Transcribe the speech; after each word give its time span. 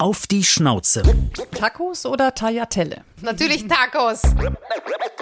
Auf 0.00 0.26
die 0.26 0.44
Schnauze. 0.44 1.02
Tacos 1.54 2.06
oder 2.06 2.34
Tagliatelle? 2.34 3.04
Natürlich 3.20 3.68
Tacos. 3.68 4.22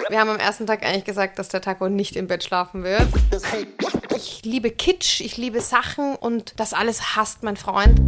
Wir 0.07 0.17
haben 0.17 0.29
am 0.29 0.37
ersten 0.37 0.65
Tag 0.65 0.85
eigentlich 0.85 1.03
gesagt, 1.03 1.37
dass 1.37 1.49
der 1.49 1.59
Taco 1.59 1.89
nicht 1.89 2.15
im 2.15 2.27
Bett 2.27 2.45
schlafen 2.45 2.85
wird. 2.85 3.05
Ich 4.15 4.39
liebe 4.45 4.71
Kitsch, 4.71 5.19
ich 5.19 5.35
liebe 5.35 5.59
Sachen 5.59 6.15
und 6.15 6.53
das 6.61 6.71
alles 6.73 7.17
hasst 7.17 7.43
mein 7.43 7.57
Freund. 7.57 7.99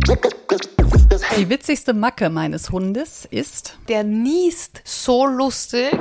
Die 1.35 1.49
witzigste 1.49 1.93
Macke 1.93 2.29
meines 2.29 2.69
Hundes 2.69 3.25
ist. 3.29 3.77
Der 3.89 4.05
niest 4.05 4.81
so 4.85 5.25
lustig. 5.25 5.91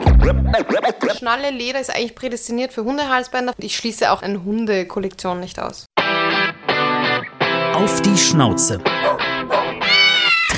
Schnalle 1.19 1.51
Leder 1.51 1.81
ist 1.81 1.91
eigentlich 1.93 2.15
prädestiniert 2.15 2.73
für 2.73 2.85
Hundehalsbänder. 2.85 3.55
Ich 3.59 3.77
schließe 3.77 4.13
auch 4.13 4.23
eine 4.23 4.45
Hundekollektion 4.45 5.41
nicht 5.41 5.59
aus. 5.59 5.87
Auf 7.75 8.03
die 8.03 8.17
Schnauze. 8.17 8.81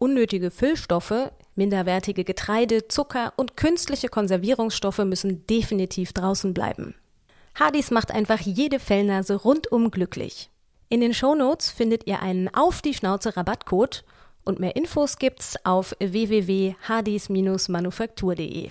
Unnötige 0.00 0.52
Füllstoffe, 0.52 1.32
minderwertige 1.56 2.22
Getreide, 2.22 2.86
Zucker 2.86 3.32
und 3.36 3.56
künstliche 3.56 4.08
Konservierungsstoffe 4.08 4.98
müssen 4.98 5.44
definitiv 5.48 6.12
draußen 6.12 6.54
bleiben. 6.54 6.94
Hardys 7.56 7.90
macht 7.90 8.12
einfach 8.12 8.38
jede 8.38 8.78
Fellnase 8.78 9.34
rundum 9.34 9.90
glücklich. 9.90 10.50
In 10.88 11.00
den 11.00 11.14
Shownotes 11.14 11.72
findet 11.72 12.06
ihr 12.06 12.22
einen 12.22 12.48
Auf 12.54 12.80
die 12.80 12.94
Schnauze 12.94 13.36
Rabattcode 13.36 14.04
und 14.44 14.60
mehr 14.60 14.76
Infos 14.76 15.18
gibt's 15.18 15.56
auf 15.64 15.96
www.hardys-manufaktur.de. 15.98 18.70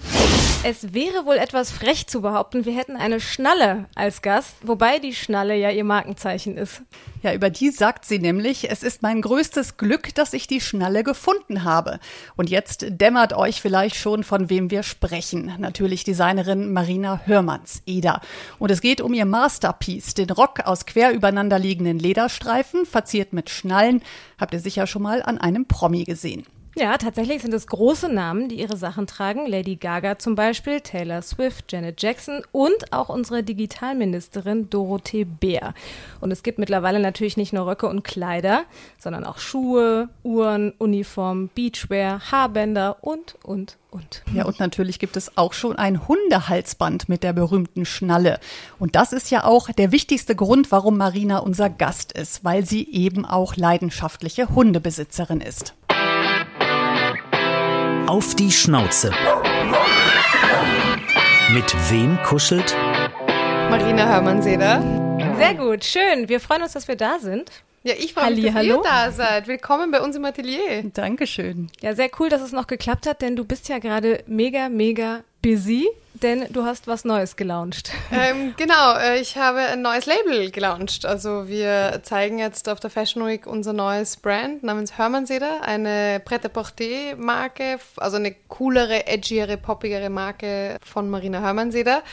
Es 0.64 0.94
wäre 0.94 1.26
wohl 1.26 1.36
etwas 1.36 1.72
frech 1.72 2.08
zu 2.08 2.22
behaupten, 2.22 2.66
wir 2.66 2.76
hätten 2.76 2.98
eine 2.98 3.22
Schnalle 3.22 3.86
als 3.96 4.22
Gast, 4.22 4.56
wobei 4.64 5.00
die 5.00 5.14
Schnalle 5.14 5.56
ja 5.56 5.70
ihr 5.70 5.84
Markenzeichen 5.84 6.58
ist. 6.58 6.82
Ja, 7.22 7.34
über 7.34 7.50
die 7.50 7.70
sagt 7.70 8.06
sie 8.06 8.20
nämlich, 8.20 8.70
es 8.70 8.84
ist 8.84 9.02
mein 9.02 9.22
größtes 9.22 9.78
Glück, 9.78 10.14
dass 10.16 10.34
ich 10.34 10.48
die 10.48 10.60
Schnalle 10.60 11.04
gefunden 11.04 11.64
habe. 11.64 12.00
Und 12.36 12.50
jetzt 12.50 12.86
dämmert 12.90 13.34
euch 13.34 13.62
vielleicht 13.62 13.96
schon, 13.96 14.24
von 14.24 14.50
wem 14.50 14.70
wir 14.70 14.84
sprechen. 14.84 15.54
Natürlich 15.58 16.04
Designerin 16.04 16.74
Marina 16.74 17.22
Hörmanns, 17.26 17.84
Eda. 17.86 18.20
Und 18.60 18.72
es 18.72 18.82
geht 18.82 19.00
um 19.00 19.14
ihr 19.14 19.26
Masterpiece, 19.26 20.16
den 20.16 20.30
Rock 20.32 20.62
aus 20.66 20.86
quer 20.86 21.12
übereinander 21.14 21.60
liegenden 21.60 22.00
Lederstreifen, 22.00 22.86
verziert 22.86 23.32
mit 23.32 23.50
Schnallen. 23.50 24.02
Habt 24.38 24.54
ihr 24.54 24.60
sicher 24.60 24.88
schon 24.88 25.04
mal 25.04 25.22
an 25.22 25.38
einem 25.38 25.68
Promi 25.68 26.04
gesehen. 26.04 26.46
Ja, 26.80 26.96
tatsächlich 27.00 27.42
sind 27.42 27.56
es 27.56 27.66
große 27.66 28.08
Namen, 28.08 28.50
die 28.50 28.60
ihre 28.60 28.78
Sachen 28.78 29.08
tragen. 29.08 29.48
Lady 29.48 29.78
Gaga 29.78 30.20
zum 30.20 30.36
Beispiel, 30.36 30.80
Taylor 30.80 31.24
Swift, 31.24 31.72
Janet 31.72 32.00
Jackson 32.00 32.44
und 32.52 32.94
auch 32.94 33.10
unsere 33.10 33.42
Digitalministerin 33.42 34.70
Dorothee 34.70 35.24
Bär. 35.24 35.74
Und 36.22 36.30
es 36.30 36.44
gibt 36.44 36.60
mittlerweile 36.60 37.00
natürlich 37.00 37.36
nicht 37.36 37.52
nur 37.52 37.66
Röcke 37.66 37.88
und 37.88 38.04
Kleider, 38.04 38.64
sondern 39.00 39.24
auch 39.24 39.40
Schuhe, 39.40 40.10
Uhren, 40.22 40.72
Uniformen, 40.78 41.50
Beachwear, 41.56 42.32
Haarbänder 42.32 42.98
und, 43.02 43.38
und, 43.42 43.78
und. 43.90 44.22
Ja, 44.32 44.46
und 44.46 44.60
natürlich 44.60 45.00
gibt 45.00 45.18
es 45.18 45.36
auch 45.36 45.54
schon 45.54 45.78
ein 45.78 46.08
Hundehalsband 46.08 47.10
mit 47.10 47.24
der 47.24 47.34
berühmten 47.34 47.86
Schnalle. 47.86 48.40
Und 48.78 48.96
das 48.96 49.14
ist 49.14 49.32
ja 49.32 49.46
auch 49.46 49.72
der 49.72 49.92
wichtigste 49.92 50.36
Grund, 50.36 50.72
warum 50.72 50.98
Marina 50.98 51.40
unser 51.40 51.72
Gast 51.72 52.12
ist, 52.12 52.44
weil 52.44 52.68
sie 52.68 52.88
eben 52.88 53.26
auch 53.26 53.56
leidenschaftliche 53.56 54.50
Hundebesitzerin 54.54 55.42
ist. 55.42 55.74
Auf 58.08 58.36
die 58.36 58.52
Schnauze. 58.52 59.12
Mit 61.52 61.76
wem 61.92 62.18
kuschelt? 62.24 62.74
Marina 63.70 64.08
Hörmann-Seder. 64.08 64.82
Sehr 65.38 65.54
gut, 65.56 65.84
schön. 65.84 66.30
Wir 66.30 66.40
freuen 66.40 66.62
uns, 66.62 66.72
dass 66.72 66.88
wir 66.88 66.96
da 66.96 67.20
sind. 67.20 67.52
Ja, 67.84 67.96
ich 67.98 68.14
freue 68.14 68.34
mich, 68.34 68.54
dass 68.54 68.64
ihr 68.64 68.82
da 68.82 69.12
seid. 69.12 69.50
Willkommen 69.50 69.92
bei 69.92 70.00
uns 70.00 70.16
im 70.16 70.24
Atelier. 70.24 70.84
Dankeschön. 70.94 71.70
Ja, 71.82 71.96
sehr 71.96 72.10
cool, 72.18 72.30
dass 72.30 72.42
es 72.42 72.54
noch 72.54 72.68
geklappt 72.68 73.08
hat, 73.08 73.22
denn 73.22 73.36
du 73.36 73.44
bist 73.44 73.68
ja 73.68 73.80
gerade 73.80 74.24
mega, 74.26 74.70
mega 74.70 75.24
busy, 75.42 75.90
denn 76.24 76.46
du 76.52 76.66
hast 76.66 76.88
was 76.88 77.06
Neues 77.06 77.36
gelauncht. 77.36 77.92
ähm, 78.12 78.54
genau, 78.58 78.96
äh, 78.98 79.20
ich 79.20 79.38
habe 79.38 79.60
ein 79.60 79.82
neues 79.82 80.06
Label 80.06 80.52
gelauncht. 80.52 81.06
Also 81.06 81.48
wir 81.48 82.02
zeigen 82.04 82.40
jetzt 82.40 82.70
auf 82.70 82.80
der 82.80 82.90
Fashion 82.90 83.26
Week 83.26 83.48
unser 83.48 83.74
neues 83.74 84.18
Brand 84.18 84.64
namens 84.64 84.98
Hörmannseder, 84.98 85.62
eine 85.64 86.22
Pret-à-Porter-Marke, 86.24 87.80
also 87.98 88.18
eine 88.18 88.36
coolere, 88.48 89.08
edgiere, 89.08 89.58
poppigere 89.58 90.10
Marke 90.10 90.78
von 90.84 91.10
Marina 91.10 91.42
Hörmannseder. 91.42 92.04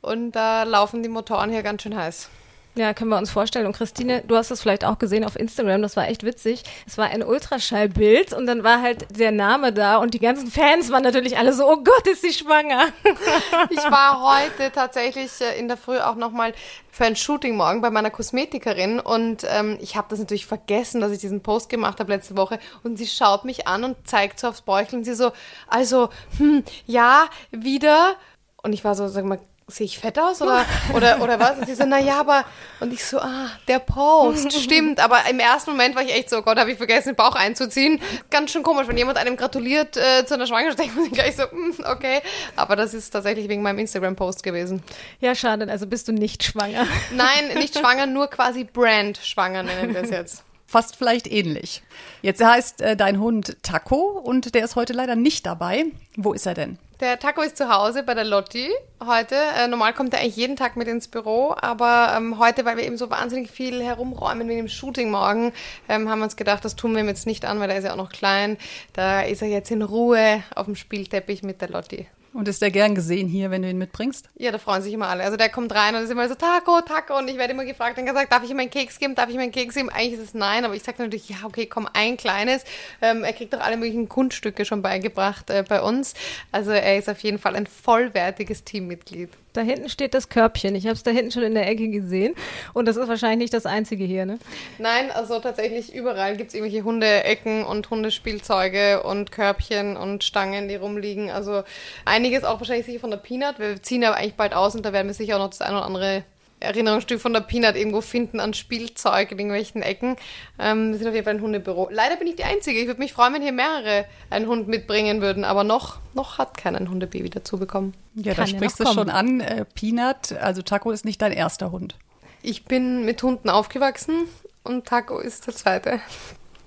Und 0.00 0.32
da 0.32 0.64
laufen 0.64 1.02
die 1.02 1.08
Motoren 1.08 1.50
hier 1.50 1.62
ganz 1.62 1.82
schön 1.82 1.96
heiß. 1.96 2.28
Ja, 2.76 2.92
können 2.92 3.10
wir 3.10 3.18
uns 3.18 3.30
vorstellen. 3.30 3.66
Und 3.66 3.76
Christine, 3.76 4.24
du 4.26 4.36
hast 4.36 4.50
es 4.50 4.60
vielleicht 4.60 4.84
auch 4.84 4.98
gesehen 4.98 5.24
auf 5.24 5.36
Instagram, 5.36 5.82
das 5.82 5.96
war 5.96 6.08
echt 6.08 6.24
witzig. 6.24 6.64
Es 6.88 6.98
war 6.98 7.06
ein 7.06 7.22
Ultraschallbild 7.22 8.32
und 8.32 8.46
dann 8.46 8.64
war 8.64 8.82
halt 8.82 9.06
der 9.16 9.30
Name 9.30 9.72
da 9.72 9.98
und 9.98 10.12
die 10.12 10.18
ganzen 10.18 10.48
Fans 10.50 10.90
waren 10.90 11.04
natürlich 11.04 11.38
alle 11.38 11.52
so, 11.52 11.70
oh 11.70 11.76
Gott, 11.76 12.06
ist 12.08 12.22
sie 12.22 12.32
schwanger. 12.32 12.86
Ich 13.70 13.90
war 13.90 14.22
heute 14.22 14.72
tatsächlich 14.72 15.30
äh, 15.40 15.58
in 15.58 15.68
der 15.68 15.76
Früh 15.76 15.98
auch 15.98 16.16
nochmal 16.16 16.52
für 16.90 17.04
ein 17.04 17.16
Shooting 17.16 17.56
morgen 17.56 17.80
bei 17.80 17.90
meiner 17.90 18.10
Kosmetikerin 18.10 19.00
und 19.00 19.44
ähm, 19.48 19.78
ich 19.80 19.96
habe 19.96 20.08
das 20.10 20.18
natürlich 20.18 20.46
vergessen, 20.46 21.00
dass 21.00 21.12
ich 21.12 21.18
diesen 21.18 21.42
Post 21.42 21.68
gemacht 21.68 22.00
habe 22.00 22.12
letzte 22.12 22.36
Woche 22.36 22.58
und 22.82 22.96
sie 22.96 23.06
schaut 23.06 23.44
mich 23.44 23.66
an 23.66 23.84
und 23.84 23.96
zeigt 24.06 24.40
so 24.40 24.48
aufs 24.48 24.62
Bäuchlein 24.62 25.00
und 25.00 25.04
sie 25.04 25.14
so, 25.14 25.32
also, 25.68 26.08
hm, 26.38 26.64
ja, 26.86 27.26
wieder. 27.50 28.14
Und 28.62 28.72
ich 28.72 28.84
war 28.84 28.94
so, 28.94 29.08
sag 29.08 29.24
mal, 29.24 29.40
sehe 29.66 29.86
ich 29.86 29.98
fett 29.98 30.18
aus 30.18 30.42
oder, 30.42 30.66
oder, 30.92 31.22
oder 31.22 31.40
was? 31.40 31.58
Und 31.58 31.66
sie 31.66 31.74
so, 31.74 31.84
na 31.86 31.98
ja, 31.98 32.20
aber, 32.20 32.44
und 32.80 32.92
ich 32.92 33.04
so, 33.04 33.18
ah, 33.18 33.50
der 33.66 33.78
Post, 33.78 34.52
stimmt. 34.62 35.00
Aber 35.00 35.20
im 35.30 35.38
ersten 35.40 35.70
Moment 35.70 35.94
war 35.94 36.02
ich 36.02 36.14
echt 36.14 36.30
so, 36.30 36.38
oh 36.38 36.42
Gott, 36.42 36.58
habe 36.58 36.70
ich 36.70 36.76
vergessen, 36.76 37.10
den 37.10 37.16
Bauch 37.16 37.34
einzuziehen. 37.34 38.00
Ganz 38.30 38.52
schön 38.52 38.62
komisch, 38.62 38.86
wenn 38.88 38.96
jemand 38.96 39.18
einem 39.18 39.36
gratuliert 39.36 39.96
äh, 39.96 40.26
zu 40.26 40.34
einer 40.34 40.46
Schwangerschaft, 40.46 40.78
denkt 40.80 40.94
man 40.94 41.04
sich 41.04 41.14
gleich 41.14 41.36
so, 41.36 41.44
hm, 41.50 41.74
okay. 41.90 42.20
Aber 42.56 42.76
das 42.76 42.94
ist 42.94 43.10
tatsächlich 43.10 43.48
wegen 43.48 43.62
meinem 43.62 43.78
Instagram-Post 43.78 44.42
gewesen. 44.42 44.82
Ja, 45.20 45.34
schade, 45.34 45.70
also 45.70 45.86
bist 45.86 46.08
du 46.08 46.12
nicht 46.12 46.44
schwanger. 46.44 46.86
Nein, 47.12 47.54
nicht 47.54 47.78
schwanger, 47.78 48.06
nur 48.06 48.28
quasi 48.28 48.64
Brand 48.64 49.18
schwanger 49.18 49.62
nennen 49.62 49.94
wir 49.94 50.02
es 50.02 50.10
jetzt. 50.10 50.44
Fast 50.74 50.96
vielleicht 50.96 51.30
ähnlich. 51.30 51.84
Jetzt 52.20 52.44
heißt 52.44 52.82
äh, 52.82 52.96
dein 52.96 53.20
Hund 53.20 53.58
Taco 53.62 54.18
und 54.18 54.56
der 54.56 54.64
ist 54.64 54.74
heute 54.74 54.92
leider 54.92 55.14
nicht 55.14 55.46
dabei. 55.46 55.84
Wo 56.16 56.32
ist 56.32 56.46
er 56.46 56.54
denn? 56.54 56.80
Der 56.98 57.20
Taco 57.20 57.42
ist 57.42 57.56
zu 57.56 57.68
Hause 57.68 58.02
bei 58.02 58.14
der 58.14 58.24
Lotti 58.24 58.68
heute. 59.06 59.36
Äh, 59.56 59.68
normal 59.68 59.92
kommt 59.92 60.12
er 60.14 60.18
eigentlich 60.18 60.34
jeden 60.34 60.56
Tag 60.56 60.74
mit 60.74 60.88
ins 60.88 61.06
Büro, 61.06 61.54
aber 61.56 62.14
ähm, 62.16 62.40
heute, 62.40 62.64
weil 62.64 62.76
wir 62.76 62.82
eben 62.82 62.98
so 62.98 63.08
wahnsinnig 63.08 63.52
viel 63.52 63.84
herumräumen 63.84 64.48
wegen 64.48 64.62
dem 64.62 64.68
Shooting 64.68 65.12
morgen, 65.12 65.52
ähm, 65.88 66.08
haben 66.08 66.18
wir 66.18 66.24
uns 66.24 66.34
gedacht, 66.34 66.64
das 66.64 66.74
tun 66.74 66.92
wir 66.94 67.02
ihm 67.02 67.06
jetzt 67.06 67.28
nicht 67.28 67.44
an, 67.44 67.60
weil 67.60 67.70
er 67.70 67.78
ist 67.78 67.84
ja 67.84 67.92
auch 67.92 67.96
noch 67.96 68.10
klein. 68.10 68.58
Da 68.94 69.22
ist 69.22 69.42
er 69.42 69.48
jetzt 69.48 69.70
in 69.70 69.80
Ruhe 69.80 70.42
auf 70.56 70.66
dem 70.66 70.74
Spielteppich 70.74 71.44
mit 71.44 71.60
der 71.60 71.68
Lotti. 71.68 72.08
Und 72.34 72.48
ist 72.48 72.60
der 72.60 72.72
gern 72.72 72.96
gesehen 72.96 73.28
hier, 73.28 73.52
wenn 73.52 73.62
du 73.62 73.70
ihn 73.70 73.78
mitbringst? 73.78 74.28
Ja, 74.36 74.50
da 74.50 74.58
freuen 74.58 74.82
sich 74.82 74.92
immer 74.92 75.06
alle. 75.06 75.22
Also 75.22 75.36
der 75.36 75.50
kommt 75.50 75.72
rein 75.72 75.94
und 75.94 76.02
ist 76.02 76.10
immer 76.10 76.28
so, 76.28 76.34
Taco, 76.34 76.80
Taco. 76.80 77.16
Und 77.16 77.28
ich 77.28 77.38
werde 77.38 77.52
immer 77.52 77.64
gefragt 77.64 77.96
und 77.96 78.06
gesagt, 78.06 78.32
darf 78.32 78.42
ich 78.42 78.50
ihm 78.50 78.58
einen 78.58 78.70
Keks 78.70 78.98
geben? 78.98 79.14
Darf 79.14 79.28
ich 79.28 79.36
ihm 79.36 79.40
einen 79.40 79.52
Keks 79.52 79.76
geben? 79.76 79.88
Eigentlich 79.88 80.14
ist 80.14 80.26
es 80.28 80.34
nein, 80.34 80.64
aber 80.64 80.74
ich 80.74 80.82
sage 80.82 81.00
natürlich, 81.00 81.28
ja, 81.28 81.36
okay, 81.44 81.66
komm, 81.66 81.88
ein 81.92 82.16
kleines. 82.16 82.64
Ähm, 83.00 83.22
er 83.22 83.32
kriegt 83.34 83.54
auch 83.54 83.60
alle 83.60 83.76
möglichen 83.76 84.08
Kunststücke 84.08 84.64
schon 84.64 84.82
beigebracht 84.82 85.48
äh, 85.50 85.62
bei 85.66 85.80
uns. 85.80 86.14
Also 86.50 86.72
er 86.72 86.98
ist 86.98 87.08
auf 87.08 87.20
jeden 87.20 87.38
Fall 87.38 87.54
ein 87.54 87.68
vollwertiges 87.68 88.64
Teammitglied. 88.64 89.30
Da 89.54 89.60
hinten 89.60 89.88
steht 89.88 90.14
das 90.14 90.28
Körbchen. 90.28 90.74
Ich 90.74 90.84
habe 90.86 90.94
es 90.94 91.04
da 91.04 91.12
hinten 91.12 91.30
schon 91.30 91.44
in 91.44 91.54
der 91.54 91.68
Ecke 91.68 91.88
gesehen. 91.88 92.34
Und 92.72 92.86
das 92.86 92.96
ist 92.96 93.06
wahrscheinlich 93.06 93.38
nicht 93.38 93.54
das 93.54 93.66
einzige 93.66 94.04
hier, 94.04 94.26
ne? 94.26 94.40
Nein, 94.78 95.12
also 95.12 95.38
tatsächlich 95.38 95.94
überall 95.94 96.36
gibt 96.36 96.48
es 96.48 96.54
irgendwelche 96.54 96.82
Hundeecken 96.82 97.64
und 97.64 97.88
Hundespielzeuge 97.88 99.04
und 99.04 99.30
Körbchen 99.30 99.96
und 99.96 100.24
Stangen, 100.24 100.66
die 100.68 100.74
rumliegen. 100.74 101.30
Also 101.30 101.62
einiges 102.04 102.42
auch 102.42 102.58
wahrscheinlich 102.58 102.86
sicher 102.86 102.98
von 102.98 103.12
der 103.12 103.18
Peanut. 103.18 103.60
Wir 103.60 103.80
ziehen 103.80 104.02
aber 104.02 104.16
eigentlich 104.16 104.34
bald 104.34 104.54
aus 104.54 104.74
und 104.74 104.84
da 104.84 104.92
werden 104.92 105.06
wir 105.06 105.14
sicher 105.14 105.36
auch 105.36 105.40
noch 105.40 105.50
das 105.50 105.60
ein 105.60 105.72
oder 105.72 105.84
andere 105.84 106.24
Erinnerungsstück 106.64 107.20
von 107.20 107.32
der 107.32 107.40
Peanut 107.40 107.76
irgendwo 107.76 108.00
finden 108.00 108.40
an 108.40 108.54
Spielzeug 108.54 109.30
in 109.32 109.38
irgendwelchen 109.38 109.82
Ecken. 109.82 110.16
Ähm, 110.58 110.90
wir 110.90 110.98
sind 110.98 111.08
auf 111.08 111.14
jeden 111.14 111.24
Fall 111.24 111.34
ein 111.34 111.40
Hundebüro. 111.40 111.88
Leider 111.90 112.16
bin 112.16 112.26
ich 112.26 112.36
die 112.36 112.44
Einzige. 112.44 112.80
Ich 112.80 112.86
würde 112.86 113.00
mich 113.00 113.12
freuen, 113.12 113.34
wenn 113.34 113.42
hier 113.42 113.52
mehrere 113.52 114.06
einen 114.30 114.46
Hund 114.46 114.68
mitbringen 114.68 115.20
würden, 115.20 115.44
aber 115.44 115.64
noch, 115.64 115.98
noch 116.14 116.38
hat 116.38 116.56
keiner 116.56 116.78
ein 116.78 116.90
Hundebaby 116.90 117.30
dazu 117.30 117.58
bekommen. 117.58 117.94
Ja, 118.14 118.34
da 118.34 118.46
sprichst 118.46 118.80
du 118.80 118.86
schon 118.86 119.10
an. 119.10 119.40
Äh, 119.40 119.64
Peanut, 119.74 120.32
also 120.32 120.62
Taco 120.62 120.90
ist 120.90 121.04
nicht 121.04 121.22
dein 121.22 121.32
erster 121.32 121.70
Hund. 121.70 121.96
Ich 122.42 122.64
bin 122.64 123.04
mit 123.04 123.22
Hunden 123.22 123.48
aufgewachsen 123.48 124.26
und 124.64 124.86
Taco 124.86 125.18
ist 125.18 125.46
der 125.46 125.54
zweite. 125.54 126.00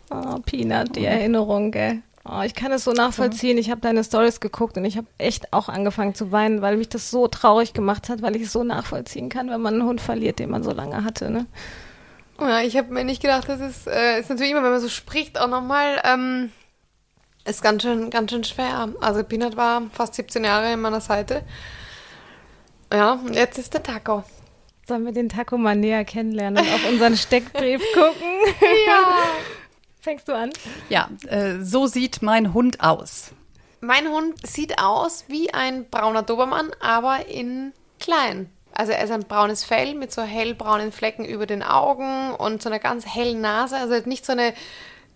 Oh, 0.09 0.39
Peanut, 0.45 0.95
die 0.95 1.05
Erinnerung, 1.05 1.71
gell? 1.71 2.01
Oh, 2.29 2.41
ich 2.41 2.55
kann 2.55 2.71
es 2.71 2.83
so 2.83 2.91
nachvollziehen. 2.91 3.57
Ich 3.57 3.69
habe 3.69 3.79
deine 3.79 4.03
Stories 4.03 4.39
geguckt 4.39 4.77
und 4.77 4.83
ich 4.85 4.97
habe 4.97 5.07
echt 5.17 5.53
auch 5.53 5.69
angefangen 5.69 6.13
zu 6.13 6.31
weinen, 6.31 6.61
weil 6.61 6.75
mich 6.75 6.89
das 6.89 7.09
so 7.09 7.27
traurig 7.27 7.73
gemacht 7.73 8.09
hat, 8.09 8.21
weil 8.21 8.35
ich 8.35 8.43
es 8.43 8.51
so 8.51 8.63
nachvollziehen 8.63 9.29
kann, 9.29 9.49
wenn 9.49 9.61
man 9.61 9.75
einen 9.75 9.83
Hund 9.83 10.01
verliert, 10.01 10.39
den 10.39 10.49
man 10.49 10.63
so 10.63 10.71
lange 10.71 11.03
hatte. 11.03 11.29
Ne? 11.31 11.45
Ja, 12.39 12.61
ich 12.61 12.75
habe 12.75 12.93
mir 12.93 13.05
nicht 13.05 13.21
gedacht, 13.21 13.47
das 13.47 13.61
ist, 13.61 13.87
äh, 13.87 14.19
ist 14.19 14.29
natürlich 14.29 14.51
immer, 14.51 14.63
wenn 14.63 14.71
man 14.71 14.81
so 14.81 14.89
spricht, 14.89 15.39
auch 15.39 15.47
nochmal, 15.47 16.01
ähm, 16.03 16.51
ist 17.45 17.61
ganz 17.61 17.83
schön, 17.83 18.09
ganz 18.09 18.31
schön 18.31 18.43
schwer. 18.43 18.89
Also 18.99 19.23
Peanut 19.23 19.55
war 19.55 19.83
fast 19.93 20.15
17 20.15 20.43
Jahre 20.43 20.73
in 20.73 20.81
meiner 20.81 21.01
Seite. 21.01 21.43
Ja, 22.91 23.13
und 23.13 23.35
jetzt 23.35 23.57
ist 23.57 23.73
der 23.73 23.83
Taco. 23.83 24.23
Sollen 24.85 25.05
wir 25.05 25.11
den 25.13 25.29
Taco 25.29 25.57
mal 25.57 25.75
näher 25.75 26.05
kennenlernen 26.05 26.63
und 26.63 26.73
auf 26.73 26.89
unseren 26.89 27.15
Steckbrief 27.15 27.81
gucken? 27.93 28.27
Ja. 28.87 29.03
Fängst 30.07 30.29
du 30.29 30.33
an? 30.33 30.53
Ja, 30.87 31.09
äh, 31.27 31.55
so 31.61 31.85
sieht 31.85 32.21
mein 32.21 32.53
Hund 32.53 32.79
aus. 32.79 33.31
Mein 33.81 34.07
Hund 34.07 34.35
sieht 34.47 34.81
aus 34.81 35.25
wie 35.27 35.53
ein 35.53 35.89
brauner 35.89 36.23
Dobermann, 36.23 36.71
aber 36.79 37.27
in 37.27 37.73
klein. 37.99 38.49
Also 38.73 38.93
er 38.93 39.03
ist 39.03 39.11
ein 39.11 39.25
braunes 39.25 39.65
Fell 39.65 39.95
mit 39.95 40.13
so 40.13 40.21
hellbraunen 40.21 40.93
Flecken 40.93 41.25
über 41.25 41.45
den 41.45 41.61
Augen 41.61 42.31
und 42.35 42.61
so 42.61 42.69
einer 42.69 42.79
ganz 42.79 43.05
hellen 43.05 43.41
Nase. 43.41 43.75
Also 43.75 43.95
nicht 44.07 44.25
so 44.25 44.31
eine, 44.31 44.53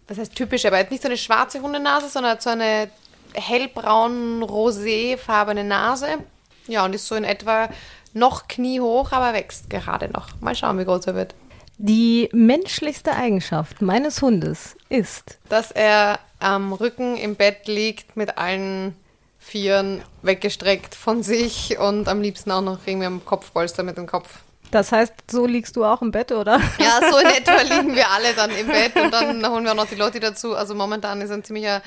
was 0.10 0.18
heißt 0.18 0.36
typisch, 0.36 0.66
aber 0.66 0.84
nicht 0.84 1.04
so 1.04 1.08
eine 1.08 1.16
schwarze 1.16 1.62
Hundenase, 1.62 2.10
sondern 2.10 2.42
so 2.42 2.50
eine 2.50 2.90
hellbraun 3.34 4.44
roséfarbene 4.44 5.64
Nase. 5.64 6.18
Ja, 6.68 6.84
und 6.84 6.94
ist 6.94 7.08
so 7.08 7.16
in 7.16 7.24
etwa 7.24 7.70
noch 8.12 8.50
kniehoch, 8.50 9.14
aber 9.14 9.34
wächst 9.34 9.70
gerade 9.70 10.10
noch. 10.10 10.28
Mal 10.42 10.54
schauen, 10.54 10.78
wie 10.80 10.84
groß 10.84 11.08
er 11.08 11.16
wird. 11.16 11.34
Die 11.84 12.30
menschlichste 12.32 13.16
Eigenschaft 13.16 13.82
meines 13.82 14.22
Hundes 14.22 14.76
ist, 14.90 15.40
dass 15.50 15.72
er 15.72 16.20
am 16.38 16.74
Rücken 16.74 17.18
im 17.18 17.34
Bett 17.34 17.68
liegt 17.68 18.16
mit 18.16 18.38
allen 18.38 18.96
Vieren 19.40 20.04
weggestreckt 20.22 20.94
von 20.94 21.24
sich 21.24 21.80
und 21.80 22.08
am 22.08 22.22
liebsten 22.22 22.52
auch 22.52 22.62
noch 22.62 22.86
irgendwie 22.86 23.08
am 23.08 23.26
Kopfpolster 23.26 23.82
mit 23.82 23.98
dem 23.98 24.06
Kopf. 24.06 24.42
Das 24.70 24.92
heißt, 24.92 25.12
so 25.32 25.48
liegst 25.48 25.76
du 25.76 25.84
auch 25.84 26.04
im 26.04 26.12
Bett, 26.12 26.32
oder? 26.32 26.62
Ja, 26.78 27.00
so 27.10 27.18
in 27.18 27.26
etwa 27.38 27.62
liegen 27.64 27.96
wir 27.96 28.12
alle 28.12 28.36
dann 28.36 28.52
im 28.52 28.68
Bett 28.68 28.96
und 28.96 29.12
dann 29.12 29.44
holen 29.52 29.64
wir 29.64 29.72
auch 29.72 29.76
noch 29.76 29.88
die 29.88 29.96
Leute 29.96 30.20
dazu. 30.20 30.56
Also 30.56 30.76
momentan 30.76 31.20
ist 31.22 31.32
ein 31.32 31.44
ziemlicher 31.44 31.82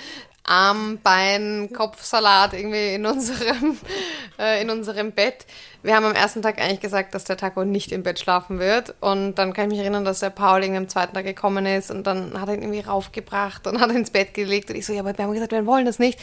Arm, 0.45 0.99
Bein, 1.03 1.71
Kopfsalat 1.75 2.53
irgendwie 2.53 2.95
in 2.95 3.07
unserem, 3.07 3.79
äh, 4.39 4.61
in 4.61 4.71
unserem 4.71 5.13
Bett. 5.13 5.47
Wir 5.83 5.97
haben 5.97 6.05
am 6.05 6.15
ersten 6.15 6.43
Tag 6.43 6.61
eigentlich 6.61 6.81
gesagt, 6.81 7.15
dass 7.15 7.25
der 7.25 7.37
Taco 7.37 7.65
nicht 7.65 7.93
im 7.93 8.03
Bett 8.03 8.19
schlafen 8.19 8.59
wird. 8.59 8.95
Und 9.01 9.37
dann 9.37 9.53
kann 9.53 9.65
ich 9.65 9.71
mich 9.71 9.81
erinnern, 9.81 10.05
dass 10.05 10.21
der 10.21 10.31
Paul 10.31 10.63
irgendwie 10.63 10.79
am 10.79 10.89
zweiten 10.89 11.15
Tag 11.15 11.25
gekommen 11.25 11.67
ist 11.67 11.91
und 11.91 12.07
dann 12.07 12.41
hat 12.41 12.49
er 12.49 12.55
ihn 12.55 12.63
irgendwie 12.63 12.81
raufgebracht 12.81 13.67
und 13.67 13.81
hat 13.81 13.91
ihn 13.91 13.97
ins 13.97 14.11
Bett 14.11 14.35
gelegt. 14.35 14.71
Und 14.71 14.77
ich 14.77 14.87
so, 14.87 14.93
ja, 14.93 15.01
aber 15.01 15.17
wir 15.17 15.25
haben 15.25 15.33
gesagt, 15.33 15.53
wir 15.53 15.67
wollen 15.67 15.87
das 15.87 15.99
nicht. 15.99 16.21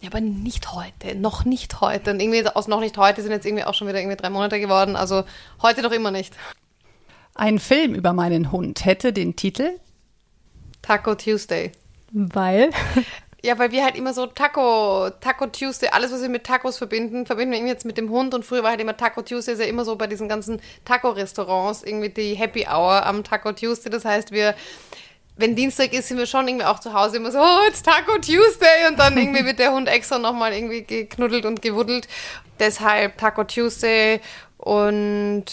Ja, 0.00 0.08
aber 0.08 0.20
nicht 0.20 0.72
heute, 0.72 1.14
noch 1.14 1.44
nicht 1.44 1.80
heute. 1.80 2.12
Und 2.12 2.20
irgendwie 2.20 2.46
aus 2.46 2.68
noch 2.68 2.80
nicht 2.80 2.96
heute 2.96 3.22
sind 3.22 3.32
jetzt 3.32 3.46
irgendwie 3.46 3.64
auch 3.64 3.74
schon 3.74 3.86
wieder 3.86 3.98
irgendwie 3.98 4.16
drei 4.16 4.30
Monate 4.30 4.58
geworden. 4.58 4.96
Also 4.96 5.24
heute 5.62 5.82
doch 5.82 5.92
immer 5.92 6.10
nicht. 6.10 6.34
Ein 7.34 7.58
Film 7.58 7.94
über 7.94 8.12
meinen 8.12 8.50
Hund 8.50 8.84
hätte 8.84 9.12
den 9.12 9.36
Titel 9.36 9.78
Taco 10.82 11.14
Tuesday. 11.14 11.72
Weil? 12.12 12.70
Ja, 13.42 13.58
weil 13.58 13.72
wir 13.72 13.84
halt 13.84 13.96
immer 13.96 14.12
so 14.12 14.26
Taco, 14.26 15.08
Taco 15.20 15.46
Tuesday, 15.46 15.88
alles, 15.90 16.12
was 16.12 16.20
wir 16.20 16.28
mit 16.28 16.44
Tacos 16.44 16.76
verbinden, 16.76 17.24
verbinden 17.24 17.52
wir 17.52 17.66
jetzt 17.66 17.86
mit 17.86 17.96
dem 17.96 18.10
Hund. 18.10 18.34
Und 18.34 18.44
früher 18.44 18.62
war 18.62 18.70
halt 18.70 18.80
immer 18.80 18.96
Taco 18.96 19.22
Tuesday, 19.22 19.54
ist 19.54 19.60
ja 19.60 19.66
immer 19.66 19.84
so 19.84 19.96
bei 19.96 20.06
diesen 20.06 20.28
ganzen 20.28 20.60
Taco-Restaurants 20.84 21.82
irgendwie 21.82 22.10
die 22.10 22.34
Happy 22.34 22.66
Hour 22.66 23.06
am 23.06 23.24
Taco 23.24 23.52
Tuesday. 23.52 23.90
Das 23.90 24.04
heißt, 24.04 24.32
wir, 24.32 24.54
wenn 25.36 25.56
Dienstag 25.56 25.94
ist, 25.94 26.08
sind 26.08 26.18
wir 26.18 26.26
schon 26.26 26.48
irgendwie 26.48 26.66
auch 26.66 26.80
zu 26.80 26.92
Hause 26.92 27.16
immer 27.16 27.32
so, 27.32 27.38
oh, 27.38 27.68
it's 27.68 27.82
Taco 27.82 28.18
Tuesday. 28.18 28.88
Und 28.88 28.98
dann 28.98 29.16
irgendwie 29.16 29.46
wird 29.46 29.58
der 29.58 29.72
Hund 29.72 29.88
extra 29.88 30.18
nochmal 30.18 30.52
irgendwie 30.52 30.82
geknuddelt 30.82 31.46
und 31.46 31.62
gewuddelt. 31.62 32.08
Deshalb 32.58 33.16
Taco 33.16 33.44
Tuesday 33.44 34.20
und 34.58 35.46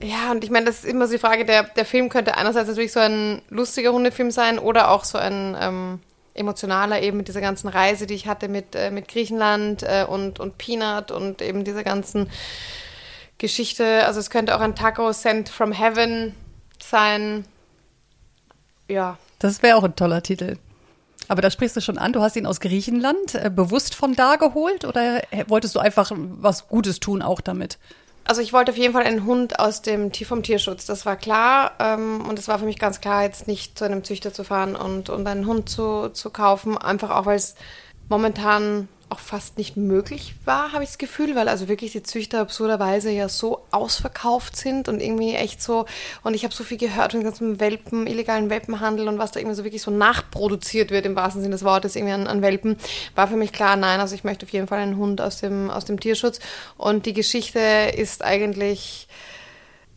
ja, 0.00 0.30
und 0.30 0.44
ich 0.44 0.50
meine, 0.50 0.66
das 0.66 0.78
ist 0.78 0.84
immer 0.84 1.06
so 1.06 1.14
die 1.14 1.18
Frage, 1.18 1.44
der, 1.44 1.64
der 1.64 1.84
Film 1.84 2.08
könnte 2.08 2.36
einerseits 2.36 2.68
natürlich 2.68 2.92
so 2.92 3.00
ein 3.00 3.42
lustiger 3.48 3.92
Hundefilm 3.92 4.30
sein 4.30 4.60
oder 4.60 4.90
auch 4.90 5.02
so 5.02 5.18
ein 5.18 5.56
ähm, 5.60 6.00
emotionaler, 6.34 7.00
eben 7.00 7.16
mit 7.16 7.28
dieser 7.28 7.40
ganzen 7.40 7.68
Reise, 7.68 8.06
die 8.06 8.14
ich 8.14 8.26
hatte 8.26 8.48
mit, 8.48 8.74
äh, 8.74 8.90
mit 8.90 9.08
Griechenland 9.08 9.82
äh, 9.82 10.04
und, 10.08 10.40
und 10.40 10.58
Peanut 10.58 11.10
und 11.10 11.40
eben 11.40 11.64
dieser 11.64 11.84
ganzen 11.84 12.28
Geschichte. 13.38 14.04
Also 14.04 14.20
es 14.20 14.30
könnte 14.30 14.56
auch 14.56 14.60
ein 14.60 14.74
Taco 14.74 15.12
Sent 15.12 15.48
from 15.48 15.72
Heaven 15.72 16.34
sein. 16.82 17.44
Ja. 18.88 19.16
Das 19.38 19.62
wäre 19.62 19.76
auch 19.76 19.84
ein 19.84 19.96
toller 19.96 20.22
Titel. 20.22 20.56
Aber 21.28 21.40
da 21.40 21.50
sprichst 21.50 21.76
du 21.76 21.80
schon 21.80 21.98
an, 21.98 22.12
du 22.12 22.20
hast 22.20 22.36
ihn 22.36 22.46
aus 22.46 22.60
Griechenland 22.60 23.34
äh, 23.34 23.50
bewusst 23.50 23.94
von 23.94 24.14
da 24.14 24.36
geholt 24.36 24.84
oder 24.84 25.22
wolltest 25.46 25.74
du 25.74 25.80
einfach 25.80 26.10
was 26.14 26.68
Gutes 26.68 27.00
tun 27.00 27.22
auch 27.22 27.40
damit? 27.40 27.78
Also 28.26 28.40
ich 28.40 28.54
wollte 28.54 28.72
auf 28.72 28.78
jeden 28.78 28.94
Fall 28.94 29.04
einen 29.04 29.26
Hund 29.26 29.58
aus 29.58 29.82
dem 29.82 30.10
vom 30.12 30.42
Tierschutz, 30.42 30.86
das 30.86 31.04
war 31.04 31.16
klar. 31.16 31.72
Ähm, 31.78 32.24
und 32.26 32.38
es 32.38 32.48
war 32.48 32.58
für 32.58 32.64
mich 32.64 32.78
ganz 32.78 33.00
klar, 33.00 33.22
jetzt 33.22 33.46
nicht 33.46 33.78
zu 33.78 33.84
einem 33.84 34.02
Züchter 34.02 34.32
zu 34.32 34.44
fahren 34.44 34.76
und, 34.76 35.10
und 35.10 35.26
einen 35.26 35.46
Hund 35.46 35.68
zu, 35.68 36.08
zu 36.08 36.30
kaufen, 36.30 36.78
einfach 36.78 37.10
auch 37.10 37.26
weil 37.26 37.36
es 37.36 37.54
momentan 38.08 38.88
auch 39.14 39.20
fast 39.20 39.58
nicht 39.58 39.76
möglich 39.76 40.34
war, 40.44 40.72
habe 40.72 40.82
ich 40.82 40.90
das 40.90 40.98
Gefühl, 40.98 41.36
weil 41.36 41.48
also 41.48 41.68
wirklich 41.68 41.92
die 41.92 42.02
Züchter 42.02 42.40
absurderweise 42.40 43.10
ja 43.10 43.28
so 43.28 43.64
ausverkauft 43.70 44.56
sind 44.56 44.88
und 44.88 45.00
irgendwie 45.00 45.34
echt 45.34 45.62
so, 45.62 45.86
und 46.24 46.34
ich 46.34 46.42
habe 46.42 46.52
so 46.52 46.64
viel 46.64 46.78
gehört 46.78 47.12
von 47.12 47.22
ganzen 47.22 47.60
Welpen, 47.60 48.08
illegalen 48.08 48.50
Welpenhandel 48.50 49.06
und 49.06 49.18
was 49.18 49.30
da 49.30 49.38
irgendwie 49.38 49.54
so 49.54 49.62
wirklich 49.62 49.82
so 49.82 49.92
nachproduziert 49.92 50.90
wird 50.90 51.06
im 51.06 51.14
wahrsten 51.14 51.42
Sinne 51.42 51.54
des 51.54 51.64
Wortes 51.64 51.94
irgendwie 51.94 52.14
an, 52.14 52.26
an 52.26 52.42
Welpen, 52.42 52.76
war 53.14 53.28
für 53.28 53.36
mich 53.36 53.52
klar, 53.52 53.76
nein, 53.76 54.00
also 54.00 54.16
ich 54.16 54.24
möchte 54.24 54.46
auf 54.46 54.52
jeden 54.52 54.66
Fall 54.66 54.80
einen 54.80 54.96
Hund 54.96 55.20
aus 55.20 55.40
dem, 55.40 55.70
aus 55.70 55.84
dem 55.84 56.00
Tierschutz. 56.00 56.40
Und 56.76 57.06
die 57.06 57.14
Geschichte 57.14 57.60
ist 57.96 58.24
eigentlich 58.24 59.06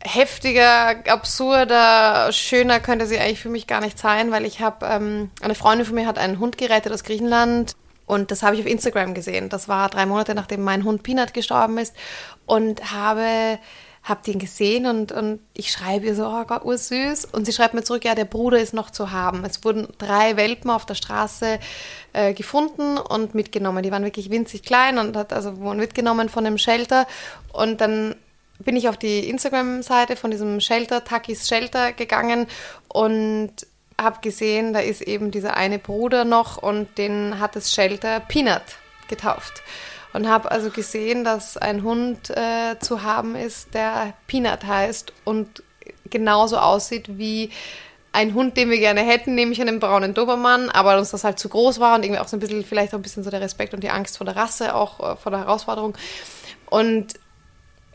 heftiger, 0.00 0.96
absurder, 1.08 2.30
schöner 2.30 2.78
könnte 2.78 3.06
sie 3.06 3.18
eigentlich 3.18 3.40
für 3.40 3.48
mich 3.48 3.66
gar 3.66 3.80
nicht 3.80 3.98
sein, 3.98 4.30
weil 4.30 4.44
ich 4.44 4.60
habe, 4.60 4.86
ähm, 4.86 5.30
eine 5.40 5.56
Freundin 5.56 5.86
von 5.86 5.96
mir 5.96 6.06
hat 6.06 6.18
einen 6.18 6.38
Hund 6.38 6.56
gerettet 6.56 6.92
aus 6.92 7.02
Griechenland 7.02 7.74
und 8.08 8.30
das 8.30 8.42
habe 8.42 8.56
ich 8.56 8.62
auf 8.62 8.66
Instagram 8.66 9.12
gesehen. 9.12 9.50
Das 9.50 9.68
war 9.68 9.90
drei 9.90 10.06
Monate, 10.06 10.34
nachdem 10.34 10.64
mein 10.64 10.84
Hund 10.84 11.02
Peanut 11.02 11.34
gestorben 11.34 11.76
ist. 11.76 11.94
Und 12.46 12.90
habe 12.90 13.58
hab 14.02 14.22
den 14.22 14.38
gesehen 14.38 14.86
und, 14.86 15.12
und 15.12 15.40
ich 15.52 15.70
schreibe 15.70 16.06
ihr 16.06 16.14
so, 16.14 16.26
oh 16.26 16.44
Gott, 16.44 16.64
ursüß. 16.64 17.26
Und 17.26 17.44
sie 17.44 17.52
schreibt 17.52 17.74
mir 17.74 17.84
zurück, 17.84 18.06
ja, 18.06 18.14
der 18.14 18.24
Bruder 18.24 18.58
ist 18.58 18.72
noch 18.72 18.90
zu 18.90 19.10
haben. 19.10 19.44
Es 19.44 19.62
wurden 19.62 19.88
drei 19.98 20.38
Welpen 20.38 20.70
auf 20.70 20.86
der 20.86 20.94
Straße 20.94 21.58
äh, 22.14 22.32
gefunden 22.32 22.96
und 22.96 23.34
mitgenommen. 23.34 23.82
Die 23.82 23.92
waren 23.92 24.04
wirklich 24.04 24.30
winzig 24.30 24.62
klein 24.62 24.96
und 24.96 25.14
hat 25.14 25.34
also 25.34 25.58
wurden 25.58 25.78
mitgenommen 25.78 26.30
von 26.30 26.44
dem 26.44 26.56
Shelter. 26.56 27.06
Und 27.52 27.82
dann 27.82 28.14
bin 28.58 28.74
ich 28.74 28.88
auf 28.88 28.96
die 28.96 29.28
Instagram-Seite 29.28 30.16
von 30.16 30.30
diesem 30.30 30.60
Shelter, 30.60 31.04
Takis 31.04 31.46
Shelter, 31.46 31.92
gegangen 31.92 32.46
und 32.88 33.52
habe 34.00 34.20
gesehen, 34.20 34.72
da 34.72 34.80
ist 34.80 35.02
eben 35.02 35.30
dieser 35.30 35.56
eine 35.56 35.78
Bruder 35.78 36.24
noch 36.24 36.56
und 36.56 36.98
den 36.98 37.40
hat 37.40 37.56
das 37.56 37.72
Shelter 37.72 38.20
Peanut 38.20 38.62
getauft. 39.08 39.62
Und 40.12 40.28
habe 40.28 40.50
also 40.50 40.70
gesehen, 40.70 41.24
dass 41.24 41.56
ein 41.56 41.82
Hund 41.82 42.30
äh, 42.30 42.78
zu 42.80 43.02
haben 43.02 43.36
ist, 43.36 43.74
der 43.74 44.14
Peanut 44.26 44.64
heißt 44.64 45.12
und 45.24 45.62
genauso 46.10 46.58
aussieht 46.58 47.18
wie 47.18 47.50
ein 48.12 48.34
Hund, 48.34 48.56
den 48.56 48.70
wir 48.70 48.78
gerne 48.78 49.02
hätten, 49.02 49.34
nämlich 49.34 49.60
einen 49.60 49.80
braunen 49.80 50.14
Dobermann, 50.14 50.70
aber 50.70 50.98
uns 50.98 51.10
das 51.10 51.24
halt 51.24 51.38
zu 51.38 51.48
groß 51.48 51.78
war 51.78 51.94
und 51.94 52.04
irgendwie 52.04 52.20
auch 52.20 52.28
so 52.28 52.36
ein 52.36 52.40
bisschen, 52.40 52.64
vielleicht 52.64 52.94
auch 52.94 52.98
ein 52.98 53.02
bisschen 53.02 53.22
so 53.22 53.30
der 53.30 53.40
Respekt 53.40 53.74
und 53.74 53.84
die 53.84 53.90
Angst 53.90 54.16
vor 54.16 54.24
der 54.24 54.36
Rasse, 54.36 54.74
auch 54.74 54.98
äh, 55.00 55.16
vor 55.16 55.30
der 55.30 55.40
Herausforderung. 55.40 55.96
Und 56.70 57.14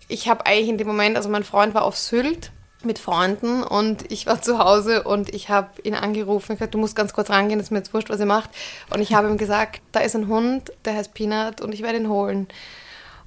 ich 0.07 0.29
habe 0.29 0.45
eigentlich 0.45 0.69
in 0.69 0.77
dem 0.77 0.87
Moment, 0.87 1.17
also 1.17 1.29
mein 1.29 1.43
Freund 1.43 1.73
war 1.73 1.83
auf 1.83 1.97
Sylt 1.97 2.51
mit 2.85 2.99
Freunden 2.99 3.63
und 3.63 4.11
ich 4.11 4.25
war 4.25 4.41
zu 4.41 4.59
Hause 4.59 5.03
und 5.03 5.33
ich 5.33 5.49
habe 5.49 5.81
ihn 5.83 5.95
angerufen 5.95 6.51
und 6.51 6.57
gesagt, 6.57 6.73
du 6.73 6.77
musst 6.77 6.95
ganz 6.95 7.13
kurz 7.13 7.29
rangehen, 7.29 7.59
das 7.59 7.67
ist 7.67 7.71
mir 7.71 7.79
jetzt 7.79 7.93
wurscht, 7.93 8.09
was 8.09 8.19
ihr 8.19 8.25
macht. 8.25 8.49
Und 8.89 9.01
ich 9.01 9.13
habe 9.13 9.27
ihm 9.27 9.37
gesagt, 9.37 9.81
da 9.91 9.99
ist 9.99 10.15
ein 10.15 10.27
Hund, 10.27 10.71
der 10.85 10.95
heißt 10.95 11.13
Peanut 11.13 11.61
und 11.61 11.73
ich 11.73 11.81
werde 11.81 11.97
ihn 11.97 12.09
holen. 12.09 12.47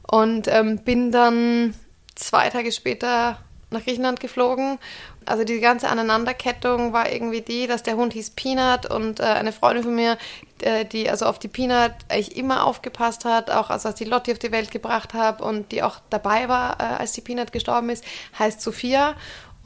Und 0.08 0.48
ähm, 0.48 0.78
bin 0.78 1.10
dann 1.10 1.74
zwei 2.14 2.48
Tage 2.50 2.72
später 2.72 3.38
nach 3.70 3.84
Griechenland 3.84 4.20
geflogen. 4.20 4.78
Also 5.24 5.42
die 5.42 5.58
ganze 5.58 5.88
Aneinanderkettung 5.88 6.92
war 6.92 7.10
irgendwie 7.10 7.40
die, 7.40 7.66
dass 7.66 7.82
der 7.82 7.96
Hund 7.96 8.12
hieß 8.12 8.30
Peanut 8.30 8.86
und 8.86 9.18
äh, 9.18 9.24
eine 9.24 9.50
Freundin 9.50 9.82
von 9.82 9.94
mir, 9.94 10.18
äh, 10.60 10.84
die 10.84 11.10
also 11.10 11.26
auf 11.26 11.40
die 11.40 11.48
Peanut 11.48 11.92
eigentlich 12.08 12.36
immer 12.36 12.64
aufgepasst 12.64 13.24
hat, 13.24 13.50
auch 13.50 13.70
also 13.70 13.88
als 13.88 13.98
die 13.98 14.04
Lotti 14.04 14.30
auf 14.30 14.38
die 14.38 14.52
Welt 14.52 14.70
gebracht 14.70 15.14
habe 15.14 15.42
und 15.42 15.72
die 15.72 15.82
auch 15.82 15.96
dabei 16.10 16.48
war, 16.48 16.78
äh, 16.80 16.84
als 17.00 17.12
die 17.12 17.22
Peanut 17.22 17.50
gestorben 17.50 17.90
ist, 17.90 18.04
heißt 18.38 18.60
Sophia. 18.60 19.14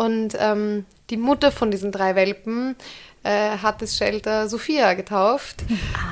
Und 0.01 0.35
ähm, 0.39 0.87
die 1.11 1.19
Mutter 1.19 1.53
von 1.53 1.71
diesen 1.71 1.93
drei 1.93 2.15
Welpen 2.15 2.75
äh, 3.23 3.59
hat 3.59 3.83
das 3.83 3.99
Shelter 3.99 4.49
Sophia 4.49 4.95
getauft. 4.95 5.57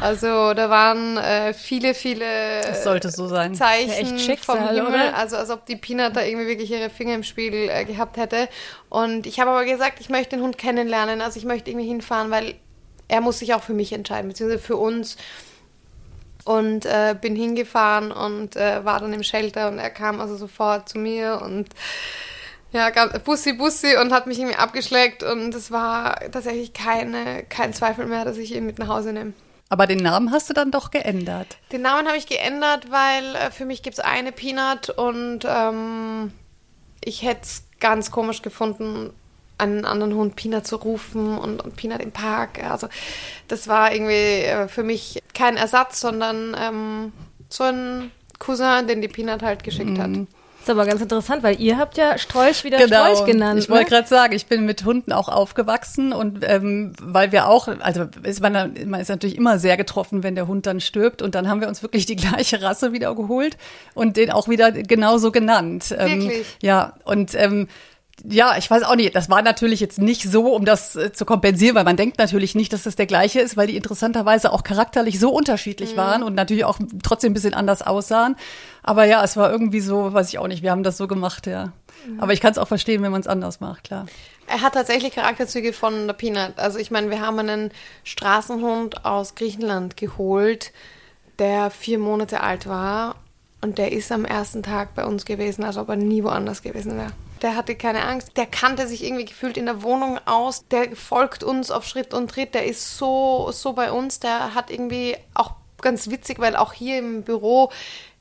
Also 0.02 0.52
da 0.52 0.68
waren 0.68 1.16
äh, 1.16 1.54
viele, 1.54 1.95
viele 1.95 2.61
das 2.61 2.85
sollte 2.85 3.11
so 3.11 3.28
sein. 3.28 3.54
Zeichen 3.54 4.18
ja, 4.18 4.37
vom 4.37 4.59
Himmel. 4.68 4.88
Oder? 4.88 5.16
Also 5.16 5.37
als 5.37 5.49
ob 5.49 5.64
die 5.64 5.76
Peanut 5.76 6.14
da 6.16 6.23
irgendwie 6.23 6.49
wirklich 6.49 6.71
ihre 6.71 6.90
Finger 6.90 7.14
im 7.14 7.23
Spiel 7.23 7.71
äh, 7.71 7.87
gehabt 7.87 8.18
hätte. 8.18 8.50
Und 8.90 9.26
ich 9.26 9.40
habe 9.40 9.52
aber 9.52 9.64
gesagt, 9.64 10.00
ich 10.00 10.11
möchte 10.11 10.37
den 10.37 10.45
Hund 10.45 10.59
kennenlernen. 10.59 11.23
Also 11.23 11.38
ich 11.38 11.47
möchte 11.47 11.71
irgendwie 11.71 11.88
hinfahren, 11.88 12.30
weil 12.30 12.57
er 13.09 13.23
muss 13.23 13.38
sich 13.38 13.54
auch 13.54 13.62
für 13.62 13.73
mich 13.73 13.95
entscheiden, 13.95 14.28
beziehungsweise 14.28 14.62
für 14.62 14.76
uns. 14.76 15.16
Und 16.45 16.85
äh, 16.85 17.16
bin 17.18 17.35
hingefahren 17.37 18.12
und 18.12 18.54
äh, 18.54 18.85
war 18.85 19.00
dann 19.00 19.14
im 19.14 19.23
Shelter 19.23 19.68
und 19.68 19.78
er 19.78 19.90
kam 19.90 20.21
also 20.21 20.37
sofort 20.37 20.90
zu 20.90 20.99
mir 20.99 21.40
und 21.42 21.68
ja, 22.73 22.91
Bussi 23.25 23.55
Bussi 23.55 23.97
und 23.97 24.13
hat 24.13 24.27
mich 24.27 24.39
irgendwie 24.39 24.57
abgeschleckt 24.57 25.23
und 25.23 25.55
es 25.55 25.71
war 25.71 26.21
tatsächlich 26.31 26.73
keine, 26.73 27.45
kein 27.45 27.73
Zweifel 27.73 28.07
mehr, 28.07 28.25
dass 28.25 28.37
ich 28.37 28.55
ihn 28.55 28.67
mit 28.67 28.79
nach 28.79 28.89
Hause 28.89 29.13
nehme. 29.13 29.33
Aber 29.71 29.87
den 29.87 29.99
Namen 29.99 30.33
hast 30.33 30.49
du 30.49 30.55
dann 30.55 30.71
doch 30.71 30.91
geändert. 30.91 31.59
Den 31.73 31.83
Namen 31.83 32.07
habe 32.07 32.17
ich 32.17 32.27
geändert, 32.27 32.91
weil 32.91 33.35
äh, 33.35 33.51
für 33.51 33.65
mich 33.65 33.83
gibt 33.83 33.99
es 33.99 34.05
eine 34.05 34.33
Peanut 34.33 34.91
und 34.91 35.41
ähm, 35.47 36.33
ich 37.05 37.23
hätte 37.23 37.43
es 37.43 37.65
ganz 37.81 38.11
komisch 38.11 38.43
gefunden, 38.43 39.13
einen 39.59 39.85
anderen 39.85 40.15
Hund 40.15 40.37
Peanut 40.37 40.67
zu 40.67 40.77
rufen 40.77 41.37
und, 41.37 41.63
und 41.63 41.77
Peanut 41.77 42.01
im 42.01 42.13
Park. 42.13 42.63
Also 42.63 42.89
das 43.49 43.69
war 43.69 43.93
irgendwie 43.93 44.45
äh, 44.45 44.69
für 44.69 44.83
mich 44.83 45.23
kein 45.35 45.57
Ersatz, 45.57 46.01
sondern 46.01 46.57
ähm, 46.59 47.13
so 47.49 47.65
ein 47.65 48.11
Cousin, 48.39 48.87
den 48.87 49.03
die 49.03 49.09
Peanut 49.09 49.43
halt 49.43 49.65
geschickt 49.65 49.91
mhm. 49.91 50.03
hat 50.03 50.38
ist 50.69 50.73
aber 50.73 50.87
ganz 50.87 51.01
interessant, 51.01 51.43
weil 51.43 51.61
ihr 51.61 51.79
habt 51.79 51.97
ja 51.97 52.19
Strolch 52.19 52.65
wieder 52.65 52.79
genau. 52.79 53.15
Strolch 53.15 53.25
genannt. 53.25 53.59
Ich 53.59 53.71
wollte 53.71 53.85
ne? 53.85 53.91
gerade 53.91 54.09
sagen, 54.09 54.35
ich 54.35 54.47
bin 54.47 54.67
mit 54.67 54.85
Hunden 54.85 55.13
auch 55.13 55.29
aufgewachsen 55.29 56.13
und 56.13 56.41
ähm, 56.43 56.93
weil 57.01 57.33
wir 57.33 57.49
auch, 57.49 57.69
also 57.81 58.07
ist 58.23 58.41
man, 58.41 58.75
man 58.87 59.01
ist 59.01 59.09
natürlich 59.09 59.37
immer 59.37 59.59
sehr 59.59 59.77
getroffen, 59.77 60.23
wenn 60.23 60.35
der 60.35 60.47
Hund 60.47 60.67
dann 60.67 60.81
stirbt 60.81 61.23
und 61.23 61.35
dann 61.35 61.49
haben 61.49 61.61
wir 61.61 61.69
uns 61.69 61.83
wirklich 61.83 62.07
die 62.07 62.17
gleiche 62.17 62.61
Rasse 62.63 62.93
wieder 62.93 63.15
geholt 63.15 63.57
und 63.95 64.17
den 64.17 64.31
auch 64.31 64.49
wieder 64.49 64.71
genauso 64.73 65.33
genannt. 65.33 65.95
Ähm, 65.99 66.21
Wirklich? 66.21 66.39
Ähm, 66.41 66.45
ja, 66.61 66.95
und 67.05 67.35
ähm, 67.35 67.69
ja, 68.25 68.57
ich 68.57 68.71
weiß 68.71 68.83
auch 68.83 68.97
nicht. 68.97 69.15
Das 69.15 69.31
war 69.31 69.43
natürlich 69.43 69.81
jetzt 69.81 69.99
nicht 69.99 70.23
so, 70.23 70.55
um 70.55 70.65
das 70.65 70.97
äh, 70.97 71.13
zu 71.13 71.25
kompensieren, 71.25 71.75
weil 71.77 71.85
man 71.85 71.97
denkt 71.97 72.19
natürlich 72.19 72.55
nicht, 72.55 72.73
dass 72.73 72.83
das 72.83 72.97
der 72.97 73.07
gleiche 73.07 73.41
ist, 73.41 73.57
weil 73.57 73.67
die 73.67 73.77
interessanterweise 73.77 74.53
auch 74.53 74.65
charakterlich 74.65 75.19
so 75.19 75.31
unterschiedlich 75.31 75.93
mhm. 75.93 75.97
waren 75.99 76.23
und 76.23 76.35
natürlich 76.35 76.65
auch 76.65 76.79
trotzdem 77.03 77.31
ein 77.31 77.35
bisschen 77.35 77.55
anders 77.55 77.83
aussahen. 77.83 78.37
Aber 78.83 79.05
ja, 79.05 79.23
es 79.23 79.37
war 79.37 79.51
irgendwie 79.51 79.81
so, 79.81 80.13
weiß 80.13 80.29
ich 80.29 80.39
auch 80.39 80.49
nicht, 80.49 80.63
wir 80.63 80.71
haben 80.71 80.83
das 80.83 80.97
so 80.97 81.07
gemacht, 81.09 81.47
ja. 81.47 81.73
Mhm. 82.07 82.21
Aber 82.21 82.33
ich 82.33 82.41
kann 82.41 82.53
es 82.53 82.59
auch 82.59 82.69
verstehen, 82.69 83.03
wenn 83.03 83.13
man 83.13 83.21
es 83.21 83.27
anders 83.27 83.61
macht, 83.61 83.85
klar. 83.85 84.07
Er 84.47 84.63
hat 84.63 84.75
tatsächlich 84.75 85.15
Charakterzüge 85.15 85.73
von 85.73 86.07
der 86.07 86.15
Peanut. 86.15 86.55
Also 86.57 86.79
ich 86.79 86.91
meine, 86.91 87.11
wir 87.11 87.21
haben 87.21 87.39
einen 87.39 87.71
Straßenhund 88.05 89.05
aus 89.05 89.35
Griechenland 89.35 89.97
geholt, 89.97 90.73
der 91.39 91.71
vier 91.71 91.99
Monate 91.99 92.41
alt 92.41 92.67
war 92.67 93.17
und 93.61 93.79
der 93.79 93.93
ist 93.93 94.11
am 94.11 94.25
ersten 94.25 94.63
Tag 94.63 94.95
bei 94.95 95.05
uns 95.05 95.25
gewesen, 95.25 95.65
als 95.65 95.77
ob 95.77 95.89
er 95.91 95.97
nie 95.97 96.25
woanders 96.25 96.63
gewesen 96.63 96.97
wäre. 96.97 97.13
Der 97.42 97.57
hatte 97.57 97.76
keine 97.76 98.04
Angst. 98.04 98.37
Der 98.37 98.47
kannte 98.47 98.88
sich 98.88 99.04
irgendwie 99.04 99.25
gefühlt 99.25 99.57
in 99.57 99.66
der 99.66 99.83
Wohnung 99.83 100.18
aus. 100.26 100.66
Der 100.68 100.95
folgt 100.97 101.42
uns 101.45 101.71
auf 101.71 101.85
Schritt 101.85 102.14
und 102.14 102.30
Tritt. 102.30 102.54
Der 102.54 102.66
ist 102.66 102.97
so, 102.97 103.50
so 103.52 103.73
bei 103.73 103.92
uns. 103.92 104.21
Der 104.21 104.54
hat 104.54 104.71
irgendwie 104.71 105.16
auch 105.35 105.52
ganz 105.80 106.11
witzig, 106.11 106.38
weil 106.38 106.57
auch 106.57 106.73
hier 106.73 106.99
im 106.99 107.23
Büro 107.23 107.71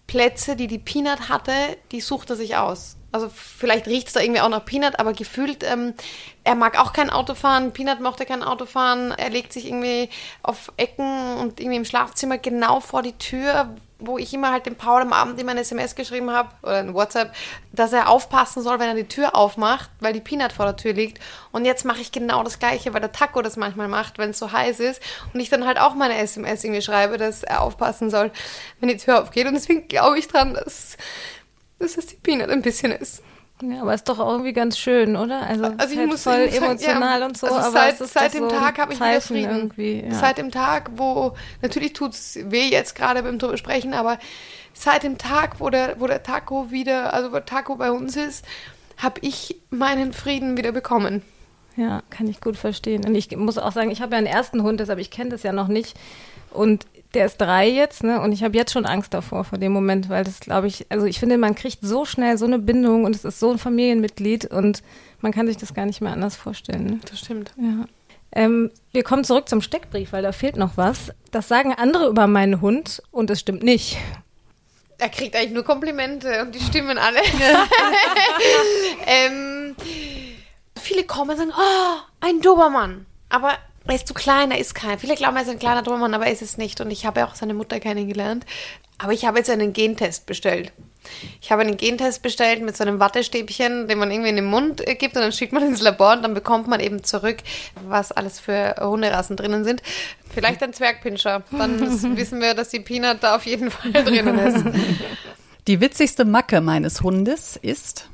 Plätze, 0.05 0.55
die 0.55 0.67
die 0.67 0.79
Peanut 0.79 1.29
hatte, 1.29 1.51
die 1.91 2.01
sucht 2.01 2.29
er 2.29 2.35
sich 2.35 2.55
aus. 2.55 2.96
Also 3.11 3.29
vielleicht 3.29 3.87
riecht 3.87 4.07
es 4.07 4.13
da 4.13 4.19
irgendwie 4.19 4.41
auch 4.41 4.49
nach 4.49 4.65
Peanut, 4.65 4.99
aber 4.99 5.13
gefühlt, 5.13 5.63
ähm, 5.63 5.93
er 6.43 6.55
mag 6.55 6.77
auch 6.79 6.93
kein 6.93 7.09
Auto 7.09 7.35
fahren. 7.35 7.71
Peanut 7.71 8.01
mochte 8.01 8.25
kein 8.25 8.43
Auto 8.43 8.65
fahren. 8.65 9.11
Er 9.11 9.29
legt 9.29 9.53
sich 9.53 9.65
irgendwie 9.65 10.09
auf 10.43 10.71
Ecken 10.77 11.37
und 11.37 11.59
irgendwie 11.59 11.77
im 11.77 11.85
Schlafzimmer 11.85 12.37
genau 12.37 12.79
vor 12.79 13.01
die 13.01 13.17
Tür, 13.17 13.75
wo 13.99 14.17
ich 14.17 14.33
immer 14.33 14.51
halt 14.51 14.65
dem 14.65 14.75
Paul 14.75 15.01
am 15.01 15.13
Abend 15.13 15.39
immer 15.39 15.51
eine 15.51 15.61
SMS 15.61 15.95
geschrieben 15.95 16.31
habe 16.31 16.49
oder 16.61 16.77
ein 16.77 16.93
WhatsApp, 16.93 17.33
dass 17.71 17.93
er 17.93 18.09
aufpassen 18.09 18.61
soll, 18.61 18.79
wenn 18.79 18.89
er 18.89 18.95
die 18.95 19.07
Tür 19.07 19.35
aufmacht, 19.35 19.89
weil 19.99 20.13
die 20.13 20.21
Peanut 20.21 20.51
vor 20.51 20.65
der 20.65 20.75
Tür 20.75 20.93
liegt. 20.93 21.19
Und 21.51 21.65
jetzt 21.65 21.85
mache 21.85 22.01
ich 22.01 22.11
genau 22.11 22.43
das 22.43 22.59
Gleiche, 22.59 22.93
weil 22.93 23.01
der 23.01 23.11
Taco 23.11 23.41
das 23.41 23.57
manchmal 23.57 23.87
macht, 23.87 24.17
wenn 24.17 24.31
es 24.31 24.39
so 24.39 24.51
heiß 24.51 24.79
ist. 24.79 25.01
Und 25.33 25.39
ich 25.39 25.49
dann 25.49 25.65
halt 25.65 25.79
auch 25.79 25.95
meine 25.95 26.17
SMS 26.17 26.63
irgendwie 26.63 26.81
schreibe, 26.81 27.17
dass 27.17 27.43
er 27.43 27.61
aufpassen 27.61 28.09
soll, 28.09 28.31
wenn 28.79 28.89
die 28.89 28.97
Tür 28.97 29.21
aufgeht. 29.21 29.47
Und 29.47 29.55
deswegen 29.55 29.87
glaube 29.87 30.19
ich 30.19 30.27
dran, 30.27 30.53
dass, 30.53 30.97
dass 31.79 31.97
es 31.97 32.07
die 32.07 32.15
Peanut 32.15 32.49
ein 32.49 32.61
bisschen 32.61 32.91
ist. 32.91 33.21
Ja, 33.61 33.81
aber 33.81 33.95
ist 33.95 34.07
doch 34.07 34.19
irgendwie 34.19 34.53
ganz 34.53 34.77
schön, 34.77 35.15
oder? 35.15 35.41
Also, 35.41 35.65
also 35.65 35.91
ich 35.91 35.97
halt 35.97 36.09
muss 36.09 36.23
voll 36.23 36.47
emotional 36.53 37.21
ja, 37.21 37.25
und 37.25 37.37
so. 37.37 37.47
Also 37.47 37.71
seit, 37.71 37.97
seit 37.97 38.33
dem 38.35 38.43
so 38.43 38.49
Tag 38.49 38.77
habe 38.77 38.93
ich 38.93 38.99
wieder 38.99 39.19
Frieden. 39.19 39.73
Ja. 39.75 40.13
Seit 40.13 40.37
dem 40.37 40.51
Tag, 40.51 40.91
wo 40.95 41.35
natürlich 41.63 41.93
tut 41.93 42.13
es 42.13 42.37
weh 42.43 42.69
jetzt 42.69 42.93
gerade 42.93 43.23
beim 43.23 43.39
drüber 43.39 43.57
sprechen, 43.57 43.95
aber 43.95 44.19
seit 44.73 45.01
dem 45.01 45.17
Tag, 45.17 45.59
wo 45.59 45.71
der, 45.71 45.99
wo 45.99 46.05
der 46.05 46.21
Taco 46.21 46.69
wieder, 46.69 47.13
also 47.13 47.33
wo 47.33 47.39
Taco 47.39 47.77
bei 47.77 47.91
uns 47.91 48.15
ist, 48.15 48.45
habe 48.97 49.19
ich 49.21 49.59
meinen 49.71 50.13
Frieden 50.13 50.55
wieder 50.55 50.71
bekommen. 50.71 51.23
Ja, 51.75 52.03
kann 52.11 52.27
ich 52.27 52.41
gut 52.41 52.57
verstehen. 52.57 53.05
Und 53.05 53.15
ich 53.15 53.35
muss 53.35 53.57
auch 53.57 53.71
sagen, 53.71 53.89
ich 53.89 54.01
habe 54.01 54.13
ja 54.13 54.17
einen 54.19 54.27
ersten 54.27 54.61
Hund, 54.61 54.79
deshalb 54.79 54.99
ich 54.99 55.09
kenne 55.09 55.31
das 55.31 55.41
ja 55.41 55.51
noch 55.51 55.67
nicht. 55.67 55.97
Und 56.51 56.85
der 57.13 57.25
ist 57.25 57.37
drei 57.37 57.69
jetzt, 57.69 58.03
ne? 58.03 58.21
Und 58.21 58.31
ich 58.31 58.43
habe 58.43 58.55
jetzt 58.55 58.73
schon 58.73 58.85
Angst 58.85 59.13
davor, 59.13 59.43
vor 59.43 59.57
dem 59.57 59.71
Moment, 59.71 60.09
weil 60.09 60.23
das, 60.23 60.39
glaube 60.39 60.67
ich, 60.67 60.85
also 60.89 61.05
ich 61.05 61.19
finde, 61.19 61.37
man 61.37 61.55
kriegt 61.55 61.79
so 61.81 62.05
schnell 62.05 62.37
so 62.37 62.45
eine 62.45 62.59
Bindung 62.59 63.05
und 63.05 63.15
es 63.15 63.25
ist 63.25 63.39
so 63.39 63.51
ein 63.51 63.57
Familienmitglied 63.57 64.45
und 64.45 64.83
man 65.21 65.31
kann 65.31 65.47
sich 65.47 65.57
das 65.57 65.73
gar 65.73 65.85
nicht 65.85 66.01
mehr 66.01 66.13
anders 66.13 66.35
vorstellen. 66.35 66.85
Ne? 66.85 66.99
Das 67.09 67.19
stimmt. 67.19 67.51
Ja. 67.57 67.85
Ähm, 68.33 68.71
wir 68.91 69.03
kommen 69.03 69.23
zurück 69.23 69.47
zum 69.47 69.61
Steckbrief, 69.61 70.11
weil 70.11 70.21
da 70.21 70.31
fehlt 70.31 70.57
noch 70.57 70.75
was. 70.75 71.11
Das 71.31 71.47
sagen 71.47 71.73
andere 71.73 72.07
über 72.07 72.27
meinen 72.27 72.61
Hund 72.61 73.01
und 73.11 73.29
es 73.29 73.39
stimmt 73.39 73.63
nicht. 73.63 73.97
Er 74.99 75.09
kriegt 75.09 75.35
eigentlich 75.35 75.53
nur 75.53 75.63
Komplimente 75.63 76.41
und 76.41 76.53
die 76.53 76.59
stimmen 76.59 76.97
alle. 76.97 77.19
ähm, 79.07 79.75
viele 80.79 81.03
kommen 81.03 81.31
und 81.31 81.37
sagen, 81.37 81.53
oh, 81.57 81.97
ein 82.19 82.41
Dobermann. 82.41 83.05
Aber 83.29 83.53
er 83.87 83.95
ist 83.95 84.07
zu 84.07 84.13
klein, 84.13 84.51
er 84.51 84.59
ist 84.59 84.75
kein. 84.75 84.99
Viele 84.99 85.15
glauben, 85.15 85.35
er 85.35 85.43
ist 85.43 85.49
ein 85.49 85.59
kleiner 85.59 85.83
Drummann, 85.83 86.13
aber 86.13 86.25
er 86.25 86.31
ist 86.31 86.41
es 86.41 86.57
nicht. 86.57 86.81
Und 86.81 86.91
ich 86.91 87.05
habe 87.05 87.21
ja 87.21 87.27
auch 87.27 87.35
seine 87.35 87.53
Mutter 87.53 87.79
kennengelernt. 87.79 88.45
Aber 88.97 89.13
ich 89.13 89.25
habe 89.25 89.37
jetzt 89.37 89.49
einen 89.49 89.73
Gentest 89.73 90.25
bestellt. 90.25 90.71
Ich 91.41 91.51
habe 91.51 91.61
einen 91.61 91.77
Gentest 91.77 92.21
bestellt 92.21 92.61
mit 92.61 92.75
so 92.75 92.83
einem 92.83 92.99
Wattestäbchen, 92.99 93.87
den 93.87 93.97
man 93.97 94.11
irgendwie 94.11 94.29
in 94.29 94.35
den 94.35 94.45
Mund 94.45 94.85
äh, 94.85 94.95
gibt 94.95 95.15
und 95.15 95.21
dann 95.21 95.31
schickt 95.31 95.53
man 95.53 95.63
ins 95.63 95.81
Labor 95.81 96.13
und 96.13 96.23
dann 96.23 96.33
bekommt 96.33 96.67
man 96.67 96.79
eben 96.79 97.03
zurück, 97.03 97.37
was 97.87 98.11
alles 98.11 98.39
für 98.39 98.75
Hunderassen 98.81 99.37
drinnen 99.37 99.63
sind. 99.63 99.81
Vielleicht 100.33 100.61
ein 100.63 100.73
Zwergpinscher. 100.73 101.43
Dann 101.51 101.79
wissen 102.17 102.41
wir, 102.41 102.55
dass 102.55 102.69
die 102.69 102.79
Peanut 102.79 103.17
da 103.21 103.35
auf 103.35 103.45
jeden 103.45 103.71
Fall 103.71 103.93
drinnen 103.93 104.37
ist. 104.39 104.65
Die 105.67 105.79
witzigste 105.79 106.25
Macke 106.25 106.59
meines 106.61 107.01
Hundes 107.01 107.57
ist 107.61 108.09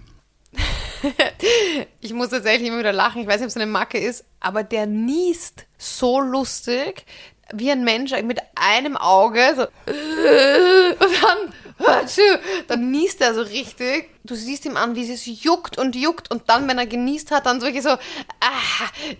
ich 2.02 2.14
muss 2.14 2.30
tatsächlich 2.30 2.68
immer 2.68 2.80
wieder 2.80 2.94
lachen. 2.94 3.22
Ich 3.22 3.28
weiß 3.28 3.38
nicht, 3.38 3.46
ob 3.46 3.50
es 3.50 3.56
eine 3.58 3.66
Macke 3.66 3.98
ist, 3.98 4.26
aber 4.40 4.64
der 4.64 4.86
niest 4.86 5.66
so 5.78 6.20
lustig 6.20 7.06
wie 7.54 7.72
ein 7.72 7.84
Mensch 7.84 8.12
mit 8.24 8.40
einem 8.56 8.98
Auge. 8.98 9.42
So, 9.56 9.62
und 11.04 11.14
dann, 11.22 12.40
dann 12.68 12.92
niest 12.92 13.22
er 13.22 13.34
so 13.34 13.42
richtig. 13.42 14.10
Du 14.24 14.36
siehst 14.36 14.66
ihm 14.66 14.78
an, 14.78 14.96
wie 14.96 15.12
es 15.12 15.26
juckt 15.26 15.78
und 15.78 15.96
juckt. 15.96 16.32
Und 16.32 16.44
dann, 16.48 16.68
wenn 16.68 16.78
er 16.78 16.88
genießt 16.88 17.32
hat, 17.32 17.46
dann 17.46 17.60
so 17.60 17.68
wirklich 17.68 17.84
so, 17.84 17.90
ah, 17.90 18.00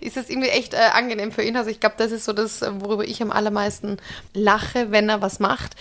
ist 0.00 0.16
das 0.16 0.30
irgendwie 0.30 0.48
echt 0.48 0.74
äh, 0.74 0.90
angenehm 0.92 1.32
für 1.32 1.42
ihn. 1.42 1.56
Also 1.56 1.70
ich 1.70 1.80
glaube, 1.80 1.96
das 1.98 2.10
ist 2.10 2.24
so 2.24 2.32
das, 2.32 2.62
worüber 2.62 3.04
ich 3.04 3.22
am 3.22 3.30
allermeisten 3.30 3.98
lache, 4.32 4.90
wenn 4.90 5.08
er 5.08 5.20
was 5.20 5.38
macht. 5.40 5.76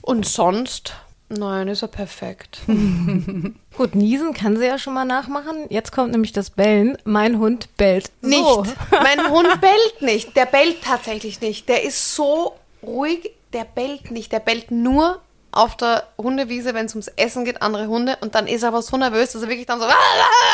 Und 0.00 0.26
sonst 0.26 0.94
Nein, 1.38 1.68
ist 1.68 1.80
ja 1.80 1.88
perfekt. 1.88 2.60
Gut, 3.76 3.94
niesen 3.94 4.34
kann 4.34 4.58
sie 4.58 4.66
ja 4.66 4.78
schon 4.78 4.92
mal 4.92 5.06
nachmachen. 5.06 5.66
Jetzt 5.70 5.90
kommt 5.90 6.12
nämlich 6.12 6.32
das 6.32 6.50
Bellen. 6.50 6.98
Mein 7.04 7.38
Hund 7.38 7.74
bellt. 7.78 8.10
So. 8.20 8.28
Nicht. 8.28 8.76
mein 8.90 9.30
Hund 9.30 9.60
bellt 9.60 10.02
nicht. 10.02 10.36
Der 10.36 10.44
bellt 10.44 10.82
tatsächlich 10.82 11.40
nicht. 11.40 11.68
Der 11.70 11.84
ist 11.84 12.14
so 12.14 12.54
ruhig. 12.82 13.30
Der 13.54 13.64
bellt 13.64 14.10
nicht. 14.10 14.30
Der 14.30 14.40
bellt 14.40 14.70
nur 14.70 15.20
auf 15.52 15.76
der 15.76 16.06
Hundewiese, 16.18 16.74
wenn 16.74 16.86
es 16.86 16.94
ums 16.94 17.08
Essen 17.08 17.44
geht, 17.46 17.62
andere 17.62 17.86
Hunde. 17.86 18.18
Und 18.20 18.34
dann 18.34 18.46
ist 18.46 18.62
er 18.62 18.68
aber 18.68 18.82
so 18.82 18.96
nervös, 18.98 19.32
dass 19.32 19.42
er 19.42 19.48
wirklich 19.48 19.66
dann 19.66 19.80
so, 19.80 19.86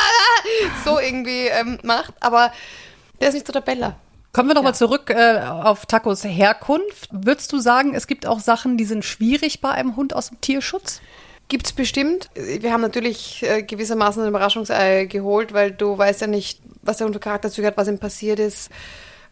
so 0.84 1.00
irgendwie 1.00 1.46
ähm, 1.46 1.78
macht. 1.82 2.14
Aber 2.20 2.52
der 3.20 3.28
ist 3.28 3.34
nicht 3.34 3.46
so 3.46 3.52
der 3.52 3.62
Beller. 3.62 3.96
Kommen 4.38 4.50
wir 4.50 4.54
nochmal 4.54 4.70
ja. 4.70 4.76
zurück 4.76 5.10
äh, 5.10 5.40
auf 5.40 5.86
Tacos 5.86 6.22
Herkunft. 6.22 7.08
Würdest 7.10 7.52
du 7.52 7.58
sagen, 7.58 7.96
es 7.96 8.06
gibt 8.06 8.24
auch 8.24 8.38
Sachen, 8.38 8.76
die 8.76 8.84
sind 8.84 9.04
schwierig 9.04 9.60
bei 9.60 9.72
einem 9.72 9.96
Hund 9.96 10.14
aus 10.14 10.28
dem 10.28 10.40
Tierschutz? 10.40 11.00
Gibt 11.48 11.66
es 11.66 11.72
bestimmt. 11.72 12.30
Wir 12.36 12.72
haben 12.72 12.82
natürlich 12.82 13.42
äh, 13.42 13.64
gewissermaßen 13.64 14.22
ein 14.22 14.28
Überraschungsei 14.28 15.06
geholt, 15.06 15.54
weil 15.54 15.72
du 15.72 15.98
weißt 15.98 16.20
ja 16.20 16.28
nicht, 16.28 16.60
was 16.82 16.98
der 16.98 17.06
Hund 17.06 17.16
für 17.16 17.20
Charakterzüge 17.20 17.66
hat, 17.66 17.76
was 17.76 17.88
ihm 17.88 17.98
passiert 17.98 18.38
ist. 18.38 18.70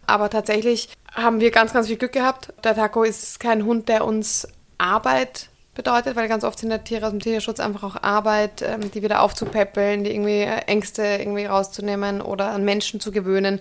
Aber 0.08 0.28
tatsächlich 0.28 0.88
haben 1.14 1.38
wir 1.38 1.52
ganz, 1.52 1.72
ganz 1.72 1.86
viel 1.86 1.98
Glück 1.98 2.10
gehabt. 2.10 2.52
Der 2.64 2.74
Taco 2.74 3.04
ist 3.04 3.38
kein 3.38 3.64
Hund, 3.64 3.88
der 3.88 4.04
uns 4.04 4.48
Arbeit 4.76 5.50
bedeutet, 5.76 6.16
weil 6.16 6.26
ganz 6.26 6.42
oft 6.42 6.58
sind 6.58 6.70
ja 6.70 6.78
Tiere 6.78 7.06
aus 7.06 7.12
dem 7.12 7.20
Tierschutz 7.20 7.60
einfach 7.60 7.84
auch 7.84 8.02
Arbeit, 8.02 8.62
ähm, 8.62 8.90
die 8.90 9.02
wieder 9.02 9.22
aufzupäppeln, 9.22 10.02
die 10.02 10.10
irgendwie 10.10 10.40
äh, 10.40 10.62
Ängste 10.66 11.04
irgendwie 11.04 11.44
rauszunehmen 11.44 12.20
oder 12.20 12.50
an 12.50 12.64
Menschen 12.64 12.98
zu 12.98 13.12
gewöhnen. 13.12 13.60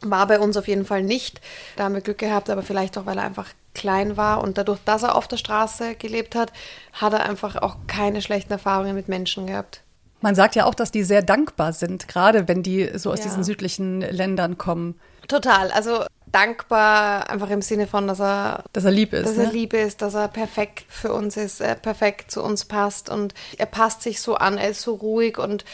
War 0.00 0.26
bei 0.26 0.40
uns 0.40 0.56
auf 0.56 0.68
jeden 0.68 0.86
Fall 0.86 1.02
nicht. 1.02 1.40
Da 1.76 1.84
haben 1.84 1.94
wir 1.94 2.00
Glück 2.00 2.18
gehabt, 2.18 2.48
aber 2.48 2.62
vielleicht 2.62 2.96
auch, 2.96 3.06
weil 3.06 3.18
er 3.18 3.24
einfach 3.24 3.48
klein 3.74 4.16
war 4.16 4.42
und 4.42 4.56
dadurch, 4.56 4.78
dass 4.84 5.02
er 5.02 5.14
auf 5.14 5.28
der 5.28 5.36
Straße 5.36 5.96
gelebt 5.96 6.34
hat, 6.34 6.52
hat 6.92 7.12
er 7.12 7.28
einfach 7.28 7.56
auch 7.56 7.76
keine 7.86 8.22
schlechten 8.22 8.52
Erfahrungen 8.52 8.94
mit 8.94 9.08
Menschen 9.08 9.46
gehabt. 9.46 9.82
Man 10.22 10.34
sagt 10.34 10.54
ja 10.54 10.64
auch, 10.64 10.74
dass 10.74 10.90
die 10.90 11.02
sehr 11.02 11.22
dankbar 11.22 11.72
sind, 11.72 12.08
gerade 12.08 12.48
wenn 12.48 12.62
die 12.62 12.90
so 12.98 13.12
aus 13.12 13.18
ja. 13.18 13.26
diesen 13.26 13.44
südlichen 13.44 14.00
Ländern 14.00 14.56
kommen. 14.56 14.98
Total. 15.28 15.70
Also 15.72 16.04
dankbar, 16.36 17.30
einfach 17.30 17.48
im 17.48 17.62
Sinne 17.62 17.86
von, 17.86 18.06
dass 18.06 18.20
er, 18.20 18.64
dass 18.74 18.84
er 18.84 18.90
lieb 18.90 19.14
ist. 19.14 19.26
Dass 19.26 19.36
ne? 19.38 19.44
er 19.44 19.52
lieb 19.52 19.72
ist, 19.72 20.02
dass 20.02 20.14
er 20.14 20.28
perfekt 20.28 20.84
für 20.88 21.14
uns 21.14 21.38
ist, 21.38 21.62
er 21.62 21.76
perfekt 21.76 22.30
zu 22.30 22.42
uns 22.42 22.66
passt 22.66 23.08
und 23.08 23.32
er 23.56 23.64
passt 23.64 24.02
sich 24.02 24.20
so 24.20 24.34
an, 24.34 24.58
er 24.58 24.68
ist 24.68 24.82
so 24.82 24.94
ruhig 24.94 25.38
und 25.38 25.64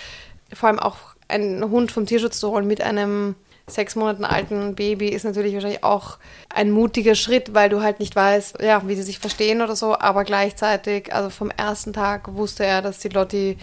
vor 0.53 0.69
allem 0.69 0.79
auch 0.79 0.99
einen 1.27 1.69
Hund 1.69 1.91
vom 1.91 2.07
Tierschutz 2.07 2.39
zu 2.39 2.53
holen 2.53 2.69
mit 2.69 2.81
einem 2.81 3.35
sechs 3.67 3.97
Monaten 3.97 4.25
alten 4.25 4.77
Baby 4.77 5.09
ist 5.09 5.25
natürlich 5.25 5.55
wahrscheinlich 5.55 5.83
auch 5.83 6.19
ein 6.49 6.71
mutiger 6.71 7.17
Schritt, 7.17 7.55
weil 7.55 7.69
du 7.69 7.83
halt 7.83 7.99
nicht 7.99 8.15
weißt, 8.15 8.61
ja, 8.61 8.87
wie 8.87 8.95
sie 8.95 9.03
sich 9.03 9.19
verstehen 9.19 9.63
oder 9.63 9.75
so, 9.75 9.99
aber 9.99 10.23
gleichzeitig, 10.23 11.13
also 11.13 11.29
vom 11.31 11.51
ersten 11.51 11.93
Tag 11.93 12.35
wusste 12.35 12.65
er, 12.65 12.83
dass 12.83 12.99
die 13.01 13.09
Lotti 13.09 13.59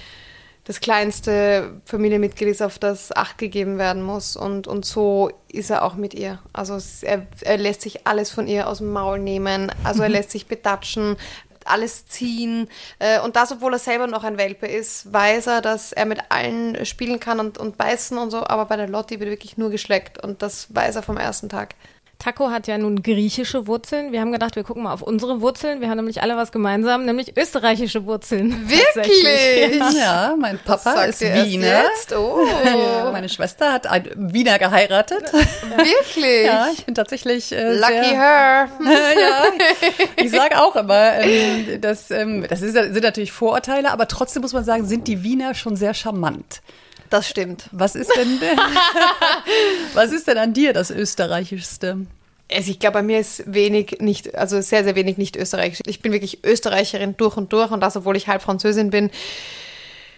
das 0.69 0.81
kleinste 0.81 1.81
Familienmitglied 1.85 2.47
ist, 2.47 2.61
auf 2.61 2.77
das 2.77 3.11
Acht 3.11 3.39
gegeben 3.39 3.79
werden 3.79 4.03
muss. 4.03 4.35
Und, 4.35 4.67
und 4.67 4.85
so 4.85 5.31
ist 5.51 5.71
er 5.71 5.83
auch 5.83 5.95
mit 5.95 6.13
ihr. 6.13 6.37
Also 6.53 6.77
er, 7.01 7.25
er 7.41 7.57
lässt 7.57 7.81
sich 7.81 8.05
alles 8.05 8.29
von 8.29 8.45
ihr 8.45 8.67
aus 8.67 8.77
dem 8.77 8.91
Maul 8.91 9.17
nehmen. 9.17 9.71
Also 9.83 10.03
er 10.03 10.09
lässt 10.09 10.29
sich 10.29 10.45
betatschen, 10.45 11.17
alles 11.65 12.05
ziehen. 12.05 12.69
Äh, 12.99 13.19
und 13.21 13.35
das, 13.35 13.51
obwohl 13.51 13.73
er 13.73 13.79
selber 13.79 14.05
noch 14.05 14.23
ein 14.23 14.37
Welpe 14.37 14.67
ist, 14.67 15.11
weiß 15.11 15.47
er, 15.47 15.61
dass 15.61 15.91
er 15.91 16.05
mit 16.05 16.19
allen 16.29 16.85
spielen 16.85 17.19
kann 17.19 17.39
und, 17.39 17.57
und 17.57 17.79
beißen 17.79 18.19
und 18.19 18.29
so. 18.29 18.45
Aber 18.45 18.65
bei 18.65 18.75
der 18.75 18.87
Lotti 18.87 19.19
wird 19.19 19.31
wirklich 19.31 19.57
nur 19.57 19.71
geschleckt. 19.71 20.23
Und 20.23 20.43
das 20.43 20.67
weiß 20.75 20.97
er 20.97 21.01
vom 21.01 21.17
ersten 21.17 21.49
Tag. 21.49 21.73
Taco 22.19 22.51
hat 22.51 22.67
ja 22.67 22.77
nun 22.77 23.01
griechische 23.01 23.65
Wurzeln. 23.65 24.11
Wir 24.11 24.19
haben 24.19 24.33
gedacht, 24.33 24.57
wir 24.57 24.63
gucken 24.63 24.83
mal 24.83 24.91
auf 24.91 25.01
unsere 25.01 25.39
Wurzeln. 25.39 25.79
Wir 25.79 25.89
haben 25.89 25.95
nämlich 25.95 26.21
alle 26.21 26.35
was 26.35 26.51
gemeinsam, 26.51 27.05
nämlich 27.05 27.37
österreichische 27.37 28.05
Wurzeln. 28.05 28.69
Wirklich? 28.69 29.79
Ja, 29.79 29.89
ja 29.89 30.35
mein 30.37 30.59
Papa 30.59 31.03
ist 31.03 31.21
Wiener. 31.21 31.85
Oh. 32.17 32.45
Ja, 32.65 33.09
meine 33.11 33.29
Schwester 33.29 33.71
hat 33.71 33.87
einen 33.87 34.33
Wiener 34.33 34.59
geheiratet. 34.59 35.31
Wirklich? 35.31 36.45
Ja, 36.45 36.67
ich 36.73 36.85
bin 36.85 36.93
tatsächlich 36.93 37.53
äh, 37.53 37.75
Lucky 37.75 37.87
sehr, 37.87 38.03
her. 38.03 38.69
ja, 38.83 39.43
ich 40.17 40.29
sage 40.29 40.61
auch 40.61 40.75
immer, 40.75 41.19
ähm, 41.21 41.79
das, 41.79 42.11
ähm, 42.11 42.45
das 42.49 42.61
ist, 42.61 42.73
sind 42.73 43.01
natürlich 43.01 43.31
Vorurteile, 43.31 43.91
aber 43.91 44.09
trotzdem 44.09 44.41
muss 44.41 44.51
man 44.51 44.65
sagen, 44.65 44.85
sind 44.85 45.07
die 45.07 45.23
Wiener 45.23 45.55
schon 45.55 45.77
sehr 45.77 45.93
charmant. 45.93 46.61
Das 47.09 47.27
stimmt. 47.27 47.69
Was 47.71 47.95
ist 47.95 48.11
denn, 48.15 48.39
was 49.93 50.11
ist 50.11 50.27
denn 50.27 50.37
an 50.37 50.53
dir 50.53 50.73
das 50.73 50.91
Österreichischste? 50.91 52.05
Also 52.51 52.71
ich 52.71 52.79
glaube, 52.79 52.93
bei 52.95 53.03
mir 53.03 53.19
ist 53.19 53.43
wenig 53.45 53.97
nicht, 53.99 54.35
also 54.35 54.59
sehr, 54.61 54.83
sehr 54.83 54.95
wenig 54.95 55.17
nicht 55.17 55.35
österreichisch. 55.35 55.79
Ich 55.85 56.01
bin 56.01 56.11
wirklich 56.11 56.43
Österreicherin 56.43 57.15
durch 57.17 57.37
und 57.37 57.53
durch 57.53 57.71
und 57.71 57.81
das, 57.81 57.95
obwohl 57.95 58.17
ich 58.17 58.27
halb 58.27 58.41
Französin 58.41 58.89
bin 58.89 59.11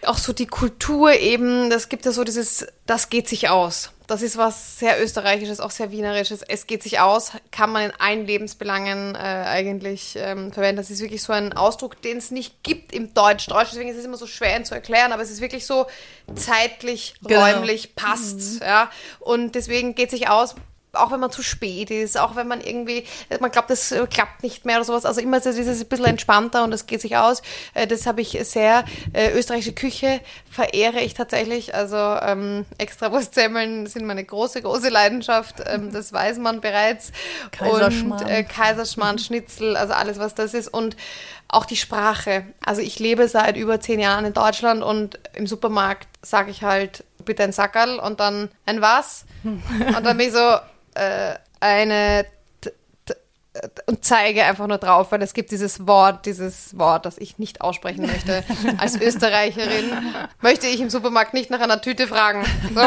auch 0.06 0.18
so 0.18 0.32
die 0.32 0.46
Kultur 0.46 1.12
eben, 1.12 1.70
das 1.70 1.88
gibt 1.88 2.04
ja 2.04 2.12
so 2.12 2.24
dieses, 2.24 2.66
das 2.86 3.08
geht 3.08 3.28
sich 3.28 3.48
aus. 3.48 3.92
Das 4.12 4.20
ist 4.20 4.36
was 4.36 4.78
sehr 4.78 5.02
Österreichisches, 5.02 5.58
auch 5.58 5.70
sehr 5.70 5.90
Wienerisches. 5.90 6.42
Es 6.42 6.66
geht 6.66 6.82
sich 6.82 7.00
aus, 7.00 7.32
kann 7.50 7.72
man 7.72 7.84
in 7.84 7.92
allen 7.98 8.26
Lebensbelangen 8.26 9.14
äh, 9.14 9.18
eigentlich 9.18 10.16
ähm, 10.18 10.52
verwenden. 10.52 10.76
Das 10.76 10.90
ist 10.90 11.00
wirklich 11.00 11.22
so 11.22 11.32
ein 11.32 11.54
Ausdruck, 11.54 12.02
den 12.02 12.18
es 12.18 12.30
nicht 12.30 12.62
gibt 12.62 12.92
im 12.92 13.14
Deutsch. 13.14 13.46
Deutsch, 13.46 13.70
deswegen 13.72 13.88
ist 13.88 13.96
es 13.96 14.04
immer 14.04 14.18
so 14.18 14.26
schwer 14.26 14.54
ihn 14.54 14.66
zu 14.66 14.74
erklären, 14.74 15.12
aber 15.12 15.22
es 15.22 15.30
ist 15.30 15.40
wirklich 15.40 15.64
so 15.64 15.86
zeitlich, 16.34 17.14
genau. 17.22 17.40
räumlich 17.40 17.94
passt. 17.94 18.60
Mhm. 18.60 18.66
Ja? 18.66 18.90
Und 19.18 19.54
deswegen 19.54 19.94
geht 19.94 20.10
sich 20.10 20.28
aus, 20.28 20.56
auch 20.94 21.10
wenn 21.10 21.20
man 21.20 21.30
zu 21.30 21.42
spät 21.42 21.90
ist, 21.90 22.18
auch 22.18 22.36
wenn 22.36 22.46
man 22.46 22.60
irgendwie, 22.60 23.04
man 23.40 23.50
glaubt, 23.50 23.70
das 23.70 23.94
klappt 24.10 24.42
nicht 24.42 24.66
mehr 24.66 24.76
oder 24.76 24.84
sowas. 24.84 25.06
Also 25.06 25.22
immer 25.22 25.38
ist 25.38 25.46
es 25.46 25.80
ein 25.80 25.88
bisschen 25.88 26.04
entspannter 26.04 26.64
und 26.64 26.70
das 26.70 26.86
geht 26.86 27.00
sich 27.00 27.16
aus. 27.16 27.40
Äh, 27.72 27.86
das 27.86 28.06
habe 28.06 28.20
ich 28.20 28.38
sehr. 28.42 28.84
Äh, 29.14 29.32
österreichische 29.32 29.72
Küche 29.72 30.20
verehre 30.50 31.00
ich 31.00 31.14
tatsächlich. 31.14 31.74
Also 31.74 31.96
ähm, 31.96 32.66
Extrawurstsemmeln 32.76 33.86
sind 33.86 34.04
meine 34.04 34.22
große, 34.22 34.60
große 34.60 34.90
Leidenschaft. 34.90 35.62
Ähm, 35.64 35.92
das 35.92 36.12
weiß 36.12 36.38
man 36.38 36.60
bereits. 36.60 37.12
Kaiserschmarrn. 37.52 38.24
Und 38.24 38.30
äh, 38.30 38.44
Kaiserschmarrn, 38.44 39.18
Schnitzel, 39.18 39.76
also 39.76 39.94
alles, 39.94 40.18
was 40.18 40.34
das 40.34 40.52
ist. 40.52 40.68
Und 40.68 40.96
auch 41.48 41.64
die 41.64 41.76
Sprache. 41.76 42.44
Also 42.64 42.82
ich 42.82 42.98
lebe 42.98 43.28
seit 43.28 43.56
über 43.56 43.80
zehn 43.80 43.98
Jahren 43.98 44.26
in 44.26 44.34
Deutschland 44.34 44.82
und 44.82 45.18
im 45.34 45.46
Supermarkt 45.46 46.08
sage 46.22 46.50
ich 46.50 46.62
halt 46.62 47.04
bitte 47.24 47.44
ein 47.44 47.52
Sackerl 47.52 47.98
und 47.98 48.20
dann 48.20 48.50
ein 48.66 48.80
was. 48.80 49.24
Und 49.44 50.04
dann 50.04 50.16
bin 50.16 50.28
ich 50.28 50.32
so, 50.32 50.58
äh, 50.94 51.34
eine 51.60 52.26
und 53.86 54.02
zeige 54.02 54.44
einfach 54.44 54.66
nur 54.66 54.78
drauf, 54.78 55.12
weil 55.12 55.20
es 55.20 55.34
gibt 55.34 55.50
dieses 55.50 55.86
Wort, 55.86 56.24
dieses 56.24 56.78
Wort, 56.78 57.04
das 57.04 57.18
ich 57.18 57.38
nicht 57.38 57.60
aussprechen 57.60 58.06
möchte. 58.06 58.44
Als 58.78 58.98
Österreicherin 58.98 59.92
möchte 60.40 60.66
ich 60.66 60.80
im 60.80 60.88
Supermarkt 60.88 61.34
nicht 61.34 61.50
nach 61.50 61.60
einer 61.60 61.80
Tüte 61.80 62.06
fragen. 62.06 62.46
So. 62.74 62.80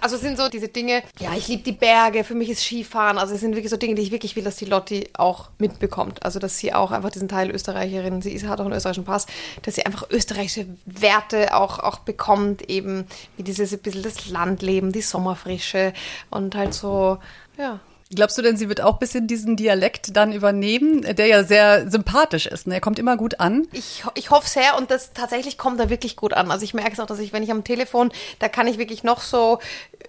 Also 0.00 0.16
es 0.16 0.22
sind 0.22 0.38
so 0.38 0.48
diese 0.48 0.68
Dinge, 0.68 1.02
ja, 1.18 1.32
ich 1.36 1.48
liebe 1.48 1.64
die 1.64 1.72
Berge, 1.72 2.22
für 2.22 2.36
mich 2.36 2.50
ist 2.50 2.62
Skifahren, 2.62 3.18
also 3.18 3.34
es 3.34 3.40
sind 3.40 3.54
wirklich 3.56 3.70
so 3.70 3.76
Dinge, 3.76 3.96
die 3.96 4.02
ich 4.02 4.12
wirklich 4.12 4.36
will, 4.36 4.44
dass 4.44 4.56
die 4.56 4.64
Lotti 4.64 5.08
auch 5.14 5.50
mitbekommt. 5.58 6.24
Also 6.24 6.38
dass 6.38 6.58
sie 6.58 6.72
auch 6.72 6.92
einfach 6.92 7.10
diesen 7.10 7.28
Teil 7.28 7.50
Österreicherin, 7.50 8.22
sie 8.22 8.46
hat 8.46 8.60
auch 8.60 8.66
einen 8.66 8.74
österreichischen 8.74 9.04
Pass, 9.04 9.26
dass 9.62 9.74
sie 9.74 9.84
einfach 9.84 10.08
österreichische 10.10 10.66
Werte 10.86 11.54
auch, 11.56 11.80
auch 11.80 11.98
bekommt, 11.98 12.62
eben 12.70 13.06
wie 13.36 13.42
dieses 13.42 13.72
ein 13.72 13.80
bisschen 13.80 14.04
das 14.04 14.28
Landleben, 14.28 14.92
die 14.92 15.02
Sommerfrische 15.02 15.92
und 16.30 16.54
halt 16.54 16.74
so, 16.74 17.18
ja. 17.58 17.80
Glaubst 18.12 18.36
du 18.36 18.42
denn, 18.42 18.56
sie 18.56 18.68
wird 18.68 18.80
auch 18.80 18.94
ein 18.94 18.98
bisschen 18.98 19.28
diesen 19.28 19.54
Dialekt 19.54 20.16
dann 20.16 20.32
übernehmen, 20.32 21.02
der 21.02 21.26
ja 21.26 21.44
sehr 21.44 21.88
sympathisch 21.88 22.46
ist? 22.46 22.66
Ne? 22.66 22.74
Er 22.74 22.80
kommt 22.80 22.98
immer 22.98 23.16
gut 23.16 23.38
an. 23.38 23.68
Ich, 23.72 24.02
ich 24.16 24.30
hoffe 24.30 24.48
sehr 24.48 24.76
und 24.76 24.90
das 24.90 25.12
tatsächlich 25.12 25.58
kommt 25.58 25.78
er 25.78 25.90
wirklich 25.90 26.16
gut 26.16 26.32
an. 26.32 26.50
Also 26.50 26.64
ich 26.64 26.74
merke 26.74 26.90
es 26.92 26.98
auch, 26.98 27.06
dass 27.06 27.20
ich, 27.20 27.32
wenn 27.32 27.44
ich 27.44 27.52
am 27.52 27.62
Telefon, 27.62 28.10
da 28.40 28.48
kann 28.48 28.66
ich 28.66 28.78
wirklich 28.78 29.04
noch 29.04 29.20
so, 29.20 29.60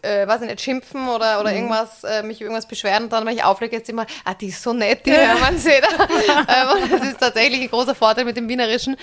äh, 0.01 0.25
weiß 0.25 0.41
ich 0.41 0.49
nicht, 0.49 0.61
schimpfen 0.61 1.09
oder, 1.09 1.39
oder 1.39 1.51
mhm. 1.51 1.57
irgendwas, 1.57 2.03
äh, 2.03 2.23
mich 2.23 2.41
irgendwas 2.41 2.67
beschweren 2.67 3.03
und 3.03 3.13
dann, 3.13 3.23
wenn 3.23 3.35
ich 3.35 3.43
auflege, 3.43 3.75
jetzt 3.75 3.89
immer, 3.89 4.07
ah, 4.25 4.33
die 4.33 4.47
ist 4.47 4.63
so 4.63 4.73
nett, 4.73 5.05
die 5.05 5.11
Hörmann-Seda. 5.11 5.87
ähm, 5.99 6.89
das 6.89 7.07
ist 7.07 7.19
tatsächlich 7.19 7.61
ein 7.61 7.69
großer 7.69 7.93
Vorteil 7.93 8.25
mit 8.25 8.35
dem 8.35 8.49
Wienerischen. 8.49 8.97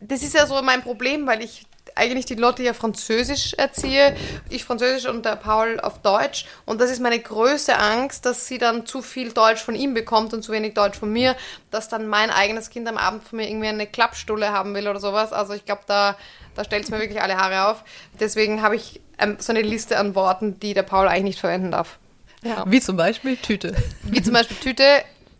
Das 0.00 0.24
ist 0.24 0.34
ja 0.34 0.46
so 0.46 0.60
mein 0.62 0.82
Problem, 0.82 1.24
weil 1.24 1.42
ich 1.42 1.66
eigentlich 1.94 2.26
die 2.26 2.34
Lotte 2.34 2.62
ja 2.62 2.72
Französisch 2.72 3.54
erziehe, 3.54 4.16
ich 4.48 4.64
Französisch 4.64 5.08
und 5.08 5.24
der 5.24 5.36
Paul 5.36 5.80
auf 5.80 6.00
Deutsch. 6.00 6.46
Und 6.64 6.80
das 6.80 6.90
ist 6.90 7.00
meine 7.00 7.18
größte 7.18 7.78
Angst, 7.78 8.26
dass 8.26 8.46
sie 8.46 8.58
dann 8.58 8.86
zu 8.86 9.02
viel 9.02 9.32
Deutsch 9.32 9.62
von 9.62 9.74
ihm 9.74 9.94
bekommt 9.94 10.32
und 10.32 10.42
zu 10.42 10.52
wenig 10.52 10.74
Deutsch 10.74 10.98
von 10.98 11.12
mir, 11.12 11.36
dass 11.70 11.88
dann 11.88 12.06
mein 12.08 12.30
eigenes 12.30 12.70
Kind 12.70 12.88
am 12.88 12.96
Abend 12.96 13.24
von 13.24 13.38
mir 13.38 13.48
irgendwie 13.48 13.68
eine 13.68 13.86
Klappstulle 13.86 14.52
haben 14.52 14.74
will 14.74 14.88
oder 14.88 15.00
sowas. 15.00 15.32
Also 15.32 15.52
ich 15.52 15.64
glaube, 15.64 15.82
da, 15.86 16.16
da 16.54 16.64
stellt 16.64 16.84
es 16.84 16.90
mir 16.90 17.00
wirklich 17.00 17.22
alle 17.22 17.36
Haare 17.36 17.68
auf. 17.68 17.84
Deswegen 18.18 18.62
habe 18.62 18.76
ich 18.76 19.00
ähm, 19.18 19.36
so 19.38 19.52
eine 19.52 19.62
Liste 19.62 19.98
an 19.98 20.14
Worten, 20.14 20.58
die 20.60 20.74
der 20.74 20.82
Paul 20.82 21.08
eigentlich 21.08 21.24
nicht 21.24 21.40
verwenden 21.40 21.70
darf. 21.72 21.98
Ja. 22.42 22.64
Wie 22.66 22.80
zum 22.80 22.96
Beispiel 22.96 23.36
Tüte. 23.36 23.74
Wie 24.04 24.22
zum 24.22 24.32
Beispiel 24.32 24.56
Tüte, 24.56 24.84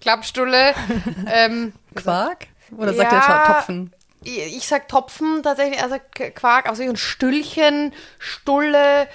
Klappstulle. 0.01 0.75
ähm, 1.33 1.73
Quark? 1.95 2.47
Oder 2.77 2.95
sagt 2.95 3.13
ja, 3.13 3.19
er 3.19 3.55
Topfen? 3.55 3.93
Ich 4.25 4.67
sag 4.67 4.89
Topfen 4.89 5.43
tatsächlich, 5.43 5.83
also 5.83 5.97
Quark, 6.35 6.69
also 6.69 6.83
ein 6.83 6.97
Stüllchen, 6.97 7.93
Stulle, 8.19 9.09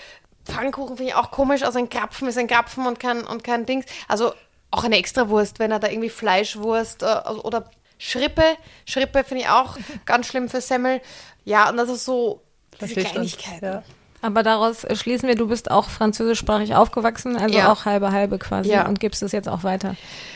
Pfannkuchen 0.46 0.98
finde 0.98 1.12
ich 1.12 1.16
auch 1.16 1.32
komisch, 1.32 1.64
also 1.64 1.80
ein 1.80 1.90
Krapfen 1.90 2.28
ist 2.28 2.38
ein 2.38 2.48
Krapfen 2.48 2.86
und 2.86 3.00
kein, 3.00 3.24
und 3.24 3.44
kein 3.44 3.66
Dings. 3.66 3.86
Also 4.08 4.34
auch 4.72 4.84
eine 4.84 4.98
Extrawurst, 4.98 5.60
wenn 5.60 5.72
er 5.72 5.80
da 5.80 5.88
irgendwie 5.90 6.10
Fleischwurst 6.10 7.04
äh, 7.04 7.06
also, 7.06 7.44
oder 7.44 7.66
Schrippe, 7.98 8.44
Schrippe 8.86 9.24
finde 9.24 9.44
ich 9.44 9.50
auch 9.50 9.78
ganz 10.06 10.28
schlimm 10.28 10.50
für 10.50 10.62
Semmel. 10.62 11.02
Ja, 11.46 11.70
und 11.70 11.80
also 11.80 11.96
so 11.96 12.42
diese 12.82 13.02
Kleinigkeiten. 13.04 13.66
Ja. 13.66 13.84
Aber 14.22 14.42
daraus 14.42 14.86
schließen 14.94 15.30
wir, 15.30 15.36
du 15.36 15.48
bist 15.48 15.70
auch 15.70 15.88
französischsprachig 15.90 16.76
aufgewachsen, 16.76 17.38
also 17.38 17.56
Ja. 17.56 17.72
auch 17.72 17.86
halbe 17.86 18.12
halbe 18.12 18.40
quasi 18.40 18.72
Ja. 18.72 18.88
und 18.88 19.00
gibst 19.00 19.22
es 19.24 19.32
jetzt 19.32 19.48
auch 19.48 19.64
weiter. 19.64 19.96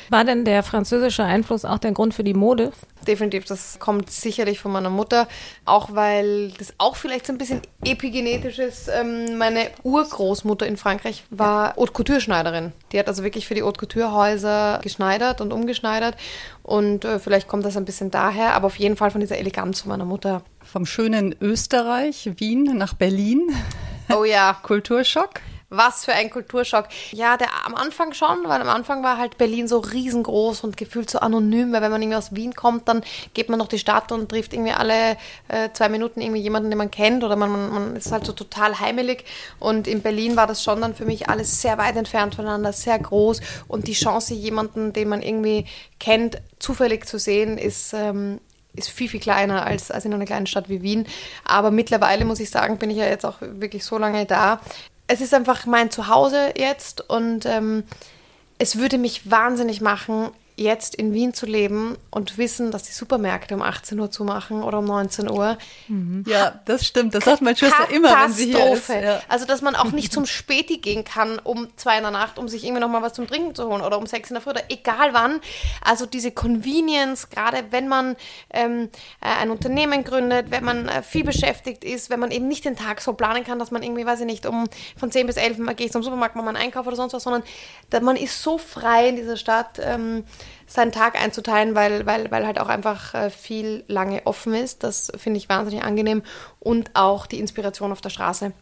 War 0.09 0.25
denn 0.25 0.45
der 0.45 0.63
französische 0.63 1.23
Einfluss 1.23 1.65
auch 1.65 1.77
der 1.77 1.91
Grund 1.91 2.13
für 2.13 2.23
die 2.23 2.33
Mode? 2.33 2.71
Definitiv, 3.07 3.45
das 3.45 3.79
kommt 3.79 4.09
sicherlich 4.09 4.59
von 4.59 4.71
meiner 4.71 4.89
Mutter, 4.89 5.27
auch 5.65 5.95
weil 5.95 6.51
das 6.57 6.73
auch 6.77 6.95
vielleicht 6.95 7.25
so 7.27 7.33
ein 7.33 7.37
bisschen 7.37 7.61
epigenetisch 7.85 8.59
ist. 8.59 8.89
Ähm, 8.89 9.37
meine 9.37 9.69
Urgroßmutter 9.83 10.67
in 10.67 10.77
Frankreich 10.77 11.23
war 11.29 11.75
Haute 11.75 11.93
Couture 11.93 12.21
Schneiderin. 12.21 12.73
Die 12.91 12.99
hat 12.99 13.07
also 13.07 13.23
wirklich 13.23 13.47
für 13.47 13.55
die 13.55 13.63
Haute 13.63 13.79
Couture 13.79 14.11
Häuser 14.11 14.79
geschneidert 14.83 15.41
und 15.41 15.53
umgeschneidert 15.53 16.17
und 16.63 17.05
äh, 17.05 17.19
vielleicht 17.19 17.47
kommt 17.47 17.65
das 17.65 17.77
ein 17.77 17.85
bisschen 17.85 18.11
daher, 18.11 18.53
aber 18.53 18.67
auf 18.67 18.75
jeden 18.75 18.95
Fall 18.95 19.11
von 19.11 19.21
dieser 19.21 19.37
Eleganz 19.37 19.81
von 19.81 19.89
meiner 19.89 20.05
Mutter. 20.05 20.43
Vom 20.61 20.85
schönen 20.85 21.35
Österreich, 21.39 22.29
Wien 22.37 22.63
nach 22.77 22.93
Berlin. 22.93 23.49
Oh 24.15 24.23
ja, 24.23 24.57
Kulturschock. 24.63 25.41
Was 25.69 26.05
für 26.05 26.13
ein 26.13 26.31
Kulturschock. 26.31 26.87
Ja, 27.11 27.37
der 27.37 27.47
am 27.65 27.75
Anfang 27.75 28.13
schon, 28.13 28.43
weil 28.45 28.59
am 28.59 28.69
Anfang 28.69 29.03
war 29.03 29.17
halt 29.17 29.37
Berlin 29.37 29.67
so 29.67 29.77
riesengroß 29.77 30.63
und 30.63 30.77
gefühlt 30.77 31.09
so 31.11 31.19
anonym, 31.19 31.71
weil 31.71 31.81
wenn 31.81 31.91
man 31.91 32.01
irgendwie 32.01 32.17
aus 32.17 32.33
Wien 32.33 32.55
kommt, 32.55 32.87
dann 32.87 33.03
geht 33.35 33.49
man 33.49 33.59
noch 33.59 33.67
die 33.67 33.77
Stadt 33.77 34.11
und 34.11 34.29
trifft 34.29 34.53
irgendwie 34.53 34.71
alle 34.71 35.17
äh, 35.47 35.69
zwei 35.73 35.89
Minuten 35.89 36.21
irgendwie 36.21 36.41
jemanden, 36.41 36.71
den 36.71 36.77
man 36.79 36.89
kennt 36.89 37.23
oder 37.23 37.35
man, 37.35 37.51
man, 37.51 37.69
man 37.71 37.95
ist 37.95 38.11
halt 38.11 38.25
so 38.25 38.33
total 38.33 38.79
heimelig. 38.79 39.25
Und 39.59 39.87
in 39.87 40.01
Berlin 40.01 40.35
war 40.35 40.47
das 40.47 40.63
schon 40.63 40.81
dann 40.81 40.95
für 40.95 41.05
mich 41.05 41.29
alles 41.29 41.61
sehr 41.61 41.77
weit 41.77 41.95
entfernt 41.95 42.33
voneinander, 42.33 42.73
sehr 42.73 42.97
groß 42.97 43.41
und 43.67 43.87
die 43.87 43.93
Chance, 43.93 44.33
jemanden, 44.33 44.93
den 44.93 45.09
man 45.09 45.21
irgendwie 45.21 45.65
kennt, 45.99 46.41
zufällig 46.57 47.05
zu 47.05 47.19
sehen, 47.19 47.59
ist, 47.59 47.93
ähm, 47.93 48.39
ist 48.73 48.89
viel, 48.89 49.09
viel 49.09 49.19
kleiner 49.19 49.65
als, 49.65 49.91
als 49.91 50.05
in 50.05 50.13
einer 50.13 50.25
kleinen 50.25 50.47
Stadt 50.47 50.69
wie 50.69 50.81
Wien. 50.81 51.05
Aber 51.43 51.71
mittlerweile 51.71 52.25
muss 52.25 52.39
ich 52.39 52.49
sagen, 52.49 52.77
bin 52.77 52.89
ich 52.89 52.97
ja 52.97 53.05
jetzt 53.05 53.25
auch 53.25 53.37
wirklich 53.41 53.83
so 53.83 53.97
lange 53.97 54.25
da. 54.25 54.61
Es 55.11 55.21
ist 55.21 55.33
einfach 55.33 55.65
mein 55.65 55.89
Zuhause 55.89 56.53
jetzt 56.55 57.09
und 57.09 57.47
ähm, 57.47 57.83
es 58.59 58.77
würde 58.77 58.99
mich 58.99 59.31
wahnsinnig 59.31 59.81
machen, 59.81 60.29
jetzt 60.59 60.95
in 60.95 61.13
Wien 61.13 61.33
zu 61.33 61.45
leben 61.45 61.97
und 62.11 62.37
wissen, 62.37 62.71
dass 62.71 62.83
die 62.83 62.91
Supermärkte 62.91 63.55
um 63.55 63.61
18 63.61 63.99
Uhr 63.99 64.11
zumachen 64.11 64.61
oder 64.61 64.79
um 64.79 64.85
19 64.85 65.29
Uhr. 65.29 65.57
Ja, 66.27 66.59
das 66.65 66.85
stimmt. 66.85 67.15
Das 67.15 67.25
sagt 67.25 67.41
meine 67.41 67.55
Schwester 67.55 67.89
immer, 67.91 68.09
wenn 68.09 68.31
sie 68.31 68.47
hier 68.47 68.73
ist. 68.73 68.89
Ja. 68.89 69.21
Also, 69.27 69.45
dass 69.45 69.61
man 69.61 69.75
auch 69.75 69.91
nicht 69.91 70.11
zum 70.11 70.25
Späti 70.25 70.77
gehen 70.77 71.03
kann 71.03 71.39
um 71.39 71.67
zwei 71.77 71.97
in 71.97 72.03
der 72.03 72.11
Nacht, 72.11 72.37
um 72.37 72.47
sich 72.47 72.63
irgendwie 72.63 72.81
nochmal 72.81 73.01
was 73.01 73.13
zum 73.13 73.27
Trinken 73.27 73.55
zu 73.55 73.67
holen 73.67 73.81
oder 73.81 73.97
um 73.97 74.05
sechs 74.05 74.29
in 74.29 74.35
der 74.35 74.41
Früh 74.41 74.51
oder 74.51 74.63
egal 74.69 75.13
wann. 75.13 75.39
Also 75.81 76.05
diese 76.05 76.31
Convenience, 76.31 77.29
gerade 77.29 77.63
wenn 77.71 77.87
man 77.87 78.15
ähm, 78.51 78.89
äh, 79.21 79.41
ein 79.41 79.51
Unternehmen 79.51 80.03
gründet, 80.03 80.51
wenn 80.51 80.63
man 80.63 80.87
äh, 80.87 81.01
viel 81.03 81.23
beschäftigt 81.23 81.83
ist, 81.83 82.09
wenn 82.09 82.19
man 82.19 82.31
eben 82.31 82.47
nicht 82.47 82.65
den 82.65 82.75
Tag 82.75 83.01
so 83.01 83.13
planen 83.13 83.43
kann, 83.43 83.59
dass 83.59 83.71
man 83.71 83.83
irgendwie, 83.83 84.05
weiß 84.05 84.21
ich 84.21 84.25
nicht, 84.25 84.45
um 84.45 84.67
von 84.97 85.11
10 85.11 85.27
bis 85.27 85.37
11 85.37 85.57
mal 85.59 85.75
gehe 85.75 85.85
ich 85.85 85.91
zum 85.91 86.03
Supermarkt, 86.03 86.35
mache 86.35 86.45
meinen 86.45 86.57
Einkauf 86.57 86.85
oder 86.87 86.95
sonst 86.95 87.13
was, 87.13 87.23
sondern 87.23 87.43
man 88.01 88.15
ist 88.15 88.41
so 88.41 88.57
frei 88.57 89.09
in 89.09 89.15
dieser 89.15 89.37
Stadt, 89.37 89.79
ähm, 89.81 90.23
seinen 90.67 90.91
Tag 90.91 91.21
einzuteilen, 91.21 91.75
weil, 91.75 92.05
weil, 92.05 92.31
weil 92.31 92.45
halt 92.45 92.59
auch 92.59 92.69
einfach 92.69 93.13
äh, 93.13 93.29
viel 93.29 93.83
lange 93.87 94.25
offen 94.25 94.53
ist. 94.53 94.83
Das 94.83 95.11
finde 95.17 95.37
ich 95.37 95.49
wahnsinnig 95.49 95.83
angenehm 95.83 96.23
und 96.59 96.91
auch 96.93 97.25
die 97.25 97.39
Inspiration 97.39 97.91
auf 97.91 98.01
der 98.01 98.09
Straße. 98.09 98.53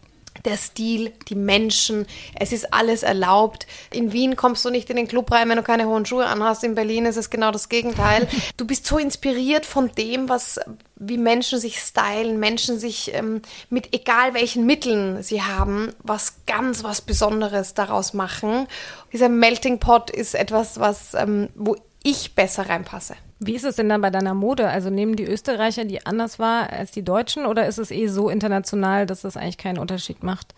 Der 0.45 0.57
Stil, 0.57 1.11
die 1.27 1.35
Menschen, 1.35 2.05
es 2.39 2.51
ist 2.51 2.73
alles 2.73 3.03
erlaubt. 3.03 3.67
In 3.91 4.13
Wien 4.13 4.35
kommst 4.35 4.63
du 4.65 4.69
nicht 4.69 4.89
in 4.89 4.95
den 4.95 5.07
Club 5.07 5.31
rein, 5.31 5.49
wenn 5.49 5.57
du 5.57 5.63
keine 5.63 5.87
hohen 5.87 6.05
Schuhe 6.05 6.25
anhast. 6.25 6.63
In 6.63 6.75
Berlin 6.75 7.05
ist 7.05 7.17
es 7.17 7.29
genau 7.29 7.51
das 7.51 7.69
Gegenteil. 7.69 8.27
Du 8.57 8.65
bist 8.65 8.85
so 8.85 8.97
inspiriert 8.97 9.65
von 9.65 9.91
dem, 9.97 10.29
was, 10.29 10.59
wie 10.95 11.17
Menschen 11.17 11.59
sich 11.59 11.79
stylen, 11.79 12.39
Menschen 12.39 12.79
sich 12.79 13.13
ähm, 13.13 13.41
mit 13.69 13.93
egal 13.93 14.33
welchen 14.33 14.65
Mitteln 14.65 15.23
sie 15.23 15.41
haben, 15.41 15.93
was 16.03 16.45
ganz 16.45 16.83
was 16.83 17.01
Besonderes 17.01 17.73
daraus 17.73 18.13
machen. 18.13 18.67
Dieser 19.13 19.29
Melting 19.29 19.79
Pot 19.79 20.09
ist 20.09 20.35
etwas, 20.35 20.79
was, 20.79 21.13
ähm, 21.13 21.49
wo 21.55 21.75
ich 22.03 22.35
besser 22.35 22.69
reinpasse. 22.69 23.15
Wie 23.39 23.55
ist 23.55 23.65
es 23.65 23.75
denn 23.75 23.89
dann 23.89 24.01
bei 24.01 24.09
deiner 24.09 24.33
Mode? 24.33 24.67
Also 24.67 24.89
nehmen 24.89 25.15
die 25.15 25.25
Österreicher 25.25 25.85
die 25.85 26.05
anders 26.05 26.39
wahr 26.39 26.71
als 26.71 26.91
die 26.91 27.03
Deutschen 27.03 27.45
oder 27.45 27.67
ist 27.67 27.77
es 27.77 27.91
eh 27.91 28.07
so 28.07 28.29
international, 28.29 29.05
dass 29.05 29.21
das 29.21 29.37
eigentlich 29.37 29.57
keinen 29.57 29.77
Unterschied 29.77 30.23
macht? 30.23 30.55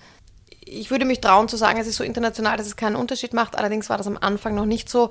ich 0.69 0.91
würde 0.91 1.05
mich 1.05 1.21
trauen 1.21 1.47
zu 1.47 1.57
sagen, 1.57 1.79
es 1.79 1.87
ist 1.87 1.97
so 1.97 2.03
international, 2.03 2.57
dass 2.57 2.67
es 2.67 2.75
keinen 2.75 2.95
Unterschied 2.95 3.33
macht. 3.33 3.57
Allerdings 3.57 3.89
war 3.89 3.97
das 3.97 4.07
am 4.07 4.17
Anfang 4.19 4.55
noch 4.55 4.65
nicht 4.65 4.89
so. 4.89 5.09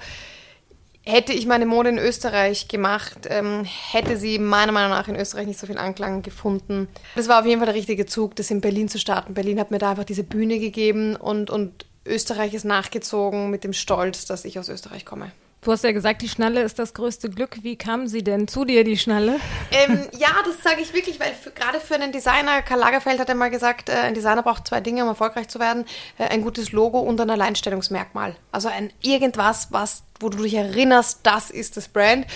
Hätte 1.03 1.33
ich 1.33 1.47
meine 1.47 1.65
Mode 1.65 1.89
in 1.89 1.99
Österreich 1.99 2.69
gemacht, 2.69 3.21
ähm, 3.31 3.65
hätte 3.65 4.19
sie 4.19 4.39
meiner 4.39 4.73
Meinung 4.73 4.91
nach 4.91 5.09
in 5.09 5.17
Österreich 5.17 5.47
nicht 5.47 5.59
so 5.59 5.67
viel 5.67 5.79
Anklang 5.79 6.23
gefunden. 6.23 6.87
Das 7.15 7.29
war 7.29 7.41
auf 7.41 7.47
jeden 7.47 7.61
Fall 7.61 7.67
der 7.67 7.75
richtige 7.75 8.05
Zug, 8.05 8.37
das 8.37 8.51
in 8.51 8.61
Berlin 8.61 8.89
zu 8.89 8.99
starten. 8.99 9.33
Berlin 9.33 9.59
hat 9.59 9.71
mir 9.71 9.79
da 9.79 9.91
einfach 9.91 10.05
diese 10.05 10.23
Bühne 10.23 10.59
gegeben 10.59 11.17
und, 11.17 11.49
und 11.49 11.87
Österreich 12.05 12.53
ist 12.53 12.65
nachgezogen 12.65 13.51
mit 13.51 13.65
dem 13.65 13.73
Stolz, 13.73 14.27
dass 14.27 14.45
ich 14.45 14.59
aus 14.59 14.69
Österreich 14.69 15.07
komme. 15.07 15.33
Du 15.61 15.73
hast 15.73 15.83
ja 15.83 15.91
gesagt, 15.91 16.23
die 16.23 16.29
Schnalle 16.29 16.63
ist 16.63 16.79
das 16.79 16.95
größte 16.95 17.31
Glück. 17.31 17.59
Wie 17.63 17.77
kam 17.77 18.07
sie 18.07 18.23
denn 18.23 18.47
zu 18.47 18.65
dir, 18.65 18.85
die 18.85 18.97
Schnalle? 18.97 19.41
Ähm, 19.73 20.07
ja, 20.17 20.29
das 20.45 20.63
sage 20.63 20.81
ich 20.81 20.95
wirklich, 20.95 21.19
weil 21.19 21.35
für, 21.35 21.51
gerade 21.51 21.81
für 21.81 21.97
einen 21.97 22.13
Designer, 22.13 22.63
Karl 22.63 22.79
Lagerfeld 22.79 23.19
hat 23.19 23.29
einmal 23.29 23.51
gesagt, 23.51 23.89
äh, 23.89 23.95
ein 23.95 24.15
Designer 24.15 24.45
braucht 24.45 24.69
zwei 24.69 24.81
Dinge, 24.81 25.03
um 25.03 25.09
erfolgreich 25.09 25.49
zu 25.49 25.59
werden. 25.59 25.85
Äh, 26.17 26.29
ein 26.29 26.43
gutes 26.43 26.71
Logo 26.71 27.01
und 27.01 27.21
ein 27.21 27.29
Alleinstellungsmerkmal. 27.29 28.37
Also 28.53 28.69
ein 28.69 28.93
irgendwas, 29.03 29.69
was, 29.73 30.05
wo 30.21 30.29
du 30.29 30.45
dich 30.45 30.55
erinnerst, 30.55 31.21
das 31.25 31.51
ist 31.51 31.77
das 31.77 31.89
Brand. 31.89 32.27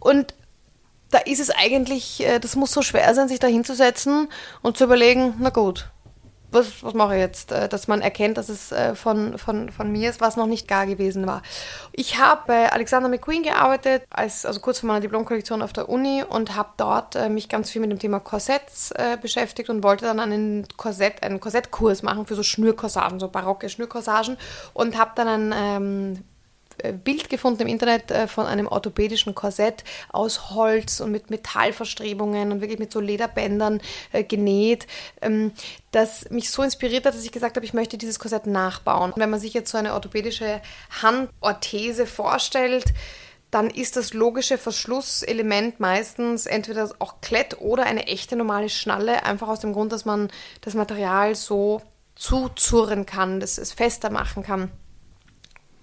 Und 0.00 0.34
da 1.10 1.18
ist 1.18 1.38
es 1.38 1.50
eigentlich, 1.50 2.26
äh, 2.26 2.40
das 2.40 2.56
muss 2.56 2.72
so 2.72 2.82
schwer 2.82 3.14
sein, 3.14 3.28
sich 3.28 3.38
da 3.38 3.46
hinzusetzen 3.46 4.28
und 4.62 4.76
zu 4.76 4.84
überlegen, 4.84 5.34
na 5.38 5.50
gut, 5.50 5.90
was, 6.54 6.82
was 6.82 6.94
mache 6.94 7.14
ich 7.14 7.20
jetzt? 7.20 7.52
Äh, 7.52 7.68
Dass 7.68 7.88
man 7.88 8.00
erkennt, 8.00 8.38
dass 8.38 8.48
es 8.48 8.72
äh, 8.72 8.94
von, 8.94 9.38
von, 9.38 9.70
von 9.70 9.90
mir 9.90 10.10
ist, 10.10 10.20
was 10.20 10.36
noch 10.36 10.46
nicht 10.46 10.68
gar 10.68 10.86
gewesen 10.86 11.26
war. 11.26 11.42
Ich 11.92 12.18
habe 12.18 12.42
bei 12.46 12.72
Alexander 12.72 13.08
McQueen 13.08 13.42
gearbeitet, 13.42 14.02
als, 14.10 14.46
also 14.46 14.60
kurz 14.60 14.80
vor 14.80 14.88
meiner 14.88 15.00
Diplomkollektion 15.00 15.62
auf 15.62 15.72
der 15.72 15.88
Uni 15.88 16.22
und 16.26 16.56
habe 16.56 16.70
dort 16.76 17.16
äh, 17.16 17.28
mich 17.28 17.48
ganz 17.48 17.70
viel 17.70 17.80
mit 17.80 17.90
dem 17.90 17.98
Thema 17.98 18.20
Korsetts 18.20 18.94
beschäftigt 19.20 19.70
und 19.70 19.82
wollte 19.82 20.04
dann 20.04 20.20
einen 20.20 20.66
Korsett, 20.76 21.22
einen 21.22 21.40
Korsettkurs 21.40 22.02
machen 22.02 22.26
für 22.26 22.34
so 22.34 22.42
Schnürkorsagen, 22.42 23.18
so 23.18 23.28
barocke 23.28 23.68
Schnürkorsagen 23.68 24.36
und 24.72 24.98
habe 24.98 25.12
dann 25.14 25.52
ein 25.52 25.54
ähm, 25.56 26.12
äh, 26.14 26.33
Bild 27.04 27.28
gefunden 27.28 27.62
im 27.62 27.68
Internet 27.68 28.10
äh, 28.10 28.26
von 28.26 28.46
einem 28.46 28.66
orthopädischen 28.66 29.34
Korsett 29.34 29.84
aus 30.10 30.50
Holz 30.50 31.00
und 31.00 31.10
mit 31.10 31.30
Metallverstrebungen 31.30 32.52
und 32.52 32.60
wirklich 32.60 32.78
mit 32.78 32.92
so 32.92 33.00
Lederbändern 33.00 33.80
äh, 34.12 34.24
genäht, 34.24 34.86
ähm, 35.20 35.52
das 35.92 36.30
mich 36.30 36.50
so 36.50 36.62
inspiriert 36.62 37.06
hat, 37.06 37.14
dass 37.14 37.24
ich 37.24 37.32
gesagt 37.32 37.56
habe, 37.56 37.66
ich 37.66 37.74
möchte 37.74 37.98
dieses 37.98 38.18
Korsett 38.18 38.46
nachbauen. 38.46 39.12
Und 39.12 39.20
wenn 39.20 39.30
man 39.30 39.40
sich 39.40 39.54
jetzt 39.54 39.70
so 39.70 39.78
eine 39.78 39.94
orthopädische 39.94 40.60
Handorthese 41.02 42.06
vorstellt, 42.06 42.84
dann 43.50 43.70
ist 43.70 43.96
das 43.96 44.12
logische 44.12 44.58
Verschlusselement 44.58 45.78
meistens 45.78 46.46
entweder 46.46 46.90
auch 46.98 47.20
Klett 47.20 47.60
oder 47.60 47.84
eine 47.84 48.08
echte 48.08 48.34
normale 48.34 48.68
Schnalle, 48.68 49.24
einfach 49.24 49.46
aus 49.46 49.60
dem 49.60 49.72
Grund, 49.72 49.92
dass 49.92 50.04
man 50.04 50.28
das 50.62 50.74
Material 50.74 51.36
so 51.36 51.80
zuzurren 52.16 53.06
kann, 53.06 53.38
dass 53.38 53.58
es 53.58 53.72
fester 53.72 54.10
machen 54.10 54.42
kann. 54.42 54.72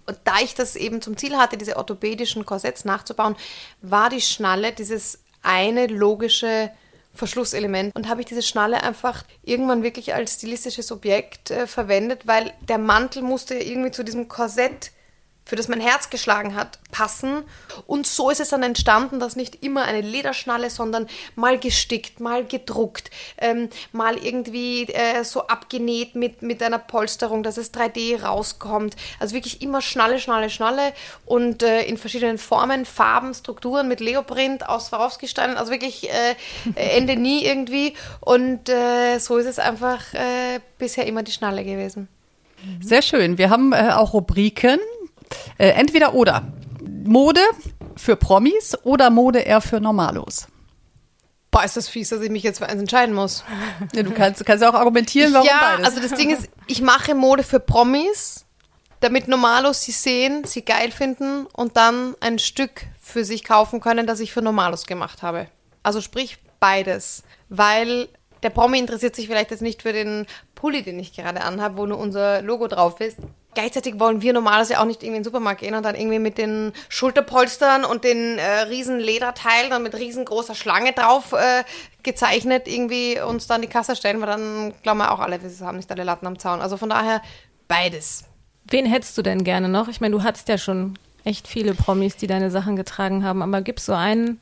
Und 0.06 0.18
da 0.24 0.40
ich 0.42 0.56
das 0.56 0.76
eben 0.76 1.02
zum 1.02 1.18
Ziel 1.18 1.38
hatte, 1.38 1.58
diese 1.58 1.78
orthopädischen 1.78 2.46
Korsetts 2.46 2.86
nachzubauen, 2.86 3.36
war 3.82 4.10
die 4.10 4.22
Schnalle 4.22 4.72
dieses 4.72 5.20
eine 5.44 5.88
logische 5.88 6.72
Verschlusselement. 7.14 7.94
Und 7.96 8.08
habe 8.08 8.22
ich 8.22 8.28
diese 8.28 8.42
Schnalle 8.42 8.84
einfach 8.84 9.24
irgendwann 9.44 9.84
wirklich 9.84 10.14
als 10.14 10.36
stilistisches 10.36 10.92
Objekt 10.92 11.52
äh, 11.52 11.68
verwendet, 11.68 12.26
weil 12.26 12.54
der 12.62 12.78
Mantel 12.78 13.22
musste 13.22 13.56
irgendwie 13.56 13.92
zu 13.92 14.04
diesem 14.04 14.28
Korsett 14.28 14.92
für 15.46 15.56
das 15.56 15.68
mein 15.68 15.82
Herz 15.82 16.10
geschlagen 16.10 16.56
hat, 16.56 16.80
passen. 16.92 17.44
Und 17.88 18.08
so 18.08 18.30
ist 18.30 18.40
es 18.40 18.50
dann 18.50 18.64
entstanden, 18.64 19.20
dass 19.20 19.36
nicht 19.36 19.64
immer 19.64 19.84
eine 19.84 20.02
Lederschnalle, 20.02 20.70
sondern 20.70 21.08
mal 21.36 21.60
gestickt, 21.60 22.20
mal 22.20 22.46
gedruckt, 22.46 23.10
ähm, 23.38 23.70
mal 23.92 24.18
irgendwie 24.18 24.84
äh, 24.84 25.24
so 25.24 25.48
abgenäht 25.48 26.16
mit, 26.16 26.42
mit 26.42 26.62
einer 26.62 26.80
Polsterung, 26.80 27.44
dass 27.44 27.58
es 27.58 27.74
3D 27.74 28.22
rauskommt. 28.22 28.96
Also 29.20 29.36
wirklich 29.36 29.62
immer 29.62 29.82
Schnalle, 29.82 30.20
Schnalle, 30.20 30.50
Schnalle 30.50 30.94
und 31.26 31.64
äh, 31.64 31.84
in 31.84 31.98
verschiedenen 31.98 32.38
Formen, 32.38 32.86
Farben, 32.86 33.34
Strukturen 33.34 33.88
mit 33.88 34.00
Leoprint 34.00 34.70
aus 34.70 34.88
Swarovski-Steinen, 34.88 35.58
also 35.58 35.72
wirklich 35.72 36.10
äh, 36.10 36.36
Ende 36.76 37.16
nie 37.16 37.44
irgendwie. 37.44 37.94
Und 38.20 38.70
äh, 38.70 39.18
so 39.18 39.38
ist 39.38 39.48
es 39.48 39.60
einfach 39.60 40.14
äh, 40.14 40.60
bisher 40.78 41.06
immer 41.08 41.24
die 41.24 41.32
Schnalle 41.32 41.64
gewesen. 41.64 42.08
Sehr 42.80 43.02
schön. 43.02 43.38
Wir 43.38 43.50
haben 43.50 43.74
äh, 43.74 43.92
auch 43.94 44.14
Rubriken. 44.14 44.80
Äh, 45.58 45.70
entweder 45.70 46.14
oder. 46.14 46.44
Mode 47.04 47.42
für 47.96 48.16
Promis 48.16 48.78
oder 48.84 49.10
Mode 49.10 49.40
eher 49.40 49.62
für 49.62 49.80
Normalos. 49.80 50.48
Boah, 51.52 51.66
ist 51.66 51.76
das 51.76 51.90
fies, 51.90 52.10
dass 52.10 52.22
ich 52.22 52.30
mich 52.30 52.44
jetzt 52.44 52.60
für 52.60 52.68
eins 52.68 52.80
entscheiden 52.80 53.14
muss. 53.14 53.44
Ja, 53.94 54.04
du 54.04 54.12
kannst, 54.12 54.46
kannst 54.46 54.64
ja 54.64 54.70
auch 54.70 54.74
argumentieren, 54.74 55.34
warum 55.34 55.48
ja, 55.48 55.60
beides. 55.60 55.86
also 55.86 56.02
das 56.02 56.18
Ding 56.18 56.30
ist, 56.30 56.50
ich 56.68 56.82
mache 56.82 57.14
Mode 57.14 57.44
für 57.44 57.60
Promis, 57.60 58.46
damit 59.02 59.28
Normalos 59.28 59.82
sie 59.82 59.92
sehen, 59.92 60.46
sie 60.46 60.64
geil 60.64 60.92
finden 60.92 61.48
und 61.48 61.76
dann 61.76 62.16
ein 62.22 62.40
Stück 62.40 62.86
für 63.02 63.26
sich 63.26 63.44
kaufen 63.44 63.82
können, 63.82 64.08
das 64.08 64.20
ich 64.20 64.32
für 64.32 64.42
Normalos 64.42 64.86
gemacht 64.86 65.24
habe. 65.24 65.48
Also 65.84 66.00
sprich 66.00 66.38
beides, 66.60 67.24
weil 67.50 68.08
der 68.44 68.50
Promi 68.52 68.80
interessiert 68.80 69.16
sich 69.16 69.28
vielleicht 69.28 69.52
jetzt 69.52 69.62
nicht 69.62 69.82
für 69.82 69.94
den 69.94 70.28
Pulli, 70.56 70.84
den 70.84 71.00
ich 71.00 71.14
gerade 71.14 71.42
anhabe, 71.42 71.78
wo 71.78 71.86
nur 71.86 71.98
unser 71.98 72.42
Logo 72.42 72.68
drauf 72.68 73.02
ist. 73.02 73.18
Gleichzeitig 73.54 74.00
wollen 74.00 74.22
wir 74.22 74.32
normalerweise 74.32 74.80
auch 74.80 74.86
nicht 74.86 75.04
irgendwie 75.04 75.18
in 75.18 75.24
den 75.24 75.26
Supermarkt 75.26 75.60
gehen 75.60 75.76
und 75.76 75.84
dann 75.84 75.96
irgendwie 75.96 76.20
mit 76.20 76.38
den 76.38 76.72
Schulterpolstern 76.88 77.84
und 77.84 78.04
den 78.06 78.38
äh, 78.38 78.62
riesen 78.62 79.00
Lederteil 79.00 79.70
dann 79.70 79.84
mit 79.84 79.94
riesengroßer 79.94 80.56
Schlange 80.56 80.94
drauf 80.94 81.34
äh, 81.34 81.64
gezeichnet 82.04 82.68
irgendwie 82.68 83.20
uns 83.20 83.48
dann 83.48 83.62
die 83.62 83.68
Kasse 83.68 83.96
stellen, 83.96 84.22
weil 84.22 84.28
dann 84.28 84.74
glauben 84.84 85.00
wir 85.00 85.12
auch 85.12 85.20
alle, 85.20 85.42
wir 85.42 85.68
haben 85.68 85.78
nicht 85.78 85.92
alle 85.92 86.04
Latten 86.04 86.28
am 86.28 86.40
Zaun. 86.40 86.62
Also 86.62 86.78
von 86.78 86.90
daher 86.90 87.22
beides. 87.68 88.24
Wen 88.70 88.86
hättest 88.86 89.18
du 89.18 89.22
denn 89.22 89.44
gerne 89.44 89.68
noch? 89.68 89.90
Ich 89.90 90.00
meine, 90.00 90.16
du 90.16 90.24
hattest 90.24 90.48
ja 90.48 90.58
schon 90.58 90.98
echt 91.26 91.48
viele 91.48 91.74
Promis, 91.74 92.16
die 92.16 92.28
deine 92.28 92.52
Sachen 92.52 92.76
getragen 92.76 93.24
haben, 93.24 93.42
aber 93.42 93.62
gibt 93.62 93.80
es 93.80 93.86
so 93.86 93.94
einen, 93.94 94.40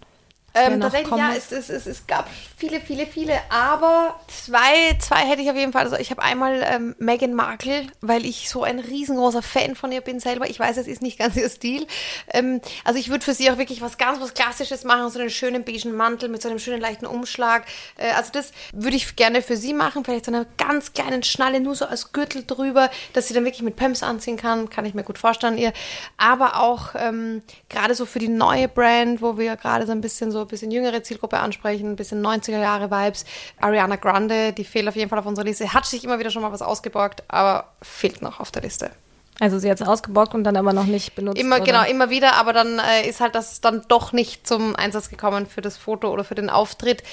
ähm, 0.54 0.82
tatsächlich, 0.82 1.16
ja, 1.16 1.34
es, 1.36 1.52
es, 1.52 1.70
es, 1.70 1.86
es 1.86 2.08
gab 2.08 2.28
viele, 2.58 2.82
viele, 2.82 3.06
viele, 3.06 3.40
aber 3.50 4.20
zwei, 4.28 4.98
zwei 5.00 5.26
hätte 5.28 5.42
ich 5.42 5.50
auf 5.50 5.56
jeden 5.56 5.72
Fall. 5.72 5.84
Also 5.84 5.96
ich 5.98 6.12
habe 6.12 6.22
einmal 6.22 6.62
ähm, 6.66 6.96
Meghan 7.00 7.34
Markle, 7.34 7.88
weil 8.02 8.26
ich 8.26 8.50
so 8.50 8.64
ein 8.64 8.80
riesengroßer 8.80 9.42
Fan 9.42 9.76
von 9.76 9.92
ihr 9.92 10.02
bin 10.02 10.20
selber. 10.20 10.50
Ich 10.50 10.60
weiß, 10.60 10.78
es 10.78 10.88
ist 10.88 11.02
nicht 11.02 11.20
ganz 11.20 11.36
ihr 11.36 11.50
Stil. 11.50 11.88
Ähm, 12.34 12.62
also 12.84 13.00
ich 13.00 13.10
würde 13.10 13.24
für 13.24 13.34
sie 13.34 13.50
auch 13.52 13.58
wirklich 13.58 13.82
was 13.82 13.98
ganz 13.98 14.20
was 14.20 14.34
Klassisches 14.34 14.84
machen, 14.84 15.10
so 15.10 15.20
einen 15.20 15.30
schönen 15.30 15.64
beigen 15.64 15.96
Mantel 15.96 16.30
mit 16.30 16.42
so 16.42 16.50
einem 16.50 16.60
schönen 16.60 16.82
leichten 16.82 17.06
Umschlag. 17.06 17.66
Äh, 17.98 18.12
also 18.12 18.32
das 18.32 18.52
würde 18.74 18.98
ich 18.98 19.16
gerne 19.16 19.42
für 19.42 19.56
sie 19.56 19.74
machen, 19.74 20.04
vielleicht 20.04 20.26
so 20.26 20.34
eine 20.34 20.46
ganz 20.58 20.94
kleinen 20.94 21.24
Schnalle, 21.24 21.60
nur 21.60 21.76
so 21.76 21.86
als 21.86 22.12
Gürtel 22.12 22.44
drüber, 22.46 22.90
dass 23.14 23.28
sie 23.28 23.34
dann 23.34 23.46
wirklich 23.46 23.62
mit 23.62 23.76
Pumps 23.76 24.04
anziehen 24.04 24.38
kann, 24.38 24.70
kann 24.70 24.86
ich 24.86 24.94
mir 24.94 25.04
gut 25.04 25.18
vorstellen 25.18 25.58
ihr. 25.58 25.74
Aber 26.18 26.60
auch 26.60 26.96
ähm, 26.96 27.42
gerade 27.70 27.96
so 27.96 28.06
für 28.06 28.20
die 28.20 28.28
neue 28.28 28.68
Brand, 28.68 29.22
wo 29.22 29.38
wir 29.38 29.56
gerade 29.56 29.86
so 29.86 29.92
ein 29.92 30.02
bisschen 30.02 30.32
so 30.32 30.38
so 30.39 30.45
ein 30.45 30.47
bisschen 30.47 30.71
jüngere 30.71 31.04
Zielgruppe 31.04 31.38
ansprechen, 31.38 31.91
ein 31.91 31.95
bisschen 31.95 32.25
90er 32.25 32.60
Jahre 32.60 32.89
Vibes. 32.89 33.25
Ariana 33.60 33.97
Grande, 33.97 34.54
die 34.54 34.63
fehlt 34.63 34.88
auf 34.88 34.95
jeden 34.95 35.10
Fall 35.10 35.19
auf 35.19 35.25
unserer 35.25 35.45
Liste. 35.45 35.73
Hat 35.73 35.86
sich 35.86 36.04
immer 36.04 36.19
wieder 36.19 36.32
schon 36.32 36.41
mal 36.41 36.52
was 36.52 36.62
ausgeborgt, 36.62 37.23
aber 37.28 37.71
fehlt 37.82 38.21
noch 38.21 38.39
auf 38.39 38.52
der 38.52 38.63
Liste. 38.63 38.91
Also 39.39 39.58
sie 39.58 39.69
hat 39.69 39.80
es 39.80 39.88
ausgeborgt 39.88 40.34
und 40.34 40.43
dann 40.43 40.58
aber 40.58 40.73
noch 40.73 40.86
nicht 40.86 41.15
benutzt. 41.15 41.39
Immer, 41.39 41.58
oder? 41.58 41.65
genau, 41.65 41.84
immer 41.86 42.10
wieder, 42.10 42.36
aber 42.36 42.52
dann 42.52 42.80
äh, 42.80 43.08
ist 43.08 43.21
halt 43.21 43.36
das 43.36 43.62
dann 43.62 43.84
doch 43.88 44.12
nicht 44.12 44.45
zum 44.45 44.75
Einsatz 44.75 45.10
gekommen 45.10 45.45
für 45.45 45.62
das 45.62 45.78
Foto 45.78 46.12
oder 46.12 46.23
für 46.23 46.36
den 46.36 46.49
Auftritt. 46.49 47.04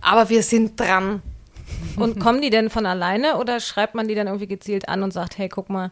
Aber 0.00 0.28
wir 0.28 0.42
sind 0.42 0.78
dran. 0.78 1.22
Und 1.96 2.20
kommen 2.20 2.40
die 2.40 2.50
denn 2.50 2.70
von 2.70 2.86
alleine 2.86 3.38
oder 3.38 3.58
schreibt 3.58 3.96
man 3.96 4.06
die 4.06 4.14
dann 4.14 4.28
irgendwie 4.28 4.46
gezielt 4.46 4.88
an 4.88 5.02
und 5.02 5.12
sagt, 5.12 5.36
hey, 5.36 5.48
guck 5.48 5.68
mal, 5.68 5.90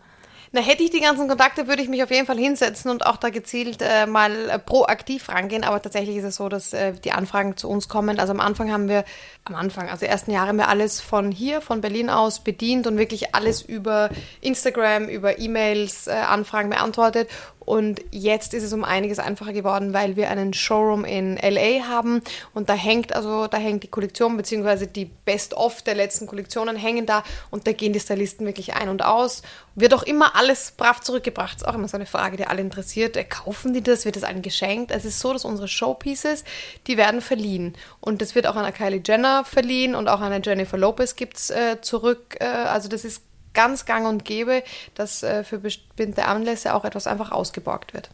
na, 0.54 0.60
hätte 0.60 0.84
ich 0.84 0.90
die 0.90 1.00
ganzen 1.00 1.26
Kontakte, 1.26 1.66
würde 1.66 1.82
ich 1.82 1.88
mich 1.88 2.00
auf 2.04 2.12
jeden 2.12 2.26
Fall 2.26 2.38
hinsetzen 2.38 2.88
und 2.88 3.04
auch 3.06 3.16
da 3.16 3.30
gezielt 3.30 3.82
äh, 3.82 4.06
mal 4.06 4.48
äh, 4.48 4.58
proaktiv 4.60 5.28
rangehen. 5.28 5.64
Aber 5.64 5.82
tatsächlich 5.82 6.16
ist 6.18 6.24
es 6.24 6.36
so, 6.36 6.48
dass 6.48 6.72
äh, 6.72 6.92
die 6.92 7.10
Anfragen 7.10 7.56
zu 7.56 7.68
uns 7.68 7.88
kommen. 7.88 8.20
Also 8.20 8.32
am 8.32 8.38
Anfang 8.38 8.70
haben 8.70 8.88
wir, 8.88 9.04
am 9.42 9.56
Anfang, 9.56 9.88
also 9.88 10.06
ersten 10.06 10.30
Jahre 10.30 10.50
haben 10.50 10.58
wir 10.58 10.68
alles 10.68 11.00
von 11.00 11.32
hier, 11.32 11.60
von 11.60 11.80
Berlin 11.80 12.08
aus 12.08 12.38
bedient 12.38 12.86
und 12.86 12.98
wirklich 12.98 13.34
alles 13.34 13.62
über 13.62 14.10
Instagram, 14.42 15.08
über 15.08 15.40
E-Mails, 15.40 16.06
äh, 16.06 16.12
Anfragen 16.12 16.70
beantwortet. 16.70 17.28
Und 17.64 18.00
jetzt 18.10 18.54
ist 18.54 18.62
es 18.62 18.72
um 18.72 18.84
einiges 18.84 19.18
einfacher 19.18 19.52
geworden, 19.52 19.92
weil 19.92 20.16
wir 20.16 20.30
einen 20.30 20.52
Showroom 20.52 21.04
in 21.04 21.36
LA 21.36 21.88
haben 21.88 22.22
und 22.52 22.68
da 22.68 22.74
hängt 22.74 23.14
also 23.14 23.46
da 23.46 23.56
hängt 23.56 23.82
die 23.82 23.88
Kollektion 23.88 24.36
beziehungsweise 24.36 24.86
die 24.86 25.06
Best 25.06 25.54
of 25.54 25.82
der 25.82 25.94
letzten 25.94 26.26
Kollektionen 26.26 26.76
hängen 26.76 27.06
da 27.06 27.22
und 27.50 27.66
da 27.66 27.72
gehen 27.72 27.92
die 27.92 28.00
Stylisten 28.00 28.46
wirklich 28.46 28.74
ein 28.74 28.88
und 28.88 29.04
aus. 29.04 29.42
Wird 29.74 29.94
auch 29.94 30.04
immer 30.04 30.36
alles 30.36 30.72
brav 30.76 31.00
zurückgebracht. 31.00 31.56
Ist 31.56 31.66
auch 31.66 31.74
immer 31.74 31.88
so 31.88 31.96
eine 31.96 32.06
Frage, 32.06 32.36
die 32.36 32.46
alle 32.46 32.60
interessiert. 32.60 33.16
Äh, 33.16 33.24
kaufen 33.24 33.72
die 33.72 33.82
das? 33.82 34.04
Wird 34.04 34.16
das 34.16 34.22
allen 34.22 34.42
geschenkt? 34.42 34.92
Es 34.92 35.04
ist 35.04 35.18
so, 35.18 35.32
dass 35.32 35.44
unsere 35.44 35.66
Showpieces, 35.66 36.44
die 36.86 36.96
werden 36.96 37.20
verliehen 37.20 37.74
und 38.00 38.22
das 38.22 38.34
wird 38.34 38.46
auch 38.46 38.56
an 38.56 38.72
Kylie 38.72 39.02
Jenner 39.04 39.44
verliehen 39.44 39.94
und 39.94 40.08
auch 40.08 40.20
an 40.20 40.42
Jennifer 40.42 40.78
Lopez 40.78 41.16
gibt's 41.16 41.50
äh, 41.50 41.80
zurück. 41.80 42.36
Äh, 42.40 42.44
also 42.44 42.88
das 42.88 43.04
ist 43.04 43.22
ganz 43.54 43.86
gang 43.86 44.06
und 44.06 44.24
gäbe, 44.24 44.62
dass 44.94 45.22
äh, 45.22 45.44
für 45.44 45.58
bestimmte 45.58 46.26
Anlässe 46.26 46.74
auch 46.74 46.84
etwas 46.84 47.06
einfach 47.06 47.32
ausgeborgt 47.32 47.94
wird. 47.94 48.10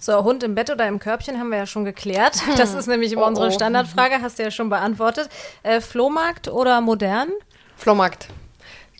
So, 0.00 0.24
Hund 0.24 0.42
im 0.42 0.54
Bett 0.54 0.70
oder 0.70 0.88
im 0.88 0.98
Körbchen 0.98 1.38
haben 1.38 1.50
wir 1.50 1.58
ja 1.58 1.66
schon 1.66 1.84
geklärt. 1.84 2.40
Das 2.56 2.72
ist 2.72 2.86
nämlich 2.86 3.12
immer 3.12 3.24
oh, 3.24 3.28
unsere 3.28 3.52
Standardfrage, 3.52 4.22
hast 4.22 4.38
du 4.38 4.42
ja 4.42 4.50
schon 4.50 4.70
beantwortet. 4.70 5.28
Äh, 5.62 5.82
Flohmarkt 5.82 6.48
oder 6.48 6.80
modern? 6.80 7.28
Flohmarkt. 7.76 8.28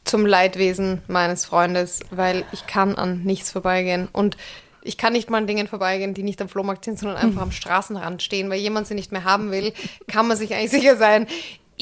Zum 0.05 0.27
Leidwesen 0.27 1.03
meines 1.09 1.47
Freundes, 1.47 2.01
weil 2.11 2.45
ich 2.53 2.67
kann 2.67 2.97
an 2.97 3.23
nichts 3.23 3.51
vorbeigehen. 3.51 4.09
Und 4.13 4.37
ich 4.83 4.99
kann 4.99 5.13
nicht 5.13 5.31
mal 5.31 5.39
an 5.39 5.47
Dingen 5.47 5.69
vorbeigehen, 5.69 6.15
die 6.15 6.23
nicht 6.23 6.41
am 6.43 6.49
Flohmarkt 6.49 6.85
sind, 6.85 6.99
sondern 6.99 7.19
einfach 7.19 7.43
am 7.43 7.53
Straßenrand 7.53 8.23
stehen, 8.23 8.51
weil 8.51 8.59
jemand 8.59 8.87
sie 8.87 8.95
nicht 8.95 9.13
mehr 9.13 9.25
haben 9.25 9.51
will, 9.51 9.73
kann 10.07 10.27
man 10.27 10.37
sich 10.37 10.55
eigentlich 10.55 10.71
sicher 10.71 10.97
sein 10.97 11.27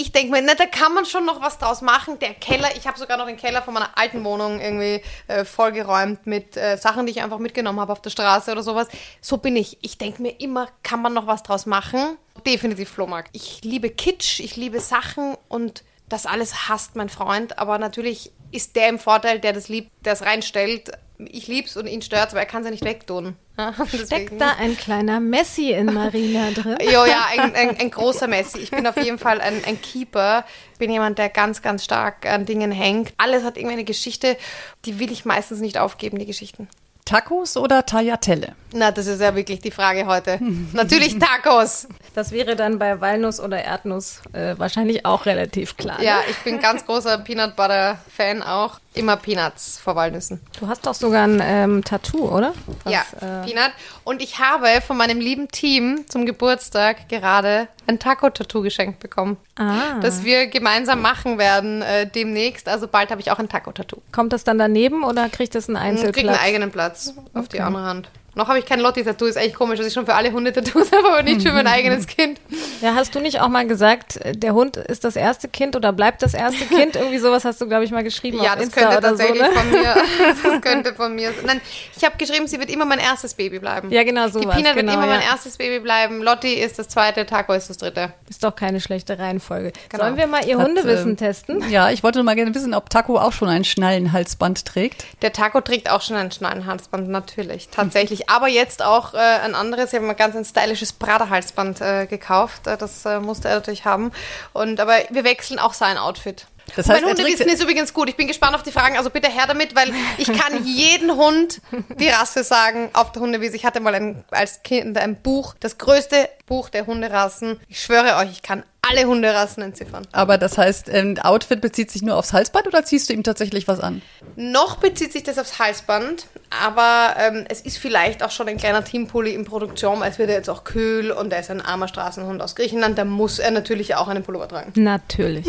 ich 0.00 0.12
denke 0.12 0.30
mir, 0.30 0.42
na, 0.42 0.54
da 0.54 0.66
kann 0.66 0.94
man 0.94 1.04
schon 1.04 1.24
noch 1.24 1.40
was 1.40 1.58
draus 1.58 1.82
machen. 1.82 2.18
Der 2.20 2.34
Keller, 2.34 2.68
ich 2.76 2.86
habe 2.86 2.98
sogar 2.98 3.18
noch 3.18 3.26
den 3.26 3.36
Keller 3.36 3.62
von 3.62 3.74
meiner 3.74 3.90
alten 3.98 4.22
Wohnung 4.22 4.60
irgendwie 4.60 5.02
äh, 5.26 5.44
vollgeräumt 5.44 6.26
mit 6.26 6.56
äh, 6.56 6.76
Sachen, 6.76 7.06
die 7.06 7.12
ich 7.12 7.22
einfach 7.22 7.38
mitgenommen 7.38 7.80
habe 7.80 7.92
auf 7.92 8.00
der 8.00 8.10
Straße 8.10 8.52
oder 8.52 8.62
sowas. 8.62 8.88
So 9.20 9.38
bin 9.38 9.56
ich. 9.56 9.78
Ich 9.82 9.98
denke 9.98 10.22
mir 10.22 10.40
immer, 10.40 10.68
kann 10.84 11.02
man 11.02 11.14
noch 11.14 11.26
was 11.26 11.42
draus 11.42 11.66
machen? 11.66 12.16
Definitiv 12.46 12.88
Flohmarkt. 12.90 13.30
Ich 13.32 13.62
liebe 13.64 13.90
Kitsch, 13.90 14.38
ich 14.38 14.54
liebe 14.56 14.78
Sachen 14.78 15.36
und 15.48 15.82
das 16.08 16.26
alles 16.26 16.68
hasst 16.68 16.94
mein 16.94 17.08
Freund, 17.08 17.58
aber 17.58 17.78
natürlich 17.78 18.32
ist 18.50 18.76
der 18.76 18.88
im 18.88 18.98
Vorteil, 18.98 19.40
der 19.40 19.52
das 19.52 19.68
liebt, 19.68 19.90
der 20.06 20.14
es 20.14 20.22
reinstellt. 20.22 20.92
Ich 21.18 21.48
lieb's 21.48 21.76
und 21.76 21.88
ihn 21.88 22.00
stört's, 22.00 22.32
aber 22.32 22.40
er 22.40 22.46
kann 22.46 22.62
es 22.62 22.66
ja 22.66 22.70
nicht 22.70 22.84
wegtun. 22.84 23.34
Steckt 24.04 24.40
da 24.40 24.54
ein 24.58 24.76
kleiner 24.76 25.18
Messi 25.18 25.72
in 25.72 25.86
Marina 25.86 26.52
drin? 26.52 26.78
jo, 26.80 27.04
ja, 27.04 27.26
ein, 27.36 27.54
ein, 27.56 27.76
ein, 27.76 27.90
großer 27.90 28.28
Messi. 28.28 28.58
Ich 28.58 28.70
bin 28.70 28.86
auf 28.86 28.96
jeden 28.96 29.18
Fall 29.18 29.40
ein, 29.40 29.64
ein 29.64 29.80
Keeper. 29.82 30.44
Ich 30.72 30.78
bin 30.78 30.92
jemand, 30.92 31.18
der 31.18 31.28
ganz, 31.28 31.60
ganz 31.60 31.84
stark 31.84 32.24
an 32.24 32.46
Dingen 32.46 32.70
hängt. 32.70 33.12
Alles 33.16 33.42
hat 33.42 33.56
irgendwie 33.56 33.74
eine 33.74 33.84
Geschichte, 33.84 34.36
die 34.84 35.00
will 35.00 35.10
ich 35.10 35.24
meistens 35.24 35.58
nicht 35.58 35.78
aufgeben, 35.78 36.20
die 36.20 36.26
Geschichten. 36.26 36.68
Tacos 37.08 37.56
oder 37.56 37.86
Tagliatelle? 37.86 38.54
Na, 38.72 38.90
das 38.90 39.06
ist 39.06 39.22
ja 39.22 39.34
wirklich 39.34 39.60
die 39.60 39.70
Frage 39.70 40.06
heute. 40.06 40.38
Natürlich 40.74 41.18
Tacos. 41.18 41.88
Das 42.14 42.32
wäre 42.32 42.54
dann 42.54 42.78
bei 42.78 43.00
Walnuss 43.00 43.40
oder 43.40 43.64
Erdnuss 43.64 44.20
äh, 44.32 44.54
wahrscheinlich 44.58 45.06
auch 45.06 45.24
relativ 45.24 45.76
klar. 45.76 46.02
Ja, 46.02 46.16
ne? 46.16 46.22
ich 46.30 46.36
bin 46.38 46.60
ganz 46.60 46.84
großer 46.84 47.18
Peanut 47.18 47.56
Butter 47.56 47.98
Fan 48.14 48.42
auch. 48.42 48.80
Immer 48.94 49.16
Peanuts 49.16 49.78
vor 49.78 49.94
Walnüssen. 49.94 50.40
Du 50.58 50.66
hast 50.66 50.84
doch 50.84 50.94
sogar 50.94 51.24
ein 51.24 51.40
ähm, 51.42 51.84
Tattoo, 51.84 52.28
oder? 52.28 52.52
Was, 52.82 52.92
ja, 52.92 53.00
äh, 53.20 53.46
Peanut. 53.46 53.70
Und 54.02 54.20
ich 54.20 54.40
habe 54.40 54.66
von 54.84 54.96
meinem 54.96 55.20
lieben 55.20 55.48
Team 55.48 56.04
zum 56.08 56.26
Geburtstag 56.26 57.08
gerade 57.08 57.68
ein 57.86 58.00
Taco-Tattoo 58.00 58.60
geschenkt 58.60 58.98
bekommen. 58.98 59.36
Ah. 59.56 60.00
Das 60.00 60.24
wir 60.24 60.48
gemeinsam 60.48 61.00
machen 61.00 61.38
werden 61.38 61.82
äh, 61.82 62.08
demnächst. 62.10 62.68
Also 62.68 62.88
bald 62.88 63.10
habe 63.10 63.20
ich 63.20 63.30
auch 63.30 63.38
ein 63.38 63.48
Taco-Tattoo. 63.48 64.02
Kommt 64.10 64.32
das 64.32 64.42
dann 64.42 64.58
daneben 64.58 65.04
oder 65.04 65.28
kriegt 65.28 65.54
das 65.54 65.68
einen 65.68 65.76
Einzelplatz? 65.76 66.14
Kriegt 66.16 66.28
einen 66.28 66.38
eigenen 66.38 66.70
Platz 66.72 66.97
auf 67.06 67.44
okay. 67.44 67.48
die 67.52 67.60
andere 67.60 67.84
Hand. 67.84 68.10
Noch 68.38 68.46
habe 68.46 68.60
ich 68.60 68.66
kein 68.66 68.78
Lotti-Tattoo, 68.78 69.24
ist 69.24 69.34
echt 69.34 69.56
komisch, 69.56 69.78
dass 69.78 69.88
ich 69.88 69.92
schon 69.92 70.06
für 70.06 70.14
alle 70.14 70.30
Hunde 70.30 70.52
Tattoos 70.52 70.92
habe, 70.96 71.08
aber 71.08 71.22
nicht 71.24 71.42
für 71.42 71.52
mein 71.52 71.66
eigenes 71.66 72.06
Kind. 72.06 72.40
Ja, 72.80 72.94
hast 72.94 73.12
du 73.16 73.18
nicht 73.18 73.40
auch 73.40 73.48
mal 73.48 73.66
gesagt, 73.66 74.20
der 74.32 74.54
Hund 74.54 74.76
ist 74.76 75.02
das 75.02 75.16
erste 75.16 75.48
Kind 75.48 75.74
oder 75.74 75.92
bleibt 75.92 76.22
das 76.22 76.34
erste 76.34 76.64
Kind? 76.66 76.94
Irgendwie 76.94 77.18
sowas 77.18 77.44
hast 77.44 77.60
du, 77.60 77.66
glaube 77.66 77.82
ich, 77.82 77.90
mal 77.90 78.04
geschrieben. 78.04 78.40
Ja, 78.40 78.54
das 78.54 78.70
könnte 78.70 79.00
tatsächlich 79.00 79.42
so, 79.42 79.50
ne? 79.50 79.52
von 79.52 79.70
mir. 79.70 79.96
Das 80.44 80.62
könnte 80.62 80.94
von 80.94 81.16
mir. 81.16 81.34
Nein, 81.44 81.60
ich 81.96 82.04
habe 82.04 82.16
geschrieben, 82.16 82.46
sie 82.46 82.60
wird 82.60 82.70
immer 82.70 82.84
mein 82.84 83.00
erstes 83.00 83.34
Baby 83.34 83.58
bleiben. 83.58 83.90
Ja, 83.90 84.04
genau 84.04 84.28
so. 84.28 84.38
Die 84.38 84.46
Peanut 84.46 84.76
genau, 84.76 84.76
wird 84.76 84.94
immer 84.94 85.06
ja. 85.06 85.18
mein 85.18 85.22
erstes 85.22 85.56
Baby 85.56 85.80
bleiben. 85.80 86.22
Lotti 86.22 86.54
ist 86.54 86.78
das 86.78 86.86
zweite, 86.86 87.26
Taco 87.26 87.54
ist 87.54 87.70
das 87.70 87.78
dritte. 87.78 88.12
Ist 88.30 88.44
doch 88.44 88.54
keine 88.54 88.80
schlechte 88.80 89.18
Reihenfolge. 89.18 89.72
Genau. 89.88 90.04
Sollen 90.04 90.16
wir 90.16 90.28
mal 90.28 90.46
ihr 90.46 90.58
Hat, 90.58 90.68
Hundewissen 90.68 91.14
äh, 91.14 91.16
testen? 91.16 91.68
Ja, 91.70 91.90
ich 91.90 92.04
wollte 92.04 92.22
mal 92.22 92.36
gerne 92.36 92.54
wissen, 92.54 92.72
ob 92.72 92.88
Taco 92.88 93.18
auch 93.18 93.32
schon 93.32 93.48
ein 93.48 93.64
Schnallenhalsband 93.64 94.64
trägt. 94.64 95.04
Der 95.22 95.32
Taco 95.32 95.60
trägt 95.60 95.90
auch 95.90 96.02
schon 96.02 96.14
ein 96.14 96.30
Schnallenhalsband, 96.30 97.08
natürlich. 97.08 97.68
Tatsächlich. 97.70 98.27
Aber 98.28 98.46
jetzt 98.46 98.82
auch 98.82 99.14
äh, 99.14 99.16
ein 99.16 99.54
anderes. 99.54 99.92
Ich 99.92 99.94
habe 99.94 100.06
mir 100.06 100.14
ganz 100.14 100.36
ein 100.36 100.44
stylisches 100.44 100.92
Prada-Halsband 100.92 101.80
äh, 101.80 102.06
gekauft. 102.06 102.66
Äh, 102.66 102.76
das 102.76 103.06
äh, 103.06 103.20
musste 103.20 103.48
er 103.48 103.56
natürlich 103.56 103.86
haben. 103.86 104.12
Und, 104.52 104.80
aber 104.80 104.92
wir 105.08 105.24
wechseln 105.24 105.58
auch 105.58 105.72
sein 105.72 105.96
Outfit. 105.96 106.46
Das 106.76 106.88
heißt, 106.88 107.00
mein 107.00 107.10
Hundewissen 107.10 107.48
ist 107.48 107.62
übrigens 107.62 107.94
gut. 107.94 108.10
Ich 108.10 108.16
bin 108.16 108.28
gespannt 108.28 108.54
auf 108.54 108.62
die 108.62 108.70
Fragen. 108.70 108.98
Also 108.98 109.08
bitte 109.08 109.30
her 109.30 109.46
damit, 109.46 109.74
weil 109.74 109.94
ich 110.18 110.30
kann 110.30 110.64
jeden 110.66 111.16
Hund 111.16 111.62
die 111.98 112.08
Rasse 112.08 112.44
sagen 112.44 112.90
auf 112.92 113.12
der 113.12 113.22
Hundewiese. 113.22 113.56
Ich 113.56 113.64
hatte 113.64 113.80
mal 113.80 113.94
ein, 113.94 114.24
als 114.30 114.62
Kind 114.62 114.98
ein 114.98 115.16
Buch, 115.16 115.54
das 115.60 115.78
größte 115.78 116.28
Buch 116.44 116.68
der 116.68 116.86
Hunderassen. 116.86 117.58
Ich 117.68 117.80
schwöre 117.80 118.16
euch, 118.16 118.30
ich 118.30 118.42
kann 118.42 118.62
alle 118.90 119.06
Hunderassen 119.06 119.62
entziffern. 119.62 120.06
Aber 120.12 120.38
das 120.38 120.58
heißt, 120.58 120.90
ein 120.90 121.16
ähm, 121.16 121.18
Outfit 121.18 121.60
bezieht 121.60 121.90
sich 121.90 122.02
nur 122.02 122.16
aufs 122.16 122.32
Halsband 122.32 122.66
oder 122.66 122.84
ziehst 122.84 123.08
du 123.08 123.12
ihm 123.12 123.22
tatsächlich 123.22 123.68
was 123.68 123.80
an? 123.80 124.02
Noch 124.36 124.76
bezieht 124.76 125.12
sich 125.12 125.22
das 125.22 125.38
aufs 125.38 125.58
Halsband, 125.58 126.26
aber 126.50 127.14
ähm, 127.18 127.44
es 127.48 127.60
ist 127.60 127.78
vielleicht 127.78 128.22
auch 128.22 128.30
schon 128.30 128.48
ein 128.48 128.56
kleiner 128.56 128.84
Teampulli 128.84 129.34
in 129.34 129.44
Produktion, 129.44 130.02
als 130.02 130.18
wird 130.18 130.30
er 130.30 130.36
jetzt 130.36 130.48
auch 130.48 130.64
kühl 130.64 131.10
und 131.10 131.32
er 131.32 131.40
ist 131.40 131.50
ein 131.50 131.60
armer 131.60 131.88
Straßenhund 131.88 132.40
aus 132.40 132.54
Griechenland, 132.54 132.98
da 132.98 133.04
muss 133.04 133.38
er 133.38 133.50
natürlich 133.50 133.94
auch 133.96 134.08
einen 134.08 134.22
Pullover 134.22 134.48
tragen. 134.48 134.72
Natürlich. 134.76 135.46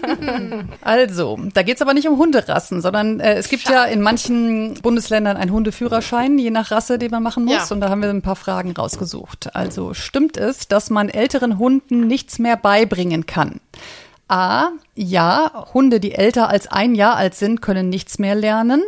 also, 0.82 1.38
da 1.54 1.62
geht 1.62 1.76
es 1.76 1.82
aber 1.82 1.94
nicht 1.94 2.08
um 2.08 2.18
Hunderassen, 2.18 2.80
sondern 2.80 3.20
äh, 3.20 3.34
es 3.34 3.48
gibt 3.48 3.62
Schade. 3.62 3.74
ja 3.74 3.84
in 3.84 4.00
manchen 4.00 4.74
Bundesländern 4.74 5.36
einen 5.36 5.52
Hundeführerschein, 5.52 6.38
je 6.38 6.50
nach 6.50 6.70
Rasse, 6.70 6.98
den 6.98 7.10
man 7.10 7.22
machen 7.22 7.44
muss. 7.44 7.54
Ja. 7.54 7.66
Und 7.70 7.80
da 7.80 7.88
haben 7.88 8.02
wir 8.02 8.10
ein 8.10 8.22
paar 8.22 8.36
Fragen 8.36 8.72
rausgesucht. 8.72 9.54
Also 9.54 9.94
stimmt 9.94 10.36
es, 10.36 10.68
dass 10.68 10.90
man 10.90 11.08
älteren 11.08 11.58
Hunden 11.58 12.06
nichts 12.06 12.38
mehr 12.40 12.56
beibringen 12.56 13.26
kann? 13.26 13.60
A. 14.28 14.70
Ja, 14.94 15.66
Hunde, 15.74 16.00
die 16.00 16.12
älter 16.12 16.48
als 16.48 16.66
ein 16.66 16.94
Jahr 16.94 17.16
alt 17.16 17.34
sind, 17.34 17.62
können 17.62 17.88
nichts 17.88 18.18
mehr 18.18 18.34
lernen. 18.34 18.82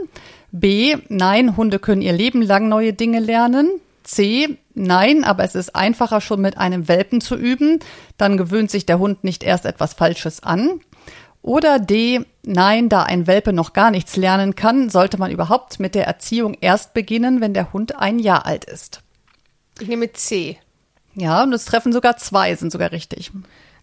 B. 0.53 0.97
Nein, 1.09 1.57
Hunde 1.57 1.79
können 1.79 2.03
ihr 2.03 2.13
Leben 2.13 2.43
lang 2.43 2.69
neue 2.69 2.93
Dinge 2.93 3.21
lernen. 3.21 3.71
C. 4.05 4.59
Nein, 4.75 5.25
aber 5.25 5.45
es 5.45 5.55
ist 5.55 5.75
einfacher 5.75 6.21
schon 6.21 6.41
mit 6.41 6.59
einem 6.59 6.89
Welpen 6.89 7.21
zu 7.21 7.37
üben. 7.37 7.81
Dann 8.19 8.37
gewöhnt 8.37 8.71
sich 8.71 8.87
der 8.87 8.99
Hund 8.99 9.25
nicht 9.25 9.43
erst 9.43 9.67
etwas 9.67 9.95
Falsches 9.95 10.43
an. 10.43 10.81
Oder 11.43 11.81
D. 11.81 12.25
Nein, 12.45 12.89
da 12.89 13.03
ein 13.03 13.27
Welpe 13.27 13.53
noch 13.53 13.73
gar 13.73 13.91
nichts 13.91 14.17
lernen 14.17 14.55
kann, 14.55 14.91
sollte 14.91 15.19
man 15.19 15.31
überhaupt 15.31 15.81
mit 15.81 15.95
der 15.95 16.07
Erziehung 16.07 16.57
erst 16.61 16.95
beginnen, 16.95 17.41
wenn 17.41 17.55
der 17.55 17.73
Hund 17.73 17.99
ein 17.99 18.19
Jahr 18.19 18.47
alt 18.47 18.65
ist. 18.65 19.03
Ich 19.81 19.89
nehme 19.89 20.13
C. 20.13 20.59
Ja, 21.15 21.43
und 21.43 21.53
es 21.53 21.65
treffen 21.65 21.93
sogar 21.93 22.17
zwei, 22.17 22.55
sind 22.55 22.73
sogar 22.73 22.93
richtig. 22.93 23.31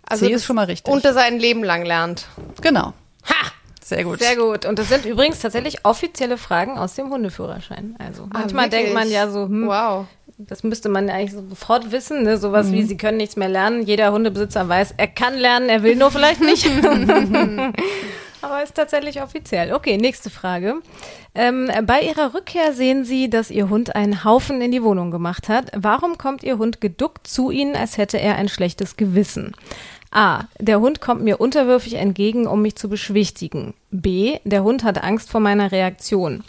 Also 0.07 0.25
C 0.25 0.31
das- 0.31 0.41
ist 0.41 0.45
schon 0.45 0.55
mal 0.55 0.65
richtig. 0.65 0.91
Und 0.93 1.05
er 1.05 1.13
sein 1.13 1.39
Leben 1.39 1.63
lang 1.63 1.85
lernt. 1.85 2.25
genau. 2.61 2.93
Ha! 3.25 3.51
Sehr 3.83 4.03
gut. 4.03 4.19
Sehr 4.19 4.35
gut. 4.35 4.65
Und 4.65 4.77
das 4.77 4.89
sind 4.89 5.05
übrigens 5.05 5.39
tatsächlich 5.39 5.83
offizielle 5.83 6.37
Fragen 6.37 6.77
aus 6.77 6.93
dem 6.93 7.09
Hundeführerschein. 7.09 7.95
Also 7.97 8.27
manchmal 8.31 8.65
Ah, 8.65 8.69
denkt 8.69 8.93
man 8.93 9.09
ja 9.09 9.29
so, 9.29 9.45
hm, 9.45 9.67
Wow. 9.67 10.05
das 10.37 10.63
müsste 10.63 10.89
man 10.89 11.09
eigentlich 11.09 11.33
sofort 11.33 11.91
wissen. 11.91 12.21
Ne? 12.23 12.37
Sowas 12.37 12.71
wie, 12.71 12.83
sie 12.83 12.97
können 12.97 13.17
nichts 13.17 13.35
mehr 13.35 13.49
lernen. 13.49 13.81
Jeder 13.81 14.11
Hundebesitzer 14.11 14.67
weiß, 14.69 14.93
er 14.97 15.07
kann 15.07 15.33
lernen, 15.35 15.69
er 15.69 15.81
will 15.81 15.95
nur 15.95 16.11
vielleicht 16.11 16.39
nicht. 16.41 16.65
Aber 18.41 18.63
ist 18.63 18.75
tatsächlich 18.75 19.21
offiziell. 19.21 19.73
Okay, 19.73 19.97
nächste 19.97 20.29
Frage. 20.29 20.75
Ähm, 21.35 21.69
bei 21.85 22.01
Ihrer 22.01 22.33
Rückkehr 22.33 22.73
sehen 22.73 23.03
Sie, 23.03 23.29
dass 23.29 23.51
Ihr 23.51 23.69
Hund 23.69 23.95
einen 23.95 24.23
Haufen 24.23 24.61
in 24.61 24.71
die 24.71 24.83
Wohnung 24.83 25.11
gemacht 25.11 25.49
hat. 25.49 25.71
Warum 25.75 26.17
kommt 26.17 26.43
Ihr 26.43 26.57
Hund 26.57 26.81
geduckt 26.81 27.27
zu 27.27 27.51
Ihnen, 27.51 27.75
als 27.75 27.97
hätte 27.97 28.19
er 28.19 28.35
ein 28.35 28.49
schlechtes 28.49 28.97
Gewissen? 28.97 29.55
A. 30.11 30.45
Der 30.57 30.79
Hund 30.79 31.01
kommt 31.01 31.21
mir 31.21 31.39
unterwürfig 31.39 31.95
entgegen, 31.95 32.47
um 32.47 32.61
mich 32.61 32.75
zu 32.75 32.89
beschwichtigen. 32.89 33.73
B. 33.91 34.39
Der 34.43 34.63
Hund 34.63 34.83
hat 34.83 35.03
Angst 35.03 35.29
vor 35.29 35.39
meiner 35.39 35.71
Reaktion. 35.71 36.43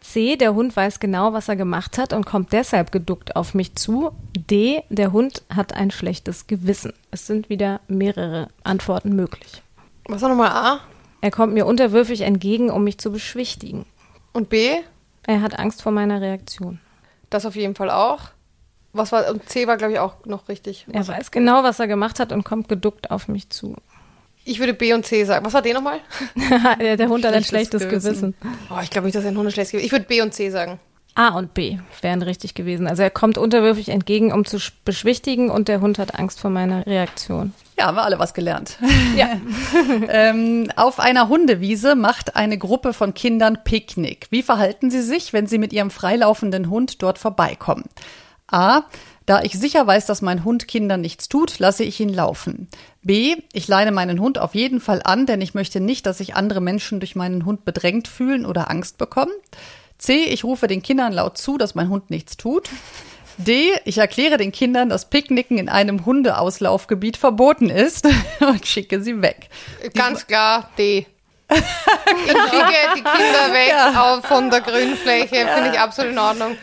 C. 0.00 0.36
Der 0.36 0.54
Hund 0.54 0.76
weiß 0.76 1.00
genau, 1.00 1.32
was 1.32 1.48
er 1.48 1.56
gemacht 1.56 1.98
hat 1.98 2.12
und 2.12 2.26
kommt 2.26 2.52
deshalb 2.52 2.92
geduckt 2.92 3.34
auf 3.34 3.54
mich 3.54 3.74
zu. 3.74 4.10
D. 4.36 4.82
Der 4.90 5.12
Hund 5.12 5.42
hat 5.54 5.74
ein 5.74 5.90
schlechtes 5.90 6.46
Gewissen. 6.46 6.92
Es 7.10 7.26
sind 7.26 7.48
wieder 7.48 7.80
mehrere 7.88 8.48
Antworten 8.62 9.16
möglich. 9.16 9.62
Was 10.06 10.22
war 10.22 10.28
nochmal 10.28 10.50
A? 10.50 10.80
Er 11.20 11.30
kommt 11.30 11.54
mir 11.54 11.66
unterwürfig 11.66 12.20
entgegen, 12.22 12.70
um 12.70 12.84
mich 12.84 12.98
zu 12.98 13.10
beschwichtigen. 13.10 13.86
Und 14.32 14.48
B? 14.48 14.76
Er 15.26 15.40
hat 15.42 15.58
Angst 15.58 15.82
vor 15.82 15.92
meiner 15.92 16.20
Reaktion. 16.20 16.78
Das 17.30 17.46
auf 17.46 17.56
jeden 17.56 17.74
Fall 17.74 17.90
auch. 17.90 18.20
Was 18.92 19.12
war, 19.12 19.30
und 19.30 19.48
C 19.48 19.66
war, 19.66 19.76
glaube 19.76 19.92
ich, 19.94 19.98
auch 19.98 20.24
noch 20.24 20.48
richtig. 20.48 20.86
Er 20.92 21.06
weiß 21.06 21.30
genau, 21.30 21.62
was 21.64 21.80
er 21.80 21.86
gemacht 21.88 22.20
hat 22.20 22.32
und 22.32 22.44
kommt 22.44 22.68
geduckt 22.68 23.10
auf 23.10 23.28
mich 23.28 23.50
zu. 23.50 23.76
Ich 24.44 24.60
würde 24.60 24.74
B 24.74 24.92
und 24.94 25.04
C 25.04 25.24
sagen. 25.24 25.44
Was 25.44 25.52
war 25.54 25.62
D 25.62 25.72
nochmal? 25.72 25.98
der 26.80 26.96
der 26.96 27.08
Hund 27.08 27.24
hat 27.24 27.34
ein 27.34 27.42
Schlechtes 27.44 27.82
schlechtes 27.82 28.04
Gewissen. 28.04 28.34
Gewissen. 28.40 28.58
Oh, 28.70 28.78
ich 28.82 28.90
glaube 28.90 29.06
nicht, 29.06 29.16
dass 29.16 29.24
er 29.24 29.30
ein 29.32 29.36
Hund 29.36 29.52
schlecht 29.52 29.72
gibt. 29.72 29.82
Ich 29.82 29.90
würde 29.92 30.04
B 30.04 30.22
und 30.22 30.32
C 30.32 30.50
sagen. 30.50 30.78
A 31.14 31.30
und 31.30 31.52
B 31.54 31.78
wären 32.02 32.22
richtig 32.22 32.54
gewesen. 32.54 32.86
Also 32.86 33.02
er 33.02 33.10
kommt 33.10 33.38
unterwürfig 33.38 33.88
entgegen, 33.88 34.32
um 34.32 34.44
zu 34.44 34.58
sch- 34.58 34.72
beschwichtigen 34.84 35.50
und 35.50 35.66
der 35.68 35.80
Hund 35.80 35.98
hat 35.98 36.14
Angst 36.18 36.40
vor 36.40 36.50
meiner 36.50 36.86
Reaktion. 36.86 37.54
Ja, 37.78 37.86
haben 37.86 37.96
wir 37.96 38.04
alle 38.04 38.18
was 38.18 38.32
gelernt. 38.32 38.78
Ja. 39.16 39.38
ähm, 40.08 40.70
auf 40.76 40.98
einer 40.98 41.28
Hundewiese 41.28 41.94
macht 41.94 42.34
eine 42.34 42.56
Gruppe 42.56 42.94
von 42.94 43.12
Kindern 43.12 43.58
Picknick. 43.64 44.28
Wie 44.30 44.42
verhalten 44.42 44.90
sie 44.90 45.02
sich, 45.02 45.32
wenn 45.34 45.46
sie 45.46 45.58
mit 45.58 45.74
ihrem 45.74 45.90
freilaufenden 45.90 46.70
Hund 46.70 47.02
dort 47.02 47.18
vorbeikommen? 47.18 47.84
A. 48.46 48.82
Da 49.26 49.42
ich 49.42 49.58
sicher 49.58 49.84
weiß, 49.84 50.06
dass 50.06 50.22
mein 50.22 50.44
Hund 50.44 50.68
Kindern 50.68 51.00
nichts 51.00 51.28
tut, 51.28 51.58
lasse 51.58 51.82
ich 51.82 51.98
ihn 51.98 52.14
laufen. 52.14 52.68
B. 53.02 53.34
Ich 53.52 53.66
leine 53.66 53.90
meinen 53.90 54.20
Hund 54.20 54.38
auf 54.38 54.54
jeden 54.54 54.80
Fall 54.80 55.02
an, 55.02 55.26
denn 55.26 55.40
ich 55.40 55.52
möchte 55.52 55.80
nicht, 55.80 56.06
dass 56.06 56.18
sich 56.18 56.36
andere 56.36 56.60
Menschen 56.60 57.00
durch 57.00 57.16
meinen 57.16 57.44
Hund 57.44 57.64
bedrängt 57.64 58.06
fühlen 58.06 58.46
oder 58.46 58.70
Angst 58.70 58.98
bekommen. 58.98 59.32
C. 59.98 60.24
Ich 60.26 60.44
rufe 60.44 60.68
den 60.68 60.82
Kindern 60.82 61.12
laut 61.12 61.38
zu, 61.38 61.58
dass 61.58 61.74
mein 61.74 61.88
Hund 61.88 62.08
nichts 62.08 62.36
tut. 62.36 62.70
D. 63.38 63.72
Ich 63.84 63.98
erkläre 63.98 64.36
den 64.36 64.52
Kindern, 64.52 64.88
dass 64.88 65.10
Picknicken 65.10 65.58
in 65.58 65.68
einem 65.68 66.06
Hundeauslaufgebiet 66.06 67.16
verboten 67.16 67.70
ist 67.70 68.06
und 68.40 68.66
schicke 68.66 69.02
sie 69.02 69.22
weg. 69.22 69.48
Ganz 69.94 70.26
klar 70.26 70.70
D. 70.78 71.06
Ich 71.48 72.32
schicke 72.32 72.94
die 72.96 73.02
Kinder 73.02 73.52
weg 73.52 73.96
auf, 73.96 74.24
von 74.24 74.50
der 74.50 74.60
Grünfläche. 74.60 75.46
Finde 75.46 75.70
ich 75.72 75.78
absolut 75.78 76.12
in 76.12 76.18
Ordnung. 76.18 76.56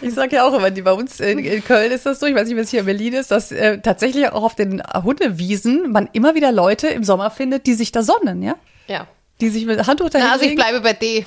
Ich 0.00 0.14
sage 0.14 0.36
ja 0.36 0.46
auch 0.46 0.54
immer, 0.54 0.70
die 0.70 0.82
bei 0.82 0.92
uns 0.92 1.20
in, 1.20 1.38
in 1.38 1.64
Köln 1.64 1.92
ist 1.92 2.06
das 2.06 2.20
so, 2.20 2.26
ich 2.26 2.34
weiß 2.34 2.48
nicht, 2.48 2.56
wie 2.56 2.60
es 2.60 2.70
hier 2.70 2.80
in 2.80 2.86
Berlin 2.86 3.12
ist, 3.12 3.30
dass 3.30 3.52
äh, 3.52 3.78
tatsächlich 3.78 4.28
auch 4.30 4.42
auf 4.42 4.54
den 4.54 4.82
Hundewiesen 4.82 5.92
man 5.92 6.08
immer 6.12 6.34
wieder 6.34 6.52
Leute 6.52 6.88
im 6.88 7.04
Sommer 7.04 7.30
findet, 7.30 7.66
die 7.66 7.74
sich 7.74 7.92
da 7.92 8.02
sonnen, 8.02 8.42
ja? 8.42 8.56
Ja. 8.86 9.06
Die 9.40 9.48
sich 9.50 9.66
mit 9.66 9.84
Handtuch 9.86 10.10
dahin 10.10 10.26
Na, 10.28 10.32
also 10.34 10.44
ich 10.44 10.54
bleibe 10.54 10.80
bei 10.80 10.92
D. 10.92 11.26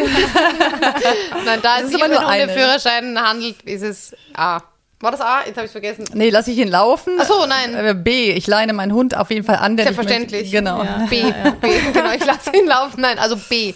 Nein, 1.44 1.60
da 1.62 1.78
es 1.78 1.84
ist 1.86 1.92
sich 1.92 2.02
um 2.02 2.08
den 2.10 2.18
eine. 2.18 2.42
Hundeführerschein 2.42 3.18
handelt, 3.20 3.62
ist 3.62 3.82
es 3.82 4.16
A. 4.34 4.60
War 5.00 5.10
das 5.10 5.20
A? 5.20 5.40
Jetzt 5.44 5.56
habe 5.56 5.66
ich 5.66 5.72
vergessen. 5.72 6.04
Nee, 6.14 6.30
lasse 6.30 6.52
ich 6.52 6.58
ihn 6.58 6.68
laufen. 6.68 7.14
Ach 7.18 7.26
so, 7.26 7.44
nein. 7.46 7.74
Äh, 7.74 7.94
B, 7.94 8.30
ich 8.30 8.46
leine 8.46 8.72
meinen 8.72 8.92
Hund 8.92 9.16
auf 9.16 9.30
jeden 9.30 9.44
Fall 9.44 9.56
an. 9.56 9.76
Selbstverständlich. 9.76 10.42
möchte- 10.52 10.56
Genau. 10.58 10.84
B, 11.10 11.22
B, 11.60 11.68
genau, 11.92 12.12
ich 12.12 12.24
lasse 12.24 12.50
ihn 12.56 12.66
laufen. 12.68 13.00
Nein, 13.00 13.18
also 13.18 13.36
B. 13.48 13.74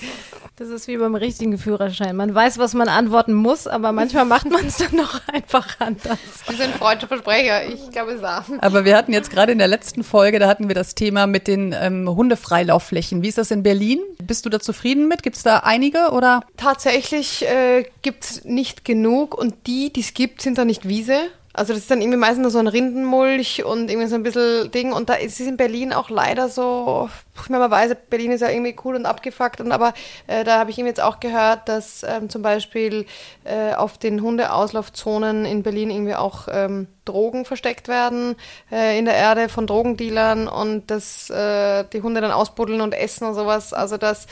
Das 0.59 0.71
ist 0.71 0.89
wie 0.89 0.97
beim 0.97 1.15
richtigen 1.15 1.59
Führerschein. 1.59 2.17
Man 2.17 2.35
weiß, 2.35 2.57
was 2.57 2.73
man 2.73 2.89
antworten 2.89 3.35
muss, 3.35 3.67
aber 3.67 3.93
manchmal 3.93 4.25
macht 4.25 4.51
man 4.51 4.65
es 4.65 4.79
dann 4.79 4.97
noch 4.97 5.21
einfach 5.33 5.79
anders. 5.81 6.19
Sie 6.49 6.57
sind 6.57 6.75
freudsche 6.77 7.07
Versprecher. 7.07 7.69
Ich 7.69 7.91
glaube, 7.91 8.13
es 8.13 8.21
ist 8.21 8.25
A. 8.25 8.43
Aber 8.61 8.87
wir 8.87 8.97
hatten 8.97 9.13
jetzt 9.13 9.31
gerade 9.31 9.53
in 9.53 9.59
der 9.59 9.69
letzten 9.69 10.03
Folge, 10.03 10.39
da 10.39 10.49
hatten 10.49 10.69
wir 10.69 10.75
das 10.75 10.95
Thema 10.95 11.27
mit 11.27 11.47
den 11.47 11.75
ähm, 11.79 12.09
Hundefreilaufflächen. 12.09 13.23
Wie 13.23 13.29
ist 13.29 13.37
das 13.37 13.51
in 13.51 13.63
Berlin? 13.63 14.01
Bist 14.23 14.47
du 14.47 14.49
da 14.49 14.59
zufrieden 14.59 15.09
mit? 15.09 15.23
Gibt 15.23 15.37
es 15.37 15.43
da 15.43 15.59
einige 15.59 16.13
oder? 16.13 16.41
Tatsächlich 16.57 17.47
äh, 17.47 17.85
gibt 18.01 18.25
es 18.25 18.45
nicht 18.47 18.83
genug 18.87 19.37
und 19.37 19.67
die, 19.67 19.93
die 19.93 20.01
es 20.01 20.15
gibt, 20.15 20.41
sind 20.41 20.57
dann 20.57 20.69
nicht 20.69 20.89
Wiese. 20.89 21.19
Also 21.57 21.73
das 21.73 21.83
ist 21.83 21.91
dann 21.91 22.03
irgendwie 22.03 22.19
meistens 22.19 22.43
nur 22.43 22.51
so 22.51 22.59
ein 22.59 22.67
Rindenmulch 22.67 23.65
und 23.65 23.91
irgendwie 23.91 24.09
so 24.09 24.15
ein 24.15 24.23
bisschen 24.23 24.71
Ding. 24.73 24.93
Und 24.93 25.09
da 25.09 25.15
ist 25.15 25.41
es 25.41 25.47
in 25.47 25.57
Berlin 25.57 25.95
auch 25.95 26.11
leider 26.11 26.51
so, 26.51 27.09
ich 27.43 27.49
meine, 27.49 27.67
man 27.67 27.71
weiß, 27.71 27.97
Berlin 28.11 28.33
ist 28.33 28.43
ja 28.43 28.51
irgendwie 28.51 28.77
cool 28.85 28.95
und 28.95 29.07
abgefuckt. 29.07 29.63
Und 29.63 29.73
aber 29.73 29.95
äh, 30.27 30.45
da 30.45 30.59
habe 30.59 30.71
ich 30.71 30.79
eben 30.79 30.87
jetzt 30.87 31.01
auch 31.01 31.19
gehört, 31.19 31.67
dass 31.71 32.05
ähm, 32.07 32.29
zum 32.29 32.43
Beispiel 32.43 33.07
äh, 33.45 33.73
auf 33.73 33.97
den 33.97 34.21
Hundeauslaufzonen 34.21 35.47
in 35.47 35.63
Berlin 35.63 35.91
irgendwie 35.91 36.15
auch 36.15 36.47
ähm, 36.51 36.89
Drogen 37.07 37.47
versteckt 37.47 37.89
werden 37.89 38.37
äh, 38.71 38.99
in 38.99 39.07
der 39.07 39.15
Erde 39.15 39.49
von 39.49 39.67
Drogendealern 39.67 40.49
und 40.49 40.91
dass 40.91 41.31
äh, 41.31 41.85
die 41.91 42.03
Hunde 42.03 42.21
dann 42.21 42.33
ausbuddeln 42.33 42.83
und 42.83 42.93
essen 42.93 43.27
und 43.27 43.35
sowas. 43.35 43.73
Also 43.73 43.97
das 43.97 44.27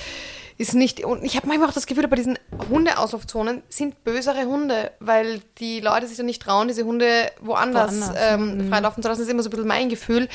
ist 0.57 0.75
nicht, 0.75 1.05
und 1.05 1.25
ich 1.25 1.37
habe 1.37 1.49
manchmal 1.49 1.69
auch 1.69 1.75
das 1.75 1.87
Gefühl, 1.87 2.07
bei 2.07 2.17
diesen 2.17 2.39
Hundeauslaufzonen 2.71 3.63
sind 3.69 4.05
bösere 4.05 4.45
Hunde, 4.45 4.93
weil 5.01 5.41
die 5.59 5.81
Leute 5.81 6.07
sich 6.07 6.17
dann 6.17 6.27
nicht 6.27 6.43
trauen, 6.43 6.69
diese 6.69 6.85
Hunde 6.85 7.31
woanders, 7.41 8.01
Woanders, 8.01 8.17
ähm, 8.17 8.69
freilaufen 8.69 9.03
zu 9.03 9.09
lassen. 9.09 9.21
Das 9.21 9.27
ist 9.27 9.33
immer 9.33 9.43
so 9.43 9.49
ein 9.49 9.51
bisschen 9.51 9.67
mein 9.67 9.89
Gefühl. 9.89 10.29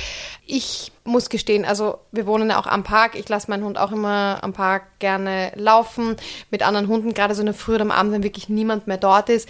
Ich 0.45 0.91
muss 1.05 1.29
gestehen, 1.29 1.63
also 1.63 1.99
wir 2.11 2.27
wohnen 2.27 2.49
ja 2.49 2.59
auch 2.59 2.67
am 2.67 2.83
Park. 2.83 3.15
Ich 3.15 3.29
lasse 3.29 3.49
meinen 3.49 3.63
Hund 3.63 3.77
auch 3.77 3.93
immer 3.93 4.39
am 4.41 4.51
Park 4.51 4.99
gerne 4.99 5.53
laufen 5.55 6.17
mit 6.51 6.63
anderen 6.63 6.87
Hunden, 6.87 7.13
gerade 7.13 7.33
so 7.33 7.41
in 7.41 7.47
der 7.47 7.55
Früh 7.55 7.75
oder 7.75 7.83
am 7.83 7.91
Abend, 7.91 8.11
wenn 8.11 8.23
wirklich 8.23 8.49
niemand 8.49 8.87
mehr 8.87 8.97
dort 8.97 9.29
ist. 9.29 9.47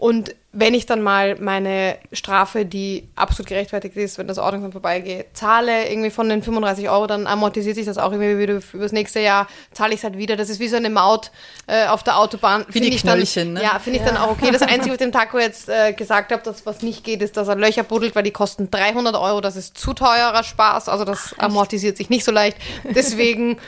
Und 0.00 0.34
wenn 0.50 0.72
ich 0.72 0.86
dann 0.86 1.02
mal 1.02 1.36
meine 1.40 1.98
Strafe, 2.10 2.64
die 2.64 3.06
absolut 3.16 3.50
gerechtfertigt 3.50 3.94
ist, 3.98 4.16
wenn 4.16 4.26
das 4.26 4.38
Ordnungsamt 4.38 4.72
vorbeigeht, 4.72 5.26
zahle, 5.34 5.90
irgendwie 5.90 6.08
von 6.08 6.26
den 6.26 6.42
35 6.42 6.88
Euro, 6.88 7.06
dann 7.06 7.26
amortisiert 7.26 7.76
sich 7.76 7.84
das 7.84 7.98
auch 7.98 8.10
irgendwie 8.10 8.38
wieder 8.38 8.54
über 8.54 8.82
das 8.82 8.92
nächste 8.92 9.20
Jahr, 9.20 9.46
zahle 9.72 9.92
ich 9.92 9.98
es 9.98 10.04
halt 10.04 10.16
wieder. 10.16 10.36
Das 10.36 10.48
ist 10.48 10.58
wie 10.58 10.68
so 10.68 10.76
eine 10.76 10.88
Maut 10.88 11.30
äh, 11.66 11.86
auf 11.86 12.02
der 12.02 12.16
Autobahn. 12.16 12.64
Wie 12.68 12.72
Find 12.72 12.86
die 12.86 12.94
ich 12.94 13.02
dann, 13.02 13.16
Knöllchen, 13.16 13.52
ne? 13.52 13.62
Ja, 13.62 13.78
finde 13.78 13.98
ich 13.98 14.04
dann 14.06 14.16
auch 14.16 14.30
okay. 14.30 14.50
Das 14.50 14.62
Einzige, 14.62 14.86
was 14.86 14.92
ich 14.94 14.98
dem 15.00 15.12
Taco 15.12 15.38
jetzt 15.38 15.68
äh, 15.68 15.92
gesagt 15.92 16.32
habe, 16.32 16.42
dass 16.42 16.64
was 16.64 16.80
nicht 16.80 17.04
geht, 17.04 17.20
ist, 17.20 17.36
dass 17.36 17.48
er 17.48 17.56
Löcher 17.56 17.82
buddelt, 17.82 18.16
weil 18.16 18.22
die 18.22 18.30
kosten 18.30 18.70
300 18.70 19.14
Euro. 19.16 19.42
Das 19.42 19.54
ist 19.54 19.76
zu 19.76 19.92
teurer 19.92 20.42
Spaß. 20.42 20.88
Also 20.88 21.04
das 21.04 21.34
amortisiert 21.38 21.98
sich 21.98 22.08
nicht 22.08 22.24
so 22.24 22.32
leicht. 22.32 22.56
Deswegen, 22.84 23.58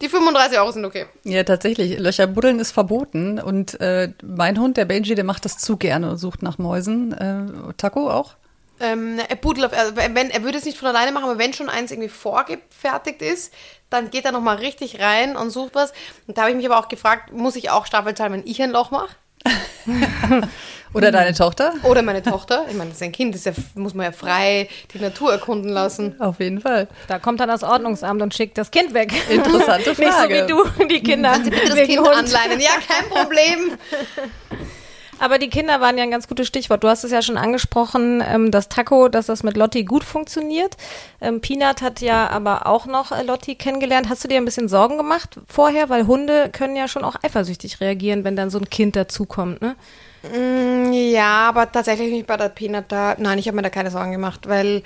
die 0.00 0.08
35 0.08 0.58
Euro 0.58 0.70
sind 0.70 0.84
okay. 0.84 1.06
Ja, 1.24 1.42
tatsächlich. 1.44 1.98
Löcher 1.98 2.26
buddeln 2.26 2.58
ist 2.58 2.72
verboten. 2.72 3.38
Und 3.38 3.80
äh, 3.80 4.12
mein 4.22 4.58
Hund, 4.58 4.76
der 4.76 4.84
Benji, 4.84 5.14
der 5.14 5.24
macht 5.24 5.44
das 5.44 5.58
zu 5.58 5.76
gerne 5.76 6.10
und 6.10 6.18
sucht 6.18 6.42
nach 6.42 6.58
Mäusen. 6.58 7.12
Äh, 7.12 7.72
Taco 7.76 8.10
auch? 8.10 8.34
Ähm, 8.80 9.18
er 9.28 9.36
buddelt 9.36 9.66
auf, 9.66 9.72
also 9.76 9.96
wenn, 9.96 10.30
er 10.30 10.42
würde 10.44 10.58
es 10.58 10.64
nicht 10.64 10.78
von 10.78 10.88
alleine 10.88 11.10
machen, 11.10 11.24
aber 11.24 11.38
wenn 11.38 11.52
schon 11.52 11.68
eins 11.68 11.90
irgendwie 11.90 12.08
vorgefertigt 12.08 13.22
ist, 13.22 13.52
dann 13.90 14.10
geht 14.10 14.24
er 14.24 14.32
nochmal 14.32 14.56
richtig 14.56 15.00
rein 15.00 15.36
und 15.36 15.50
sucht 15.50 15.74
was. 15.74 15.92
Und 16.26 16.38
da 16.38 16.42
habe 16.42 16.50
ich 16.52 16.56
mich 16.56 16.66
aber 16.66 16.78
auch 16.78 16.88
gefragt, 16.88 17.32
muss 17.32 17.56
ich 17.56 17.70
auch 17.70 17.86
Staffel 17.86 18.14
zahlen, 18.14 18.32
wenn 18.32 18.46
ich 18.46 18.62
ein 18.62 18.70
Loch 18.70 18.90
mache? 18.90 19.16
Oder 20.94 21.12
deine 21.12 21.34
Tochter? 21.34 21.74
Oder 21.82 22.02
meine 22.02 22.22
Tochter? 22.22 22.64
Ich 22.68 22.74
meine, 22.74 22.90
das 22.90 22.98
ist 22.98 23.02
ein 23.02 23.12
Kind, 23.12 23.34
das 23.34 23.44
ja, 23.44 23.52
muss 23.74 23.94
man 23.94 24.06
ja 24.06 24.12
frei 24.12 24.68
die 24.94 24.98
Natur 24.98 25.32
erkunden 25.32 25.70
lassen. 25.70 26.18
Auf 26.18 26.40
jeden 26.40 26.60
Fall. 26.60 26.88
Da 27.08 27.18
kommt 27.18 27.40
dann 27.40 27.48
das 27.48 27.62
Ordnungsamt 27.62 28.22
und 28.22 28.34
schickt 28.34 28.56
das 28.56 28.70
Kind 28.70 28.94
weg. 28.94 29.12
Interessante 29.28 29.88
Nicht 29.90 29.96
so 29.96 30.04
Frage. 30.04 30.44
wie 30.44 30.46
du, 30.46 30.86
die 30.86 31.02
Kinder. 31.02 31.38
Bitte 31.38 31.68
das 31.68 31.86
Kind 31.86 31.98
Hund. 31.98 32.08
anleinen. 32.08 32.60
Ja, 32.60 32.70
kein 32.86 33.08
Problem. 33.10 33.78
Aber 35.18 35.38
die 35.38 35.48
Kinder 35.48 35.80
waren 35.80 35.96
ja 35.98 36.04
ein 36.04 36.10
ganz 36.10 36.28
gutes 36.28 36.46
Stichwort. 36.46 36.84
Du 36.84 36.88
hast 36.88 37.04
es 37.04 37.10
ja 37.10 37.22
schon 37.22 37.36
angesprochen, 37.36 38.22
ähm, 38.26 38.50
das 38.50 38.68
Taco, 38.68 39.08
dass 39.08 39.26
das 39.26 39.42
mit 39.42 39.56
Lotti 39.56 39.84
gut 39.84 40.04
funktioniert. 40.04 40.76
Ähm, 41.20 41.40
Peanut 41.40 41.82
hat 41.82 42.00
ja 42.00 42.28
aber 42.28 42.66
auch 42.66 42.86
noch 42.86 43.12
äh, 43.12 43.22
Lotti 43.22 43.54
kennengelernt. 43.54 44.08
Hast 44.08 44.24
du 44.24 44.28
dir 44.28 44.36
ein 44.36 44.44
bisschen 44.44 44.68
Sorgen 44.68 44.96
gemacht 44.96 45.40
vorher? 45.46 45.88
Weil 45.88 46.06
Hunde 46.06 46.50
können 46.52 46.76
ja 46.76 46.88
schon 46.88 47.04
auch 47.04 47.16
eifersüchtig 47.22 47.80
reagieren, 47.80 48.24
wenn 48.24 48.36
dann 48.36 48.50
so 48.50 48.58
ein 48.58 48.70
Kind 48.70 48.96
dazukommt, 48.96 49.60
ne? 49.60 49.76
Mm, 50.22 50.92
ja, 50.92 51.48
aber 51.48 51.70
tatsächlich 51.70 52.10
nicht 52.10 52.26
bei 52.26 52.36
der 52.36 52.48
Peanut 52.48 52.86
da. 52.88 53.14
Nein, 53.18 53.38
ich 53.38 53.46
habe 53.46 53.56
mir 53.56 53.62
da 53.62 53.70
keine 53.70 53.90
Sorgen 53.90 54.12
gemacht, 54.12 54.48
weil 54.48 54.82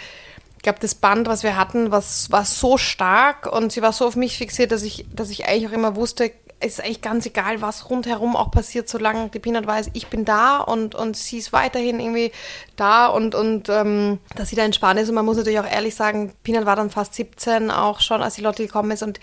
ich 0.62 0.64
glaube, 0.64 0.78
das 0.78 0.94
Band, 0.94 1.26
was 1.26 1.42
wir 1.42 1.56
hatten, 1.56 1.90
was, 1.90 2.30
war 2.30 2.44
so 2.44 2.78
stark 2.78 3.52
und 3.52 3.72
sie 3.72 3.82
war 3.82 3.92
so 3.92 4.06
auf 4.06 4.14
mich 4.14 4.38
fixiert, 4.38 4.70
dass 4.70 4.84
ich, 4.84 5.04
dass 5.12 5.30
ich 5.30 5.48
eigentlich 5.48 5.66
auch 5.66 5.72
immer 5.72 5.96
wusste, 5.96 6.30
es 6.60 6.74
ist 6.74 6.84
eigentlich 6.84 7.00
ganz 7.00 7.26
egal, 7.26 7.60
was 7.62 7.90
rundherum 7.90 8.36
auch 8.36 8.52
passiert, 8.52 8.88
solange 8.88 9.28
die 9.30 9.40
Peanut 9.40 9.66
weiß, 9.66 9.90
ich 9.92 10.06
bin 10.06 10.24
da 10.24 10.58
und, 10.58 10.94
und 10.94 11.16
sie 11.16 11.38
ist 11.38 11.52
weiterhin 11.52 11.98
irgendwie 11.98 12.30
da 12.76 13.08
und, 13.08 13.34
und 13.34 13.70
ähm, 13.70 14.20
dass 14.36 14.50
sie 14.50 14.54
da 14.54 14.62
entspannt 14.62 15.00
ist. 15.00 15.08
Und 15.08 15.16
man 15.16 15.24
muss 15.24 15.36
natürlich 15.36 15.58
auch 15.58 15.68
ehrlich 15.68 15.96
sagen, 15.96 16.32
Peanut 16.44 16.64
war 16.64 16.76
dann 16.76 16.90
fast 16.90 17.14
17 17.14 17.72
auch 17.72 17.98
schon, 17.98 18.22
als 18.22 18.36
die 18.36 18.42
Lotte 18.42 18.64
gekommen 18.64 18.92
ist 18.92 19.02
und 19.02 19.18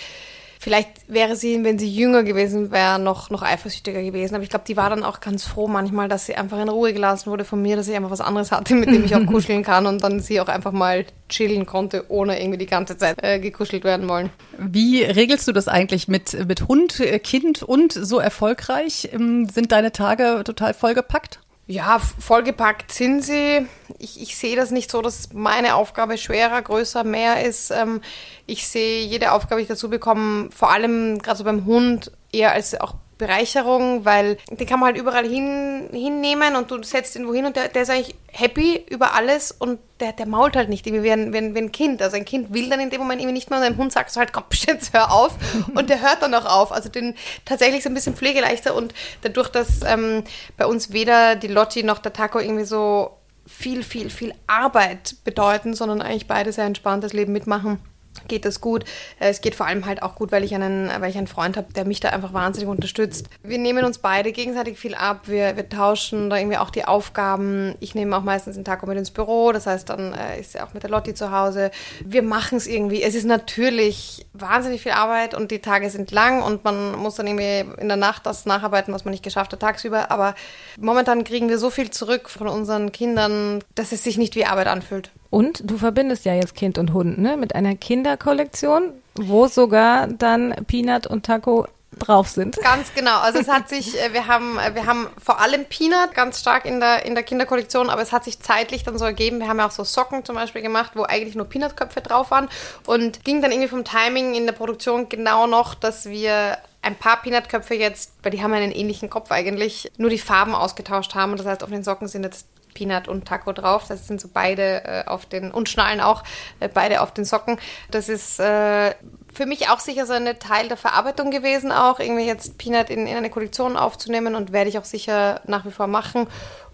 Vielleicht 0.62 0.90
wäre 1.08 1.38
sie, 1.38 1.64
wenn 1.64 1.80
sie 1.80 1.88
jünger 1.88 2.24
gewesen 2.24 2.70
wäre, 2.70 3.00
noch, 3.00 3.30
noch 3.30 3.44
eifersüchtiger 3.44 4.04
gewesen. 4.04 4.36
Aber 4.36 4.44
ich 4.44 4.50
glaube, 4.50 4.66
die 4.68 4.76
war 4.76 4.90
dann 4.90 5.06
auch 5.06 5.22
ganz 5.22 5.46
froh 5.46 5.70
manchmal, 5.70 6.10
dass 6.10 6.26
sie 6.26 6.36
einfach 6.36 6.62
in 6.62 6.68
Ruhe 6.68 6.92
gelassen 6.92 7.32
wurde 7.32 7.46
von 7.46 7.62
mir, 7.62 7.78
dass 7.78 7.88
ich 7.88 7.96
einfach 7.96 8.10
was 8.10 8.20
anderes 8.20 8.52
hatte, 8.52 8.76
mit 8.76 8.90
dem 8.90 9.06
ich 9.06 9.16
auch 9.16 9.26
kuscheln 9.26 9.64
kann 9.64 9.86
und 9.86 10.04
dann 10.04 10.20
sie 10.20 10.42
auch 10.42 10.50
einfach 10.50 10.74
mal 10.74 11.06
chillen 11.30 11.66
konnte, 11.66 12.04
ohne 12.10 12.42
irgendwie 12.42 12.58
die 12.58 12.66
ganze 12.66 12.98
Zeit 12.98 13.24
äh, 13.24 13.40
gekuschelt 13.40 13.86
werden 13.86 14.10
wollen. 14.10 14.32
Wie 14.58 15.02
regelst 15.02 15.48
du 15.48 15.54
das 15.54 15.70
eigentlich 15.70 16.10
mit, 16.10 16.46
mit 16.46 16.68
Hund, 16.68 17.00
äh, 17.00 17.20
Kind 17.20 17.64
und 17.64 17.94
so 17.94 18.20
erfolgreich? 18.20 19.08
Ähm, 19.14 19.48
sind 19.48 19.72
deine 19.72 19.94
Tage 19.94 20.42
total 20.44 20.74
vollgepackt? 20.74 21.40
Ja, 21.72 22.00
vollgepackt 22.00 22.92
sind 22.92 23.22
sie. 23.22 23.68
Ich, 24.00 24.20
ich 24.20 24.36
sehe 24.36 24.56
das 24.56 24.72
nicht 24.72 24.90
so, 24.90 25.04
dass 25.04 25.34
meine 25.34 25.76
Aufgabe 25.76 26.18
schwerer, 26.18 26.60
größer, 26.64 27.04
mehr 27.04 27.46
ist. 27.46 27.70
Ähm, 27.70 28.02
ich 28.48 28.68
sehe 28.68 29.06
jede 29.06 29.34
Aufgabe, 29.34 29.58
die 29.58 29.64
ich 29.64 29.68
dazu 29.68 29.88
bekomme, 29.88 30.50
vor 30.50 30.72
allem 30.72 31.20
gerade 31.20 31.38
so 31.38 31.44
beim 31.44 31.66
Hund, 31.66 32.12
eher 32.32 32.54
als 32.54 32.74
auch 32.82 32.96
Bereicherung, 33.20 34.06
weil 34.06 34.38
den 34.50 34.66
kann 34.66 34.80
man 34.80 34.88
halt 34.88 34.98
überall 34.98 35.28
hin, 35.28 35.90
hinnehmen 35.92 36.56
und 36.56 36.72
du 36.72 36.82
setzt 36.82 37.16
ihn 37.18 37.28
wohin 37.28 37.46
und 37.46 37.56
der, 37.56 37.68
der 37.68 37.84
ist 37.84 37.90
eigentlich 37.90 38.16
happy 38.32 38.84
über 38.90 39.14
alles 39.14 39.52
und 39.52 39.78
der, 40.00 40.14
der 40.14 40.26
mault 40.26 40.56
halt 40.56 40.70
nicht 40.70 40.86
wie 40.86 41.12
ein, 41.12 41.34
wie, 41.34 41.38
ein, 41.38 41.54
wie 41.54 41.60
ein 41.60 41.72
Kind. 41.74 42.02
Also 42.02 42.16
ein 42.16 42.24
Kind 42.24 42.54
will 42.54 42.70
dann 42.70 42.80
in 42.80 42.90
dem 42.90 43.02
Moment 43.02 43.20
irgendwie 43.20 43.34
nicht 43.34 43.50
mehr 43.50 43.60
und 43.60 43.66
deinem 43.66 43.78
Hund 43.78 43.92
sagst 43.92 44.16
du 44.16 44.22
halt, 44.22 44.32
komm, 44.32 44.46
jetzt 44.52 44.94
hör 44.94 45.12
auf 45.12 45.34
und 45.76 45.90
der 45.90 46.02
hört 46.02 46.22
dann 46.22 46.34
auch 46.34 46.46
auf. 46.46 46.72
Also 46.72 46.88
den 46.88 47.14
tatsächlich 47.44 47.84
so 47.84 47.90
ein 47.90 47.94
bisschen 47.94 48.16
pflegeleichter 48.16 48.74
und 48.74 48.94
dadurch, 49.22 49.50
dass 49.50 49.82
ähm, 49.86 50.24
bei 50.58 50.66
uns 50.66 50.94
weder 50.94 51.36
die 51.36 51.48
Lotti 51.48 51.84
noch 51.84 52.00
der 52.00 52.14
Taco 52.14 52.40
irgendwie 52.40 52.66
so 52.66 53.18
viel, 53.46 53.84
viel, 53.84 54.10
viel 54.10 54.34
Arbeit 54.48 55.18
bedeuten, 55.26 55.74
sondern 55.74 56.02
eigentlich 56.02 56.28
beide 56.28 56.54
sehr 56.54 56.66
entspanntes 56.66 57.12
Leben 57.12 57.34
mitmachen 57.34 57.80
geht 58.28 58.46
das 58.46 58.62
gut. 58.62 58.86
Es 59.20 59.42
geht 59.42 59.56
vor 59.56 59.66
allem 59.66 59.86
halt 59.86 60.02
auch 60.02 60.16
gut, 60.16 60.32
weil 60.32 60.44
ich 60.44 60.54
einen, 60.56 60.90
weil 61.00 61.10
ich 61.10 61.18
einen 61.18 61.28
Freund 61.28 61.58
habe, 61.58 61.72
der 61.74 61.86
mich 61.86 62.00
da 62.00 62.10
einfach 62.10 62.34
wahnsinnig 62.34 62.70
unterstützt. 62.70 63.28
Wir 63.44 63.58
nehmen 63.58 63.86
uns 63.86 63.98
beide 63.98 64.32
gegenseitig 64.32 64.78
viel 64.80 64.96
ab. 64.96 65.22
Wir, 65.26 65.56
wir 65.56 65.68
tauschen 65.70 66.30
da 66.30 66.38
irgendwie 66.38 66.58
auch 66.58 66.70
die 66.70 66.86
Aufgaben. 66.86 67.76
Ich 67.80 67.96
nehme 67.96 68.16
auch 68.16 68.24
meistens 68.24 68.56
den 68.56 68.66
Tag 68.66 68.86
mit 68.86 68.98
ins 68.98 69.12
Büro. 69.12 69.52
Das 69.52 69.68
heißt, 69.68 69.90
dann 69.90 70.14
äh, 70.14 70.40
ist 70.40 70.56
er 70.56 70.66
auch 70.66 70.74
mit 70.74 70.84
der 70.84 70.90
Lotti 70.90 71.14
zu 71.14 71.32
Hause. 71.32 71.72
Wir 72.04 72.24
machen 72.24 72.58
es 72.58 72.68
irgendwie. 72.68 73.02
Es 73.04 73.16
ist 73.16 73.26
natürlich 73.26 74.26
wahnsinnig 74.34 74.82
viel 74.82 74.94
Arbeit 74.94 75.34
und 75.34 75.52
die 75.52 75.60
Tage 75.60 75.90
sind 75.90 76.12
lang 76.12 76.42
und 76.42 76.64
man 76.64 76.96
muss 76.98 77.16
dann 77.16 77.28
irgendwie 77.28 77.82
in 77.82 77.88
der 77.88 77.98
Nacht 77.98 78.26
das 78.26 78.46
nacharbeiten, 78.46 78.94
was 78.94 79.06
man 79.06 79.12
nicht 79.12 79.24
geschafft 79.24 79.52
hat 79.54 79.60
tagsüber. 79.60 80.12
Aber 80.12 80.36
momentan 80.80 81.24
kriegen 81.24 81.50
wir 81.50 81.58
so 81.58 81.70
viel 81.70 81.90
zurück 81.92 82.30
von 82.30 82.48
unseren 82.48 82.92
Kindern, 82.92 83.64
dass 83.76 83.92
es 83.92 84.04
sich 84.04 84.18
nicht 84.18 84.36
wie 84.36 84.46
Arbeit 84.46 84.68
anfühlt. 84.68 85.12
Und 85.30 85.62
du 85.70 85.78
verbindest 85.78 86.26
ja 86.26 86.34
jetzt 86.34 86.56
Kind 86.56 86.78
und 86.78 86.94
Hund, 86.94 87.20
ne? 87.20 87.38
Mit 87.38 87.56
einer 87.56 87.76
Kinderkollektion, 87.76 88.94
wo 89.16 89.48
sogar 89.48 90.08
dann 90.08 90.56
Peanut 90.68 91.08
und 91.08 91.26
Taco 91.26 91.68
drauf 91.98 92.30
sind. 92.30 92.58
Ganz 92.58 92.94
genau. 92.94 93.20
Also 93.20 93.40
es 93.40 93.48
hat 93.48 93.68
sich, 93.70 94.00
äh, 94.00 94.14
wir 94.14 94.28
haben, 94.28 94.58
äh, 94.58 94.74
wir 94.76 94.86
haben 94.86 95.08
vor 95.22 95.40
allem 95.40 95.66
Peanut 95.66 96.14
ganz 96.14 96.40
stark 96.40 96.66
in 96.66 96.80
der, 96.80 97.06
in 97.06 97.16
der 97.16 97.24
Kinderkollektion, 97.24 97.90
aber 97.90 98.02
es 98.02 98.12
hat 98.12 98.24
sich 98.24 98.40
zeitlich 98.40 98.84
dann 98.84 98.98
so 98.98 99.06
ergeben. 99.06 99.40
Wir 99.40 99.48
haben 99.48 99.58
ja 99.58 99.68
auch 99.68 99.72
so 99.72 99.84
Socken 99.84 100.24
zum 100.24 100.36
Beispiel 100.36 100.62
gemacht, 100.62 100.92
wo 100.96 101.04
eigentlich 101.04 101.36
nur 101.36 101.46
Peanut-Köpfe 101.46 102.02
drauf 102.02 102.32
waren 102.32 102.48
und 102.86 103.24
ging 103.26 103.42
dann 103.42 103.52
irgendwie 103.52 103.70
vom 103.70 103.84
Timing 103.84 104.36
in 104.36 104.46
der 104.46 104.54
Produktion 104.54 105.10
genau 105.10 105.48
noch, 105.48 105.76
dass 105.76 106.06
wir 106.06 106.58
ein 106.82 106.96
paar 106.96 107.22
Peanut-Köpfe 107.22 107.76
jetzt, 107.76 108.14
weil 108.24 108.32
die 108.32 108.42
haben 108.42 108.54
einen 108.54 108.72
ähnlichen 108.72 109.10
Kopf 109.10 109.32
eigentlich, 109.32 109.92
nur 109.98 110.10
die 110.10 110.20
Farben 110.20 110.56
ausgetauscht 110.56 111.14
haben. 111.16 111.32
Und 111.32 111.40
das 111.40 111.48
heißt, 111.48 111.64
auf 111.64 111.70
den 111.70 111.84
Socken 111.84 112.08
sind 112.08 112.24
jetzt 112.24 112.48
Peanut 112.74 113.08
und 113.08 113.26
Taco 113.26 113.52
drauf. 113.52 113.86
Das 113.88 114.08
sind 114.08 114.22
so 114.22 114.30
beide 114.32 114.84
äh, 114.84 115.04
auf 115.06 115.26
den, 115.26 115.52
und 115.52 115.70
Schnallen 115.70 116.02
auch, 116.02 116.24
äh, 116.60 116.70
beide 116.70 117.02
auf 117.02 117.14
den 117.14 117.26
Socken. 117.26 117.58
Das 117.92 118.10
ist 118.10 118.40
äh, 118.40 118.94
für 119.34 119.46
mich 119.46 119.70
auch 119.70 119.80
sicher 119.80 120.06
so 120.06 120.14
ein 120.14 120.40
Teil 120.40 120.68
der 120.68 120.78
Verarbeitung 120.78 121.32
gewesen, 121.32 121.72
auch 121.72 122.00
irgendwie 122.00 122.26
jetzt 122.26 122.58
Peanut 122.58 122.90
in, 122.90 123.08
in 123.08 123.18
eine 123.18 123.30
Kollektion 123.30 123.78
aufzunehmen 123.78 124.36
und 124.36 124.52
werde 124.52 124.70
ich 124.70 124.78
auch 124.78 124.86
sicher 124.86 125.42
nach 125.46 125.66
wie 125.66 125.72
vor 125.72 125.88
machen. 125.88 126.28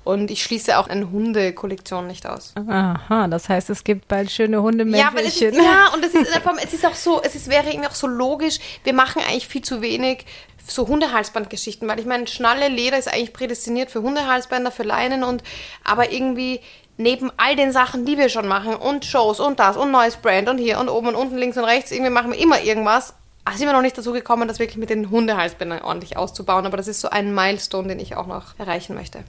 Und 0.05 0.29
ich 0.29 0.43
schließe 0.43 0.77
auch 0.77 0.87
eine 0.87 1.09
Hundekollektion 1.09 2.05
nicht 2.05 2.27
aus. 2.27 2.53
Aha, 2.55 3.27
das 3.27 3.49
heißt, 3.49 3.71
es 3.71 3.83
gibt 3.83 4.07
bald 4.07 4.29
schöne 4.29 4.61
Hundemäntelchen. 4.61 5.55
Ja, 5.55 5.63
ja, 5.63 5.93
und 5.95 6.05
es 6.05 6.13
ist, 6.13 6.29
es 6.63 6.73
ist 6.73 6.85
auch 6.85 6.93
so, 6.93 7.23
es 7.23 7.33
ist, 7.33 7.49
wäre 7.49 7.67
irgendwie 7.67 7.87
auch 7.87 7.95
so 7.95 8.05
logisch, 8.05 8.59
wir 8.83 8.93
machen 8.93 9.23
eigentlich 9.23 9.47
viel 9.47 9.63
zu 9.63 9.81
wenig 9.81 10.25
so 10.67 10.87
Hundehalsbandgeschichten, 10.87 11.87
weil 11.87 11.99
ich 11.99 12.05
meine, 12.05 12.27
Schnalle, 12.27 12.67
Leder 12.67 12.97
ist 12.97 13.11
eigentlich 13.11 13.33
prädestiniert 13.33 13.91
für 13.91 14.01
Hundehalsbänder, 14.01 14.71
für 14.71 14.83
Leinen 14.83 15.23
und 15.23 15.43
aber 15.83 16.11
irgendwie 16.11 16.61
neben 16.97 17.31
all 17.37 17.55
den 17.55 17.71
Sachen, 17.71 18.05
die 18.05 18.17
wir 18.17 18.29
schon 18.29 18.47
machen 18.47 18.75
und 18.75 19.05
Shows 19.05 19.39
und 19.39 19.59
das 19.59 19.77
und 19.77 19.91
neues 19.91 20.17
Brand 20.17 20.49
und 20.49 20.57
hier 20.57 20.79
und 20.79 20.89
oben 20.89 21.09
und 21.09 21.15
unten, 21.15 21.37
links 21.37 21.57
und 21.57 21.65
rechts, 21.65 21.91
irgendwie 21.91 22.11
machen 22.11 22.31
wir 22.31 22.39
immer 22.39 22.61
irgendwas. 22.61 23.13
Aber 23.43 23.57
sind 23.57 23.67
wir 23.67 23.73
noch 23.73 23.81
nicht 23.81 23.97
dazu 23.97 24.11
gekommen, 24.11 24.47
das 24.47 24.57
wirklich 24.57 24.77
mit 24.77 24.89
den 24.89 25.11
Hundehalsbändern 25.11 25.83
ordentlich 25.83 26.17
auszubauen. 26.17 26.65
Aber 26.65 26.77
das 26.77 26.87
ist 26.87 26.99
so 26.99 27.09
ein 27.09 27.33
Milestone, 27.33 27.89
den 27.89 27.99
ich 27.99 28.15
auch 28.15 28.25
noch 28.25 28.57
erreichen 28.57 28.95
möchte. 28.95 29.23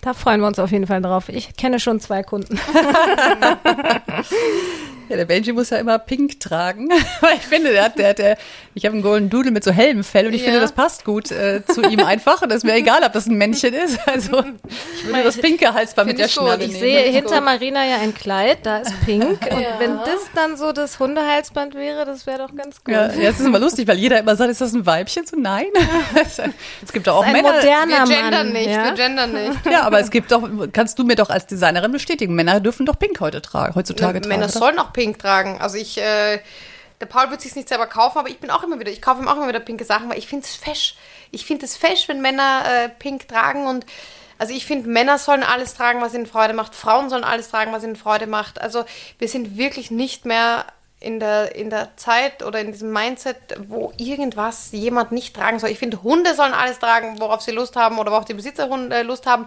Da 0.00 0.14
freuen 0.14 0.40
wir 0.40 0.46
uns 0.46 0.60
auf 0.60 0.70
jeden 0.70 0.86
Fall 0.86 1.02
drauf. 1.02 1.28
Ich 1.28 1.56
kenne 1.56 1.80
schon 1.80 1.98
zwei 1.98 2.22
Kunden. 2.22 2.60
Ja, 5.08 5.16
der 5.16 5.24
Benji 5.24 5.52
muss 5.52 5.70
ja 5.70 5.78
immer 5.78 5.98
pink 5.98 6.40
tragen. 6.40 6.88
ich 7.34 7.46
finde, 7.46 7.72
der 7.72 7.84
hat, 7.84 7.98
der, 7.98 8.14
der, 8.14 8.36
ich 8.74 8.84
habe 8.84 8.94
einen 8.94 9.02
Golden 9.02 9.30
Doodle 9.30 9.50
mit 9.50 9.64
so 9.64 9.70
hellem 9.70 10.04
Fell 10.04 10.26
und 10.26 10.34
ich 10.34 10.42
ja. 10.42 10.46
finde, 10.46 10.60
das 10.60 10.72
passt 10.72 11.04
gut 11.04 11.30
äh, 11.30 11.62
zu 11.64 11.82
ihm 11.82 12.00
einfach. 12.00 12.42
Und 12.42 12.50
das 12.50 12.58
ist 12.58 12.64
mir 12.64 12.74
egal, 12.74 13.02
ob 13.04 13.12
das 13.12 13.26
ein 13.26 13.36
Männchen 13.36 13.74
ist. 13.74 13.98
Also 14.06 14.42
ich 14.96 15.06
würde 15.06 15.22
das 15.24 15.38
pinke 15.38 15.72
Halsband 15.72 16.08
mit 16.08 16.18
der 16.18 16.28
Schnalle 16.28 16.64
Ich 16.64 16.78
sehe 16.78 17.00
hinter 17.02 17.36
gut. 17.36 17.44
Marina 17.44 17.86
ja 17.86 17.96
ein 17.96 18.14
Kleid, 18.14 18.58
da 18.64 18.78
ist 18.78 18.92
pink. 19.04 19.40
Und 19.50 19.60
ja. 19.60 19.78
wenn 19.78 19.96
das 19.98 20.30
dann 20.34 20.56
so 20.56 20.72
das 20.72 20.98
Hundehalsband 20.98 21.74
wäre, 21.74 22.04
das 22.04 22.26
wäre 22.26 22.38
doch 22.38 22.54
ganz 22.54 22.82
gut. 22.84 22.94
Ja, 22.94 23.12
ja, 23.12 23.30
das 23.30 23.40
ist 23.40 23.46
immer 23.46 23.58
lustig, 23.58 23.88
weil 23.88 23.98
jeder 23.98 24.18
immer 24.18 24.36
sagt, 24.36 24.50
ist 24.50 24.60
das 24.60 24.72
ein 24.72 24.86
Weibchen? 24.86 25.26
So 25.26 25.36
nein. 25.38 25.66
es 26.82 26.92
gibt 26.92 27.06
doch 27.06 27.16
auch 27.16 27.26
Männer. 27.26 27.54
Moderner 27.54 28.08
wir 28.08 28.16
gendern 28.16 28.46
Mann, 28.46 28.52
nicht, 28.52 28.70
ja? 28.70 28.84
wir 28.84 28.92
gendern 28.92 29.32
nicht. 29.32 29.66
Ja, 29.70 29.82
aber 29.82 30.00
es 30.00 30.10
gibt 30.10 30.32
doch, 30.32 30.48
kannst 30.72 30.98
du 30.98 31.04
mir 31.04 31.16
doch 31.16 31.30
als 31.30 31.46
Designerin 31.46 31.92
bestätigen, 31.92 32.34
Männer 32.34 32.60
dürfen 32.60 32.86
doch 32.86 32.98
pink 32.98 33.20
heute 33.20 33.40
tragen, 33.40 33.74
heutzutage 33.74 34.20
tragen. 34.20 34.28
Männer 34.28 34.48
sollen 34.48 34.78
auch 34.78 34.92
pink 34.92 34.97
tragen. 35.18 35.60
Also 35.60 35.76
ich, 35.76 35.98
äh, 35.98 36.40
der 37.00 37.06
Paul 37.06 37.30
wird 37.30 37.40
sich 37.40 37.54
nicht 37.54 37.68
selber 37.68 37.86
kaufen, 37.86 38.18
aber 38.18 38.28
ich 38.28 38.38
bin 38.38 38.50
auch 38.50 38.62
immer 38.62 38.80
wieder, 38.80 38.90
ich 38.90 39.02
kaufe 39.02 39.20
ihm 39.20 39.28
auch 39.28 39.36
immer 39.36 39.48
wieder 39.48 39.60
pinke 39.60 39.84
Sachen, 39.84 40.10
weil 40.10 40.18
ich 40.18 40.26
finde 40.26 40.46
es 40.46 40.56
fesch. 40.56 40.96
Ich 41.30 41.46
finde 41.46 41.66
es 41.66 41.76
fesch, 41.76 42.08
wenn 42.08 42.20
Männer 42.20 42.62
äh, 42.66 42.88
pink 42.88 43.28
tragen 43.28 43.66
und 43.66 43.86
also 44.38 44.54
ich 44.54 44.66
finde, 44.66 44.88
Männer 44.88 45.18
sollen 45.18 45.42
alles 45.42 45.74
tragen, 45.74 46.00
was 46.00 46.14
ihnen 46.14 46.26
Freude 46.26 46.54
macht. 46.54 46.74
Frauen 46.74 47.10
sollen 47.10 47.24
alles 47.24 47.50
tragen, 47.50 47.72
was 47.72 47.82
ihnen 47.82 47.96
Freude 47.96 48.28
macht. 48.28 48.60
Also 48.60 48.84
wir 49.18 49.28
sind 49.28 49.58
wirklich 49.58 49.90
nicht 49.90 50.24
mehr 50.24 50.64
in 51.00 51.20
der, 51.20 51.54
in 51.54 51.70
der 51.70 51.96
Zeit 51.96 52.42
oder 52.42 52.60
in 52.60 52.72
diesem 52.72 52.92
Mindset, 52.92 53.36
wo 53.68 53.92
irgendwas 53.98 54.70
jemand 54.72 55.12
nicht 55.12 55.34
tragen 55.34 55.58
soll. 55.58 55.70
Ich 55.70 55.78
finde, 55.78 56.02
Hunde 56.02 56.34
sollen 56.34 56.54
alles 56.54 56.80
tragen, 56.80 57.20
worauf 57.20 57.40
sie 57.40 57.52
Lust 57.52 57.76
haben 57.76 57.98
oder 57.98 58.10
worauf 58.10 58.24
die 58.24 58.34
Besitzer 58.34 58.68
äh, 58.90 59.02
Lust 59.02 59.26
haben 59.26 59.46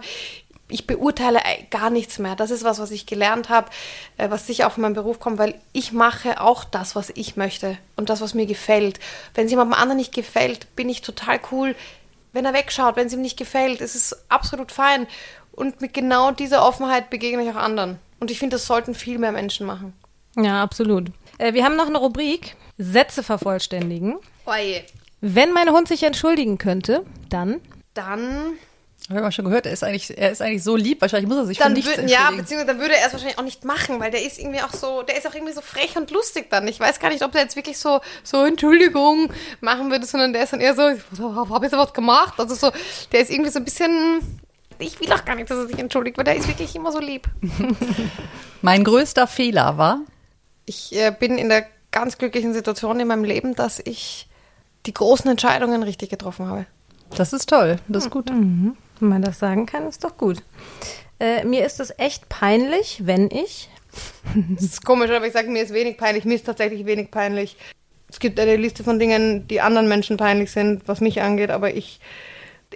ich 0.72 0.86
beurteile 0.86 1.40
gar 1.70 1.90
nichts 1.90 2.18
mehr. 2.18 2.34
Das 2.34 2.50
ist 2.50 2.64
was, 2.64 2.78
was 2.78 2.90
ich 2.90 3.06
gelernt 3.06 3.48
habe, 3.48 3.70
äh, 4.16 4.30
was 4.30 4.46
sicher 4.46 4.66
auch 4.66 4.72
von 4.72 4.82
meinem 4.82 4.94
Beruf 4.94 5.20
kommt, 5.20 5.38
weil 5.38 5.54
ich 5.72 5.92
mache 5.92 6.40
auch 6.40 6.64
das, 6.64 6.96
was 6.96 7.10
ich 7.10 7.36
möchte 7.36 7.78
und 7.96 8.10
das, 8.10 8.20
was 8.20 8.34
mir 8.34 8.46
gefällt. 8.46 8.98
Wenn 9.34 9.46
es 9.46 9.50
jemandem 9.50 9.78
anderen 9.78 9.98
nicht 9.98 10.14
gefällt, 10.14 10.74
bin 10.74 10.88
ich 10.88 11.02
total 11.02 11.40
cool. 11.50 11.74
Wenn 12.32 12.44
er 12.44 12.54
wegschaut, 12.54 12.96
wenn 12.96 13.06
es 13.06 13.12
ihm 13.12 13.20
nicht 13.20 13.36
gefällt, 13.36 13.80
ist 13.80 13.94
es 13.94 14.16
absolut 14.30 14.72
fein. 14.72 15.06
Und 15.52 15.82
mit 15.82 15.92
genau 15.92 16.30
dieser 16.30 16.66
Offenheit 16.66 17.10
begegne 17.10 17.42
ich 17.42 17.50
auch 17.50 17.56
anderen. 17.56 17.98
Und 18.20 18.30
ich 18.30 18.38
finde, 18.38 18.56
das 18.56 18.66
sollten 18.66 18.94
viel 18.94 19.18
mehr 19.18 19.32
Menschen 19.32 19.66
machen. 19.66 19.92
Ja, 20.36 20.62
absolut. 20.62 21.10
Äh, 21.36 21.52
wir 21.52 21.64
haben 21.64 21.76
noch 21.76 21.88
eine 21.88 21.98
Rubrik: 21.98 22.56
Sätze 22.78 23.22
vervollständigen. 23.22 24.16
Oje. 24.46 24.84
Wenn 25.20 25.52
mein 25.52 25.70
Hund 25.70 25.88
sich 25.88 26.02
entschuldigen 26.02 26.56
könnte, 26.56 27.04
dann. 27.28 27.60
Dann 27.94 28.54
ich 29.14 29.22
habe 29.22 29.32
schon 29.32 29.44
gehört, 29.44 29.66
er 29.66 29.72
ist 29.72 29.84
eigentlich, 29.84 30.16
er 30.16 30.30
ist 30.30 30.42
eigentlich 30.42 30.62
so 30.62 30.76
lieb, 30.76 31.00
wahrscheinlich 31.00 31.28
muss 31.28 31.38
er 31.38 31.46
sich 31.46 31.58
dann 31.58 31.76
für 31.76 31.88
nichts 31.90 32.12
Ja, 32.12 32.30
beziehungsweise 32.30 32.66
dann 32.66 32.78
würde 32.78 32.96
er 32.96 33.06
es 33.06 33.12
wahrscheinlich 33.12 33.38
auch 33.38 33.44
nicht 33.44 33.64
machen, 33.64 34.00
weil 34.00 34.10
der 34.10 34.24
ist 34.24 34.38
irgendwie 34.38 34.60
auch 34.60 34.72
so, 34.72 35.02
der 35.02 35.16
ist 35.16 35.26
auch 35.26 35.34
irgendwie 35.34 35.52
so 35.52 35.60
frech 35.60 35.96
und 35.96 36.10
lustig 36.10 36.50
dann. 36.50 36.66
Ich 36.68 36.78
weiß 36.80 37.00
gar 37.00 37.10
nicht, 37.10 37.24
ob 37.24 37.32
der 37.32 37.42
jetzt 37.42 37.56
wirklich 37.56 37.78
so, 37.78 38.00
so 38.22 38.44
Entschuldigung 38.44 39.32
machen 39.60 39.90
würde, 39.90 40.06
sondern 40.06 40.32
der 40.32 40.44
ist 40.44 40.52
dann 40.52 40.60
eher 40.60 40.74
so, 40.74 40.82
habe 40.82 41.66
ich 41.66 41.72
so 41.72 41.78
was 41.78 41.92
gemacht? 41.92 42.34
Also 42.38 42.54
so, 42.54 42.70
der 43.12 43.20
ist 43.20 43.30
irgendwie 43.30 43.50
so 43.50 43.58
ein 43.58 43.64
bisschen, 43.64 44.20
ich 44.78 45.00
will 45.00 45.12
auch 45.12 45.24
gar 45.24 45.34
nicht, 45.34 45.50
dass 45.50 45.58
er 45.58 45.66
sich 45.66 45.78
entschuldigt, 45.78 46.18
weil 46.18 46.24
der 46.24 46.36
ist 46.36 46.48
wirklich 46.48 46.74
immer 46.74 46.92
so 46.92 46.98
lieb. 46.98 47.26
mein 48.62 48.84
größter 48.84 49.26
Fehler 49.26 49.78
war? 49.78 50.00
Ich 50.66 50.94
äh, 50.94 51.10
bin 51.10 51.38
in 51.38 51.48
der 51.48 51.66
ganz 51.90 52.18
glücklichen 52.18 52.54
Situation 52.54 52.98
in 53.00 53.08
meinem 53.08 53.24
Leben, 53.24 53.54
dass 53.54 53.80
ich 53.84 54.28
die 54.86 54.94
großen 54.94 55.30
Entscheidungen 55.30 55.82
richtig 55.82 56.10
getroffen 56.10 56.46
habe. 56.46 56.66
Das 57.16 57.32
ist 57.32 57.48
toll, 57.48 57.76
das 57.88 58.04
ist 58.04 58.10
gut. 58.10 58.30
Mhm. 58.30 58.76
Wenn 59.02 59.08
man 59.08 59.22
das 59.22 59.40
sagen 59.40 59.66
kann, 59.66 59.88
ist 59.88 60.04
doch 60.04 60.16
gut. 60.16 60.44
Äh, 61.18 61.44
mir 61.44 61.66
ist 61.66 61.80
es 61.80 61.92
echt 61.98 62.28
peinlich, 62.28 63.00
wenn 63.04 63.28
ich. 63.32 63.68
das 64.54 64.62
ist 64.62 64.84
komisch, 64.84 65.10
aber 65.10 65.26
ich 65.26 65.32
sage, 65.32 65.50
mir 65.50 65.64
ist 65.64 65.74
wenig 65.74 65.98
peinlich. 65.98 66.24
Mir 66.24 66.34
ist 66.34 66.46
tatsächlich 66.46 66.86
wenig 66.86 67.10
peinlich. 67.10 67.56
Es 68.08 68.20
gibt 68.20 68.38
eine 68.38 68.54
Liste 68.54 68.84
von 68.84 69.00
Dingen, 69.00 69.48
die 69.48 69.60
anderen 69.60 69.88
Menschen 69.88 70.18
peinlich 70.18 70.52
sind, 70.52 70.86
was 70.86 71.00
mich 71.00 71.20
angeht, 71.20 71.50
aber 71.50 71.74
ich, 71.74 71.98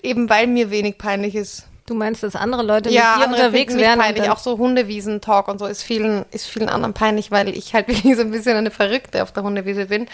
eben 0.03 0.29
weil 0.29 0.49
mir 0.49 0.73
wenig 0.73 0.99
peinlich 0.99 1.37
ist. 1.37 1.69
Du 1.87 1.95
meinst, 1.95 2.25
dass 2.25 2.35
andere 2.35 2.65
Leute 2.65 2.91
ja, 2.91 3.19
mit 3.19 3.29
dir 3.29 3.33
unterwegs 3.33 3.77
wären? 3.77 4.01
peinlich. 4.01 4.29
Auch 4.29 4.39
so 4.39 4.59
Hundewiesen-Talk 4.59 5.47
und 5.47 5.61
so 5.61 5.67
ist 5.67 5.85
vielen, 5.85 6.25
ist 6.33 6.47
vielen 6.47 6.69
anderen 6.69 6.93
peinlich, 6.93 7.31
weil 7.31 7.57
ich 7.57 7.73
halt 7.73 7.87
wirklich 7.89 8.17
so 8.17 8.23
ein 8.23 8.33
bisschen 8.33 8.57
eine 8.57 8.73
Verrückte 8.73 9.23
auf 9.23 9.31
der 9.31 9.45
Hundewiese 9.45 9.87
bin 9.87 10.09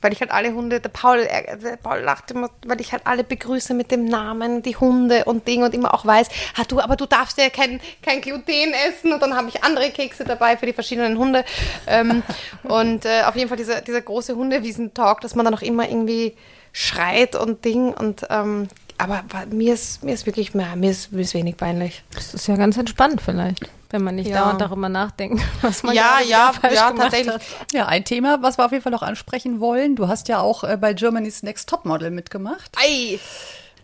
weil 0.00 0.12
ich 0.12 0.20
halt 0.20 0.30
alle 0.30 0.52
Hunde, 0.52 0.80
der 0.80 0.88
Paul, 0.88 1.26
der 1.26 1.76
Paul 1.76 2.00
lacht 2.00 2.30
immer, 2.30 2.50
weil 2.66 2.80
ich 2.80 2.92
halt 2.92 3.06
alle 3.06 3.24
begrüße 3.24 3.74
mit 3.74 3.90
dem 3.90 4.04
Namen, 4.04 4.62
die 4.62 4.76
Hunde 4.76 5.24
und 5.24 5.48
Ding 5.48 5.62
und 5.62 5.74
immer 5.74 5.94
auch 5.94 6.06
weiß, 6.06 6.28
ah, 6.56 6.64
du, 6.66 6.80
aber 6.80 6.96
du 6.96 7.06
darfst 7.06 7.38
ja 7.38 7.50
kein, 7.50 7.80
kein 8.02 8.20
Gluten 8.20 8.72
essen 8.88 9.12
und 9.12 9.20
dann 9.20 9.34
habe 9.34 9.48
ich 9.48 9.64
andere 9.64 9.90
Kekse 9.90 10.24
dabei 10.24 10.56
für 10.56 10.66
die 10.66 10.72
verschiedenen 10.72 11.18
Hunde. 11.18 11.44
Ähm, 11.86 12.22
und 12.62 13.04
äh, 13.04 13.22
auf 13.24 13.36
jeden 13.36 13.48
Fall 13.48 13.58
dieser, 13.58 13.80
dieser 13.80 14.00
große 14.00 14.36
Hundewiesen-Talk, 14.36 15.20
dass 15.20 15.34
man 15.34 15.44
dann 15.44 15.54
auch 15.54 15.62
immer 15.62 15.88
irgendwie 15.88 16.36
schreit 16.72 17.34
und 17.34 17.64
Ding 17.64 17.92
und 17.92 18.26
ähm, 18.30 18.68
aber 18.98 19.22
mir 19.50 19.74
ist, 19.74 20.02
mir 20.02 20.12
ist 20.12 20.26
wirklich 20.26 20.54
mehr, 20.54 20.74
mir 20.74 20.90
ist, 20.90 21.12
mir 21.12 21.20
ist 21.20 21.32
wenig 21.32 21.56
peinlich. 21.56 22.02
Das 22.14 22.34
ist 22.34 22.48
ja 22.48 22.56
ganz 22.56 22.76
entspannt 22.76 23.20
vielleicht, 23.24 23.70
wenn 23.90 24.02
man 24.02 24.16
nicht 24.16 24.28
ja. 24.28 24.42
dauernd 24.42 24.60
darüber 24.60 24.88
nachdenkt, 24.88 25.42
was 25.62 25.82
man 25.82 25.94
ja, 25.94 26.18
ja, 26.26 26.52
falsch 26.52 26.74
ja, 26.74 26.90
gemacht 26.90 27.10
tatsächlich. 27.10 27.34
Hat. 27.34 27.72
Ja, 27.72 27.86
ein 27.86 28.04
Thema, 28.04 28.42
was 28.42 28.58
wir 28.58 28.66
auf 28.66 28.72
jeden 28.72 28.82
Fall 28.82 28.92
noch 28.92 29.02
ansprechen 29.02 29.60
wollen. 29.60 29.96
Du 29.96 30.08
hast 30.08 30.28
ja 30.28 30.40
auch 30.40 30.64
äh, 30.64 30.76
bei 30.76 30.92
Germany's 30.92 31.42
Next 31.42 31.68
Topmodel 31.68 32.10
mitgemacht. 32.10 32.70
Ei! 32.76 33.18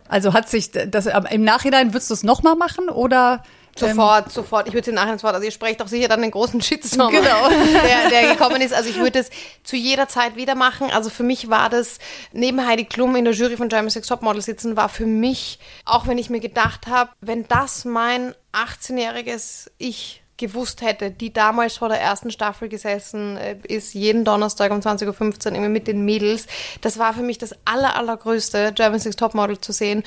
Also 0.07 0.33
hat 0.33 0.49
sich 0.49 0.71
das 0.71 1.07
im 1.07 1.43
Nachhinein 1.43 1.93
würdest 1.93 2.11
du 2.11 2.13
es 2.13 2.23
nochmal 2.23 2.55
machen 2.55 2.89
oder 2.89 3.41
Sofort, 3.77 4.27
ähm, 4.27 4.31
sofort. 4.31 4.67
Ich 4.67 4.73
würde 4.73 4.85
den 4.85 4.95
nachher 4.95 5.11
ins 5.11 5.23
Wort. 5.23 5.33
Also 5.33 5.45
ihr 5.45 5.51
sprecht 5.51 5.81
doch 5.81 5.87
sicher 5.87 6.07
dann 6.07 6.21
den 6.21 6.31
großen 6.31 6.61
Shitstorm, 6.61 7.11
genau. 7.11 7.49
der, 7.49 8.09
der 8.09 8.31
gekommen 8.33 8.61
ist. 8.61 8.73
Also 8.73 8.89
ich 8.89 8.97
würde 8.97 9.19
es 9.19 9.29
zu 9.63 9.75
jeder 9.75 10.07
Zeit 10.07 10.37
wieder 10.37 10.55
machen. 10.55 10.89
Also 10.91 11.09
für 11.09 11.23
mich 11.23 11.49
war 11.49 11.69
das, 11.69 11.99
neben 12.31 12.65
Heidi 12.65 12.85
Klum 12.85 13.15
in 13.17 13.25
der 13.25 13.33
Jury 13.33 13.57
von 13.57 13.67
German 13.67 13.89
Sex 13.89 14.07
Topmodel 14.07 14.41
sitzen, 14.41 14.77
war 14.77 14.87
für 14.87 15.05
mich, 15.05 15.59
auch 15.83 16.07
wenn 16.07 16.17
ich 16.17 16.29
mir 16.29 16.39
gedacht 16.39 16.87
habe, 16.87 17.11
wenn 17.19 17.47
das 17.49 17.83
mein 17.83 18.33
18-jähriges 18.53 19.69
Ich 19.77 20.21
gewusst 20.37 20.81
hätte, 20.81 21.11
die 21.11 21.31
damals 21.31 21.77
vor 21.77 21.89
der 21.89 21.99
ersten 21.99 22.29
Staffel 22.29 22.67
gesessen 22.67 23.37
äh, 23.37 23.57
ist, 23.63 23.93
jeden 23.93 24.25
Donnerstag 24.25 24.71
um 24.71 24.79
20.15 24.79 25.51
Uhr 25.51 25.55
immer 25.57 25.69
mit 25.69 25.87
den 25.87 26.03
Mädels. 26.03 26.47
Das 26.81 26.97
war 26.97 27.13
für 27.13 27.21
mich 27.21 27.37
das 27.37 27.55
aller, 27.65 27.95
allergrößte, 27.95 28.73
German 28.73 28.99
Six 28.99 29.15
Topmodel 29.15 29.59
zu 29.59 29.71
sehen. 29.71 30.03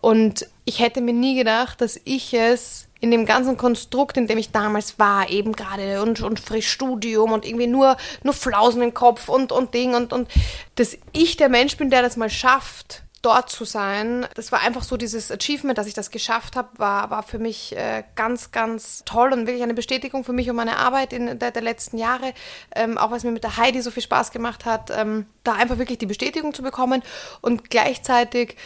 Und 0.00 0.46
ich 0.64 0.80
hätte 0.80 1.00
mir 1.00 1.12
nie 1.12 1.36
gedacht, 1.36 1.80
dass 1.80 2.00
ich 2.04 2.32
es 2.32 2.86
in 3.06 3.12
dem 3.12 3.24
ganzen 3.24 3.56
Konstrukt, 3.56 4.16
in 4.16 4.26
dem 4.26 4.36
ich 4.36 4.50
damals 4.50 4.98
war, 4.98 5.30
eben 5.30 5.52
gerade 5.52 6.02
und, 6.02 6.20
und 6.22 6.40
frisch 6.40 6.68
Studium 6.68 7.30
und 7.30 7.46
irgendwie 7.46 7.68
nur, 7.68 7.96
nur 8.24 8.34
Flausen 8.34 8.82
im 8.82 8.94
Kopf 8.94 9.28
und, 9.28 9.52
und 9.52 9.74
Ding 9.74 9.94
und, 9.94 10.12
und 10.12 10.28
dass 10.74 10.98
ich 11.12 11.36
der 11.36 11.48
Mensch 11.48 11.76
bin, 11.76 11.88
der 11.88 12.02
das 12.02 12.16
mal 12.16 12.28
schafft, 12.28 13.04
dort 13.22 13.48
zu 13.48 13.64
sein. 13.64 14.26
Das 14.34 14.50
war 14.50 14.60
einfach 14.60 14.82
so 14.82 14.96
dieses 14.96 15.30
Achievement, 15.30 15.78
dass 15.78 15.86
ich 15.86 15.94
das 15.94 16.10
geschafft 16.10 16.56
habe, 16.56 16.68
war, 16.78 17.10
war 17.10 17.22
für 17.22 17.38
mich 17.38 17.76
äh, 17.76 18.02
ganz, 18.16 18.50
ganz 18.50 19.04
toll 19.04 19.32
und 19.32 19.46
wirklich 19.46 19.62
eine 19.62 19.74
Bestätigung 19.74 20.24
für 20.24 20.32
mich 20.32 20.50
und 20.50 20.56
meine 20.56 20.76
Arbeit 20.76 21.12
in 21.12 21.38
der, 21.38 21.52
der 21.52 21.62
letzten 21.62 21.98
Jahre. 21.98 22.34
Ähm, 22.74 22.98
auch 22.98 23.12
was 23.12 23.22
mir 23.22 23.30
mit 23.30 23.44
der 23.44 23.56
Heidi 23.56 23.82
so 23.82 23.92
viel 23.92 24.02
Spaß 24.02 24.32
gemacht 24.32 24.64
hat, 24.64 24.90
ähm, 24.90 25.26
da 25.44 25.52
einfach 25.52 25.78
wirklich 25.78 25.98
die 25.98 26.06
Bestätigung 26.06 26.54
zu 26.54 26.62
bekommen 26.62 27.04
und 27.40 27.70
gleichzeitig 27.70 28.56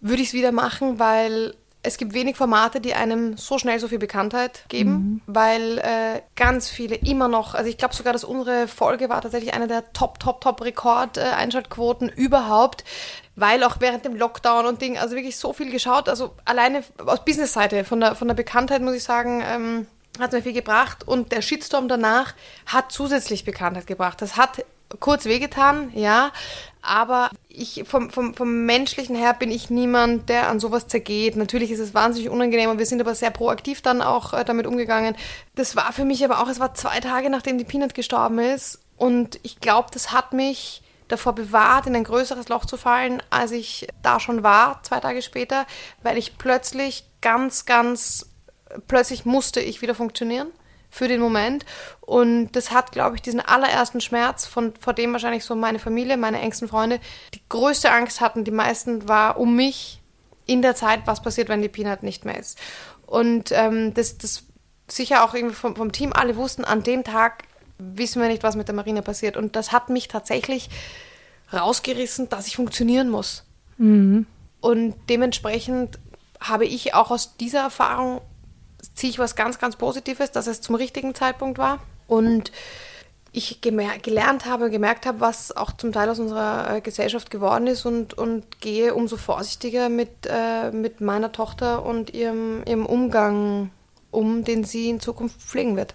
würde 0.00 0.22
ich 0.22 0.28
es 0.28 0.34
wieder 0.34 0.50
machen, 0.50 0.98
weil 0.98 1.54
es 1.82 1.96
gibt 1.96 2.12
wenig 2.12 2.36
Formate, 2.36 2.80
die 2.80 2.94
einem 2.94 3.36
so 3.36 3.58
schnell 3.58 3.78
so 3.78 3.88
viel 3.88 3.98
Bekanntheit 3.98 4.64
geben, 4.68 4.90
mhm. 4.90 5.20
weil 5.26 5.78
äh, 5.78 6.22
ganz 6.34 6.68
viele 6.68 6.96
immer 6.96 7.28
noch, 7.28 7.54
also 7.54 7.70
ich 7.70 7.78
glaube 7.78 7.94
sogar, 7.94 8.12
dass 8.12 8.24
unsere 8.24 8.66
Folge 8.66 9.08
war 9.08 9.20
tatsächlich 9.20 9.54
eine 9.54 9.68
der 9.68 9.92
Top, 9.92 10.18
Top, 10.18 10.40
Top 10.40 10.60
Rekord-Einschaltquoten 10.60 12.08
äh, 12.08 12.14
überhaupt, 12.14 12.84
weil 13.36 13.62
auch 13.62 13.76
während 13.78 14.04
dem 14.04 14.16
Lockdown 14.16 14.66
und 14.66 14.82
Ding, 14.82 14.98
also 14.98 15.14
wirklich 15.14 15.36
so 15.36 15.52
viel 15.52 15.70
geschaut, 15.70 16.08
also 16.08 16.34
alleine 16.44 16.82
aus 17.06 17.24
Business-Seite, 17.24 17.84
von 17.84 18.00
der, 18.00 18.16
von 18.16 18.26
der 18.26 18.34
Bekanntheit 18.34 18.82
muss 18.82 18.94
ich 18.94 19.04
sagen, 19.04 19.42
ähm, 19.46 19.86
hat 20.18 20.32
mir 20.32 20.42
viel 20.42 20.52
gebracht 20.52 21.06
und 21.06 21.30
der 21.30 21.42
Shitstorm 21.42 21.86
danach 21.86 22.34
hat 22.66 22.90
zusätzlich 22.90 23.44
Bekanntheit 23.44 23.86
gebracht. 23.86 24.20
Das 24.20 24.36
hat 24.36 24.64
kurz 25.00 25.26
wehgetan, 25.26 25.90
ja, 25.94 26.32
aber 26.80 27.30
ich 27.48 27.84
vom, 27.86 28.10
vom, 28.10 28.34
vom 28.34 28.64
menschlichen 28.64 29.14
her 29.14 29.34
bin 29.34 29.50
ich 29.50 29.68
niemand, 29.68 30.28
der 30.28 30.48
an 30.48 30.60
sowas 30.60 30.88
zergeht. 30.88 31.36
Natürlich 31.36 31.70
ist 31.70 31.80
es 31.80 31.92
wahnsinnig 31.92 32.30
unangenehm 32.30 32.70
und 32.70 32.78
wir 32.78 32.86
sind 32.86 33.00
aber 33.00 33.14
sehr 33.14 33.30
proaktiv 33.30 33.82
dann 33.82 34.00
auch 34.00 34.32
äh, 34.32 34.44
damit 34.44 34.66
umgegangen. 34.66 35.14
Das 35.54 35.76
war 35.76 35.92
für 35.92 36.04
mich 36.04 36.24
aber 36.24 36.40
auch, 36.40 36.48
es 36.48 36.60
war 36.60 36.74
zwei 36.74 37.00
Tage 37.00 37.30
nachdem 37.30 37.58
die 37.58 37.64
Peanut 37.64 37.94
gestorben 37.94 38.38
ist 38.38 38.80
und 38.96 39.38
ich 39.42 39.60
glaube, 39.60 39.88
das 39.92 40.12
hat 40.12 40.32
mich 40.32 40.82
davor 41.08 41.34
bewahrt, 41.34 41.86
in 41.86 41.96
ein 41.96 42.04
größeres 42.04 42.48
Loch 42.48 42.66
zu 42.66 42.76
fallen, 42.76 43.22
als 43.30 43.50
ich 43.50 43.88
da 44.02 44.20
schon 44.20 44.42
war, 44.42 44.82
zwei 44.82 45.00
Tage 45.00 45.22
später, 45.22 45.66
weil 46.02 46.18
ich 46.18 46.38
plötzlich 46.38 47.04
ganz, 47.20 47.64
ganz, 47.64 48.30
plötzlich 48.86 49.24
musste 49.24 49.60
ich 49.60 49.82
wieder 49.82 49.94
funktionieren 49.94 50.48
für 50.90 51.08
den 51.08 51.20
Moment. 51.20 51.64
Und 52.00 52.52
das 52.52 52.70
hat, 52.70 52.92
glaube 52.92 53.16
ich, 53.16 53.22
diesen 53.22 53.40
allerersten 53.40 54.00
Schmerz, 54.00 54.46
von, 54.46 54.72
vor 54.80 54.92
dem 54.92 55.12
wahrscheinlich 55.12 55.44
so 55.44 55.54
meine 55.54 55.78
Familie, 55.78 56.16
meine 56.16 56.40
engsten 56.40 56.68
Freunde, 56.68 57.00
die 57.34 57.42
größte 57.48 57.90
Angst 57.90 58.20
hatten, 58.20 58.44
die 58.44 58.50
meisten 58.50 59.08
war 59.08 59.38
um 59.38 59.54
mich 59.54 60.00
in 60.46 60.62
der 60.62 60.74
Zeit, 60.74 61.02
was 61.04 61.22
passiert, 61.22 61.48
wenn 61.48 61.62
die 61.62 61.68
Peanut 61.68 62.02
nicht 62.02 62.24
mehr 62.24 62.38
ist. 62.38 62.58
Und 63.06 63.52
ähm, 63.52 63.94
das, 63.94 64.18
das 64.18 64.44
sicher 64.88 65.24
auch 65.24 65.34
irgendwie 65.34 65.54
vom, 65.54 65.76
vom 65.76 65.92
Team, 65.92 66.12
alle 66.12 66.36
wussten, 66.36 66.64
an 66.64 66.82
dem 66.82 67.04
Tag 67.04 67.44
wissen 67.78 68.20
wir 68.20 68.28
nicht, 68.28 68.42
was 68.42 68.56
mit 68.56 68.68
der 68.68 68.74
Marine 68.74 69.02
passiert. 69.02 69.36
Und 69.36 69.54
das 69.56 69.72
hat 69.72 69.88
mich 69.88 70.08
tatsächlich 70.08 70.68
rausgerissen, 71.52 72.28
dass 72.28 72.46
ich 72.46 72.56
funktionieren 72.56 73.10
muss. 73.10 73.44
Mhm. 73.76 74.26
Und 74.60 74.94
dementsprechend 75.08 75.98
habe 76.40 76.64
ich 76.64 76.94
auch 76.94 77.10
aus 77.10 77.36
dieser 77.36 77.60
Erfahrung 77.60 78.20
ziehe 78.98 79.10
ich 79.10 79.18
was 79.18 79.36
ganz, 79.36 79.58
ganz 79.58 79.76
Positives, 79.76 80.32
dass 80.32 80.46
es 80.46 80.60
zum 80.60 80.74
richtigen 80.74 81.14
Zeitpunkt 81.14 81.58
war. 81.58 81.78
Und 82.06 82.52
ich 83.32 83.60
gelernt 83.60 84.46
habe, 84.46 84.70
gemerkt 84.70 85.06
habe, 85.06 85.20
was 85.20 85.56
auch 85.56 85.72
zum 85.72 85.92
Teil 85.92 86.08
aus 86.08 86.18
unserer 86.18 86.76
äh, 86.76 86.80
Gesellschaft 86.80 87.30
geworden 87.30 87.66
ist 87.66 87.84
und, 87.84 88.14
und 88.14 88.60
gehe 88.60 88.94
umso 88.94 89.16
vorsichtiger 89.16 89.88
mit, 89.88 90.10
äh, 90.26 90.70
mit 90.72 91.00
meiner 91.00 91.30
Tochter 91.30 91.84
und 91.84 92.10
ihrem, 92.14 92.62
ihrem 92.66 92.86
Umgang 92.86 93.70
um, 94.10 94.44
den 94.44 94.64
sie 94.64 94.88
in 94.88 95.00
Zukunft 95.00 95.40
pflegen 95.40 95.76
wird. 95.76 95.94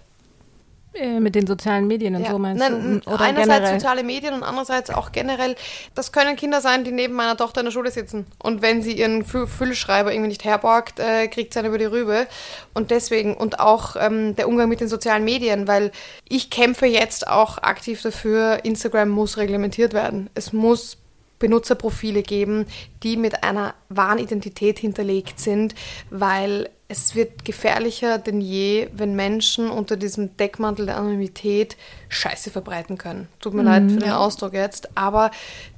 Äh, 0.94 1.18
mit 1.18 1.34
den 1.34 1.46
sozialen 1.46 1.88
Medien 1.88 2.14
und 2.14 2.22
ja. 2.22 2.30
so 2.30 2.38
meinst 2.38 2.60
Nein, 2.60 3.00
du? 3.04 3.10
Oder 3.10 3.20
einerseits 3.20 3.48
generell? 3.48 3.80
soziale 3.80 4.02
Medien 4.04 4.34
und 4.34 4.44
andererseits 4.44 4.90
auch 4.90 5.10
generell. 5.10 5.56
Das 5.96 6.12
können 6.12 6.36
Kinder 6.36 6.60
sein, 6.60 6.84
die 6.84 6.92
neben 6.92 7.14
meiner 7.14 7.36
Tochter 7.36 7.62
in 7.62 7.66
der 7.66 7.72
Schule 7.72 7.90
sitzen. 7.90 8.26
Und 8.38 8.62
wenn 8.62 8.80
sie 8.80 8.92
ihren 8.92 9.24
Füllschreiber 9.24 10.12
irgendwie 10.12 10.28
nicht 10.28 10.44
herborgt, 10.44 11.00
äh, 11.00 11.26
kriegt 11.26 11.52
sie 11.52 11.58
einen 11.58 11.68
über 11.68 11.78
die 11.78 11.84
Rübe. 11.84 12.28
Und 12.74 12.92
deswegen, 12.92 13.34
und 13.34 13.58
auch 13.58 13.96
ähm, 13.98 14.36
der 14.36 14.46
Umgang 14.46 14.68
mit 14.68 14.80
den 14.80 14.88
sozialen 14.88 15.24
Medien, 15.24 15.66
weil 15.66 15.90
ich 16.28 16.48
kämpfe 16.50 16.86
jetzt 16.86 17.26
auch 17.26 17.58
aktiv 17.58 18.00
dafür, 18.00 18.60
Instagram 18.64 19.08
muss 19.08 19.36
reglementiert 19.36 19.94
werden. 19.94 20.30
Es 20.34 20.52
muss 20.52 20.98
Benutzerprofile 21.40 22.22
geben, 22.22 22.66
die 23.02 23.16
mit 23.16 23.42
einer 23.42 23.74
wahren 23.88 24.18
Identität 24.18 24.78
hinterlegt 24.78 25.40
sind, 25.40 25.74
weil 26.10 26.70
es 26.86 27.14
wird 27.14 27.44
gefährlicher 27.44 28.18
denn 28.18 28.40
je, 28.40 28.88
wenn 28.92 29.16
Menschen 29.16 29.70
unter 29.70 29.96
diesem 29.96 30.36
Deckmantel 30.36 30.86
der 30.86 30.98
Anonymität 30.98 31.76
Scheiße 32.08 32.50
verbreiten 32.50 32.98
können. 32.98 33.28
Tut 33.40 33.54
mir 33.54 33.62
mhm, 33.62 33.68
leid 33.68 33.82
für 33.90 33.98
den 33.98 34.08
ja. 34.08 34.18
Ausdruck 34.18 34.52
jetzt, 34.52 34.96
aber 34.96 35.30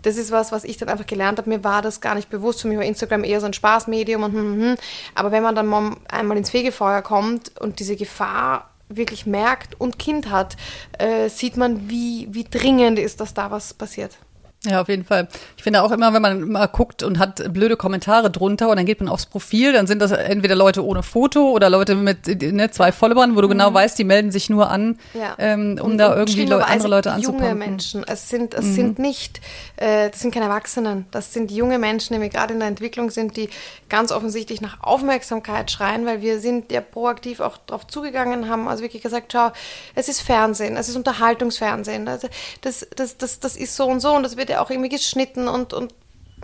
das 0.02 0.16
ist 0.16 0.32
was, 0.32 0.50
was 0.50 0.64
ich 0.64 0.76
dann 0.78 0.88
einfach 0.88 1.06
gelernt 1.06 1.38
habe. 1.38 1.48
Mir 1.48 1.62
war 1.62 1.80
das 1.80 2.00
gar 2.00 2.16
nicht 2.16 2.28
bewusst. 2.28 2.60
Für 2.60 2.68
mich 2.68 2.76
war 2.76 2.84
Instagram 2.84 3.22
eher 3.22 3.40
so 3.40 3.46
ein 3.46 3.52
Spaßmedium 3.52 4.22
und 4.24 4.32
hm, 4.32 4.40
hm, 4.40 4.62
hm. 4.62 4.76
aber 5.14 5.30
wenn 5.30 5.42
man 5.42 5.54
dann 5.54 5.96
einmal 6.08 6.36
ins 6.36 6.50
Fegefeuer 6.50 7.02
kommt 7.02 7.56
und 7.60 7.78
diese 7.78 7.96
Gefahr 7.96 8.70
wirklich 8.88 9.26
merkt 9.26 9.80
und 9.80 9.98
Kind 9.98 10.30
hat, 10.30 10.56
äh, 10.98 11.28
sieht 11.28 11.56
man, 11.56 11.88
wie, 11.88 12.28
wie 12.30 12.44
dringend 12.44 12.98
ist, 12.98 13.20
dass 13.20 13.34
da 13.34 13.50
was 13.50 13.74
passiert. 13.74 14.18
Ja, 14.66 14.80
auf 14.80 14.88
jeden 14.88 15.04
Fall. 15.04 15.28
Ich 15.56 15.62
finde 15.62 15.82
auch 15.82 15.92
immer, 15.92 16.12
wenn 16.12 16.22
man 16.22 16.42
mal 16.42 16.66
guckt 16.66 17.02
und 17.02 17.18
hat 17.18 17.52
blöde 17.52 17.76
Kommentare 17.76 18.30
drunter 18.30 18.68
und 18.68 18.76
dann 18.76 18.86
geht 18.86 19.00
man 19.00 19.08
aufs 19.08 19.26
Profil, 19.26 19.72
dann 19.72 19.86
sind 19.86 20.00
das 20.00 20.10
entweder 20.12 20.54
Leute 20.54 20.84
ohne 20.84 21.02
Foto 21.02 21.50
oder 21.50 21.70
Leute 21.70 21.94
mit 21.94 22.26
ne, 22.42 22.70
zwei 22.70 22.92
Followern, 22.92 23.36
wo 23.36 23.40
du 23.40 23.48
genau 23.48 23.70
mhm. 23.70 23.74
weißt, 23.74 23.98
die 23.98 24.04
melden 24.04 24.30
sich 24.30 24.50
nur 24.50 24.70
an, 24.70 24.98
ja. 25.14 25.34
ähm, 25.38 25.78
um 25.80 25.92
und, 25.92 25.98
da 25.98 26.16
irgendwie 26.16 26.44
Le 26.44 26.66
andere 26.66 26.88
Leute 26.88 27.12
anzupumpen. 27.12 27.48
Junge 27.48 27.58
Menschen. 27.58 28.04
Es 28.06 28.28
sind, 28.28 28.54
es 28.54 28.64
mhm. 28.66 28.74
sind 28.74 28.98
nicht, 28.98 29.40
äh, 29.76 30.10
das 30.10 30.20
sind 30.20 30.32
keine 30.32 30.46
Erwachsenen. 30.46 31.06
Das 31.10 31.32
sind 31.32 31.50
junge 31.50 31.78
Menschen, 31.78 32.20
die 32.20 32.28
gerade 32.28 32.54
in 32.54 32.60
der 32.60 32.68
Entwicklung 32.68 33.10
sind, 33.10 33.36
die 33.36 33.48
ganz 33.88 34.12
offensichtlich 34.12 34.60
nach 34.60 34.82
Aufmerksamkeit 34.82 35.70
schreien, 35.70 36.06
weil 36.06 36.20
wir 36.20 36.40
sind 36.40 36.72
ja 36.72 36.80
proaktiv 36.80 37.40
auch 37.40 37.58
darauf 37.66 37.86
zugegangen, 37.86 38.48
haben 38.48 38.68
also 38.68 38.82
wirklich 38.82 39.02
gesagt, 39.02 39.32
schau, 39.32 39.50
es 39.94 40.08
ist 40.08 40.20
Fernsehen, 40.20 40.76
es 40.76 40.88
ist 40.88 40.96
Unterhaltungsfernsehen. 40.96 42.08
Also 42.08 42.28
das, 42.62 42.86
das, 42.96 43.16
das, 43.16 43.40
das 43.40 43.56
ist 43.56 43.76
so 43.76 43.86
und 43.86 44.00
so 44.00 44.14
und 44.14 44.22
das 44.22 44.36
wird 44.36 44.50
ja 44.50 44.55
auch 44.58 44.70
irgendwie 44.70 44.88
geschnitten 44.88 45.48
und, 45.48 45.72
und 45.72 45.94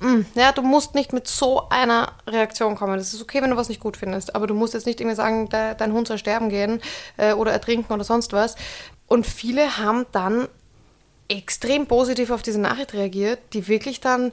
mm, 0.01 0.27
ja, 0.35 0.53
du 0.53 0.63
musst 0.63 0.95
nicht 0.95 1.13
mit 1.13 1.27
so 1.27 1.69
einer 1.69 2.13
Reaktion 2.27 2.75
kommen. 2.75 2.97
Das 2.97 3.15
ist 3.15 3.23
okay, 3.23 3.43
wenn 3.43 3.51
du 3.51 3.57
was 3.57 3.69
nicht 3.69 3.81
gut 3.81 3.97
findest, 3.97 4.35
aber 4.35 4.47
du 4.47 4.55
musst 4.55 4.75
jetzt 4.75 4.87
nicht 4.87 5.01
irgendwie 5.01 5.17
sagen, 5.17 5.49
de, 5.49 5.75
dein 5.77 5.93
Hund 5.93 6.09
soll 6.09 6.19
sterben 6.19 6.49
gehen 6.49 6.81
äh, 7.17 7.33
oder 7.33 7.53
ertrinken 7.53 7.93
oder 7.93 8.05
sonst 8.05 8.33
was. 8.33 8.57
Und 9.07 9.27
viele 9.27 9.79
haben 9.79 10.07
dann 10.13 10.49
extrem 11.29 11.87
positiv 11.87 12.31
auf 12.31 12.43
diese 12.43 12.61
Nachricht 12.61 12.95
reagiert, 12.95 13.39
die 13.53 13.69
wirklich 13.69 14.01
dann, 14.01 14.33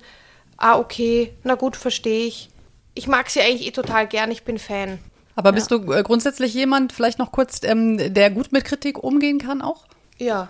ah, 0.57 0.77
okay, 0.77 1.33
na 1.43 1.55
gut, 1.55 1.75
verstehe 1.75 2.27
ich. 2.27 2.49
Ich 2.93 3.07
mag 3.07 3.29
sie 3.29 3.41
eigentlich 3.41 3.67
eh 3.67 3.71
total 3.71 4.07
gern, 4.07 4.31
ich 4.31 4.43
bin 4.43 4.59
Fan. 4.59 4.99
Aber 5.35 5.53
bist 5.53 5.71
du 5.71 5.93
äh, 5.93 6.03
grundsätzlich 6.03 6.53
jemand, 6.53 6.91
vielleicht 6.91 7.17
noch 7.17 7.31
kurz, 7.31 7.61
ähm, 7.63 8.13
der 8.13 8.29
gut 8.29 8.51
mit 8.51 8.65
Kritik 8.65 9.01
umgehen 9.01 9.39
kann 9.39 9.61
auch? 9.61 9.85
Ja, 10.17 10.49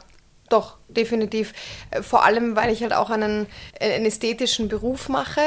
doch, 0.49 0.77
definitiv. 0.87 1.53
Äh, 1.91 2.01
vor 2.01 2.23
allem, 2.23 2.55
weil 2.55 2.71
ich 2.71 2.81
halt 2.81 2.93
auch 2.93 3.09
einen, 3.09 3.47
äh, 3.79 3.93
einen 3.93 4.05
ästhetischen 4.05 4.67
Beruf 4.67 5.09
mache, 5.09 5.41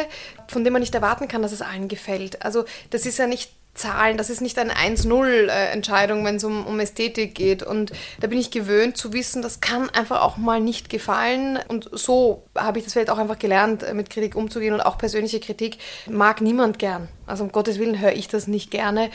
von 0.49 0.65
dem 0.65 0.73
man 0.73 0.81
nicht 0.81 0.95
erwarten 0.95 1.29
kann, 1.29 1.43
dass 1.43 1.53
es 1.53 1.63
allen 1.63 1.89
gefällt. 1.89 2.43
Also 2.43 2.65
das 2.91 3.07
ist 3.07 3.19
ja 3.19 3.27
nicht 3.27 3.51
Zahlen, 3.75 4.19
das 4.19 4.29
ist 4.29 4.43
nicht 4.43 4.59
eine 4.59 4.75
1-0-Entscheidung, 4.75 6.27
wenn 6.27 6.37
es 6.37 6.45
um, 6.45 6.67
um 6.67 6.79
Ästhetik 6.79 7.35
geht. 7.35 7.63
Und 7.63 7.93
da 8.21 8.27
bin 8.27 8.39
ich 8.39 8.51
gewöhnt 8.51 8.99
zu 8.99 9.15
wissen, 9.15 9.41
das 9.41 9.61
kann 9.61 9.89
einfach 9.89 10.21
auch 10.21 10.37
mal 10.37 10.61
nicht 10.61 10.91
gefallen. 10.91 11.59
Und 11.69 11.89
so 11.91 12.45
habe 12.55 12.79
ich 12.79 12.85
das 12.85 12.93
vielleicht 12.93 13.09
auch 13.09 13.17
einfach 13.17 13.39
gelernt, 13.39 13.83
äh, 13.83 13.95
mit 13.95 14.11
Kritik 14.11 14.37
umzugehen. 14.37 14.75
Und 14.75 14.83
auch 14.83 14.99
persönliche 14.99 15.41
Kritik 15.41 15.79
mag 16.07 16.43
niemand 16.43 16.79
gern. 16.79 17.09
Also 17.27 17.45
um 17.45 17.53
Gottes 17.53 17.79
Willen 17.79 17.99
höre 17.99 18.13
ich 18.13 18.29
das 18.29 18.47
nicht 18.47 18.71
gerne. 18.71 19.11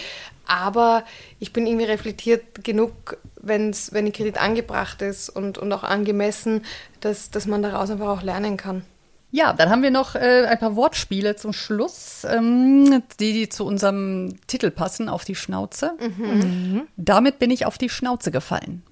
Aber 0.48 1.04
ich 1.40 1.54
bin 1.54 1.68
irgendwie 1.68 1.86
reflektiert 1.86 2.64
genug, 2.64 3.18
wenn's, 3.48 3.94
wenn 3.94 4.06
die 4.06 4.12
Kredit 4.12 4.40
angebracht 4.40 5.02
ist 5.02 5.30
und, 5.30 5.58
und 5.58 5.72
auch 5.74 5.84
angemessen, 5.84 6.64
dass, 7.02 7.32
dass 7.32 7.46
man 7.46 7.62
daraus 7.62 7.90
einfach 7.90 8.08
auch 8.08 8.22
lernen 8.22 8.58
kann. 8.58 8.84
Ja, 9.30 9.52
dann 9.52 9.70
haben 9.70 9.84
wir 9.84 9.92
noch 9.92 10.16
äh, 10.16 10.46
ein 10.46 10.58
paar 10.58 10.76
Wortspiele 10.76 11.36
zum 11.36 11.52
Schluss, 11.52 12.26
ähm, 12.30 13.04
die, 13.20 13.34
die 13.34 13.50
zu 13.50 13.66
unserem 13.66 14.40
Titel 14.48 14.72
passen, 14.72 15.10
auf 15.10 15.26
die 15.26 15.36
Schnauze. 15.36 15.92
Mhm. 16.00 16.88
Damit 16.96 17.38
bin 17.38 17.52
ich 17.52 17.66
auf 17.66 17.78
die 17.78 17.90
Schnauze 17.90 18.32
gefallen. 18.32 18.84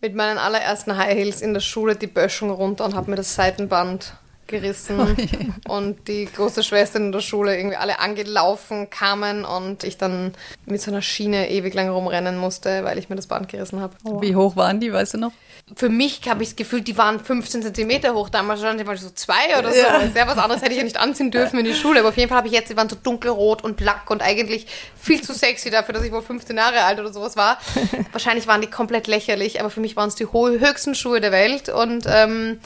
Mit 0.00 0.14
meinen 0.14 0.38
allerersten 0.38 0.96
High 0.96 1.14
Heels 1.14 1.40
in 1.40 1.54
der 1.54 1.60
Schule 1.60 1.94
die 1.94 2.08
Böschung 2.08 2.50
runter 2.50 2.84
und 2.84 2.94
habe 2.94 3.10
mir 3.10 3.16
das 3.16 3.34
Seitenband 3.34 4.14
gerissen 4.46 5.00
oh 5.68 5.72
und 5.72 6.08
die 6.08 6.26
große 6.26 6.62
Schwester 6.62 6.98
in 6.98 7.12
der 7.12 7.20
Schule 7.20 7.56
irgendwie 7.56 7.76
alle 7.76 7.98
angelaufen 7.98 8.90
kamen 8.90 9.44
und 9.44 9.84
ich 9.84 9.98
dann 9.98 10.34
mit 10.66 10.80
so 10.80 10.90
einer 10.90 11.02
Schiene 11.02 11.50
ewig 11.50 11.74
lang 11.74 11.88
rumrennen 11.88 12.38
musste, 12.38 12.84
weil 12.84 12.98
ich 12.98 13.08
mir 13.08 13.16
das 13.16 13.26
Band 13.26 13.48
gerissen 13.48 13.80
habe. 13.80 13.94
Oh. 14.04 14.20
Wie 14.20 14.36
hoch 14.36 14.56
waren 14.56 14.80
die, 14.80 14.92
weißt 14.92 15.14
du 15.14 15.18
noch? 15.18 15.32
Für 15.74 15.88
mich 15.88 16.20
habe 16.28 16.44
ich 16.44 16.50
das 16.50 16.56
Gefühl, 16.56 16.80
die 16.80 16.96
waren 16.96 17.18
15 17.18 17.62
Zentimeter 17.62 18.14
hoch. 18.14 18.28
Damals 18.28 18.62
waren 18.62 18.78
die 18.78 18.84
so 18.96 19.10
zwei 19.10 19.58
oder 19.58 19.72
so. 19.72 19.78
Ja. 19.78 20.08
Sehr 20.10 20.28
was 20.28 20.38
anderes 20.38 20.62
hätte 20.62 20.70
ich 20.70 20.78
ja 20.78 20.84
nicht 20.84 20.96
anziehen 20.96 21.32
dürfen 21.32 21.58
in 21.58 21.64
die 21.64 21.74
Schule. 21.74 21.98
Aber 22.00 22.10
auf 22.10 22.16
jeden 22.16 22.28
Fall 22.28 22.38
habe 22.38 22.46
ich 22.46 22.54
jetzt, 22.54 22.70
die 22.70 22.76
waren 22.76 22.88
so 22.88 22.94
dunkelrot 22.94 23.64
und 23.64 23.76
black 23.76 24.08
und 24.08 24.22
eigentlich 24.22 24.68
viel 24.96 25.22
zu 25.22 25.34
sexy 25.34 25.70
dafür, 25.70 25.92
dass 25.92 26.04
ich 26.04 26.12
wohl 26.12 26.22
15 26.22 26.56
Jahre 26.56 26.84
alt 26.84 27.00
oder 27.00 27.12
sowas 27.12 27.36
war. 27.36 27.58
Wahrscheinlich 28.12 28.46
waren 28.46 28.60
die 28.60 28.70
komplett 28.70 29.08
lächerlich, 29.08 29.58
aber 29.58 29.70
für 29.70 29.80
mich 29.80 29.96
waren 29.96 30.08
es 30.08 30.14
die 30.14 30.28
höchsten 30.32 30.94
Schuhe 30.94 31.20
der 31.20 31.32
Welt 31.32 31.68
und 31.68 32.04
ähm, 32.06 32.60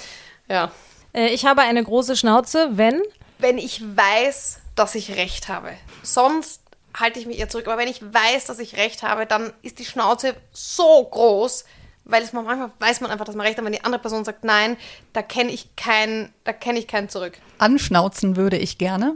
ja. 0.50 0.70
Äh, 1.12 1.28
ich 1.28 1.46
habe 1.46 1.62
eine 1.62 1.82
große 1.82 2.16
Schnauze, 2.16 2.70
wenn? 2.72 3.00
Wenn 3.38 3.58
ich 3.58 3.82
weiß, 3.82 4.60
dass 4.76 4.94
ich 4.94 5.16
recht 5.16 5.48
habe. 5.48 5.70
Sonst 6.02 6.62
halte 6.98 7.20
ich 7.20 7.26
mich 7.26 7.38
eher 7.38 7.48
zurück. 7.48 7.66
Aber 7.68 7.78
wenn 7.78 7.88
ich 7.88 8.02
weiß, 8.02 8.46
dass 8.46 8.58
ich 8.58 8.76
recht 8.76 9.02
habe, 9.02 9.26
dann 9.26 9.52
ist 9.62 9.78
die 9.78 9.84
Schnauze 9.84 10.34
so 10.52 11.04
groß, 11.04 11.64
weil 12.04 12.22
es 12.22 12.32
manchmal 12.32 12.70
weiß 12.78 13.00
man 13.00 13.10
einfach, 13.10 13.24
dass 13.24 13.36
man 13.36 13.46
recht 13.46 13.58
hat. 13.58 13.64
Wenn 13.64 13.72
die 13.72 13.84
andere 13.84 14.00
Person 14.00 14.24
sagt 14.24 14.44
nein, 14.44 14.76
da 15.12 15.22
kenne 15.22 15.52
ich 15.52 15.76
kein, 15.76 16.32
da 16.44 16.52
kenne 16.52 16.78
ich 16.78 16.88
keinen 16.88 17.08
zurück. 17.08 17.38
Anschnauzen 17.58 18.36
würde 18.36 18.56
ich 18.56 18.78
gerne. 18.78 19.14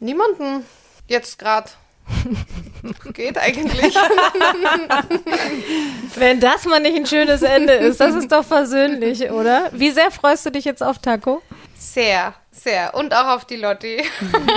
Niemanden 0.00 0.64
jetzt 1.08 1.38
gerade. 1.38 1.70
Geht 3.12 3.38
eigentlich. 3.38 3.94
Wenn 6.16 6.40
das 6.40 6.64
mal 6.64 6.80
nicht 6.80 6.96
ein 6.96 7.06
schönes 7.06 7.42
Ende 7.42 7.74
ist, 7.74 8.00
das 8.00 8.14
ist 8.14 8.30
doch 8.30 8.44
versöhnlich, 8.44 9.30
oder? 9.30 9.70
Wie 9.72 9.90
sehr 9.90 10.10
freust 10.10 10.46
du 10.46 10.50
dich 10.50 10.64
jetzt 10.64 10.82
auf 10.82 10.98
Taco? 10.98 11.42
Sehr, 11.78 12.34
sehr. 12.50 12.94
Und 12.94 13.14
auch 13.14 13.28
auf 13.28 13.44
die 13.44 13.56
Lotti. 13.56 14.02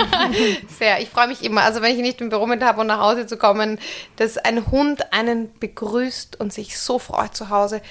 sehr. 0.78 1.00
Ich 1.00 1.10
freue 1.10 1.28
mich 1.28 1.44
immer. 1.44 1.62
Also 1.62 1.82
wenn 1.82 1.94
ich 1.94 2.00
nicht 2.00 2.20
im 2.20 2.30
Büro 2.30 2.46
mit 2.46 2.62
habe 2.62 2.80
und 2.80 2.86
nach 2.86 3.00
Hause 3.00 3.26
zu 3.26 3.36
kommen, 3.36 3.78
dass 4.16 4.38
ein 4.38 4.70
Hund 4.70 5.12
einen 5.12 5.52
begrüßt 5.58 6.40
und 6.40 6.52
sich 6.52 6.78
so 6.78 6.98
freut 6.98 7.36
zu 7.36 7.50
Hause. 7.50 7.82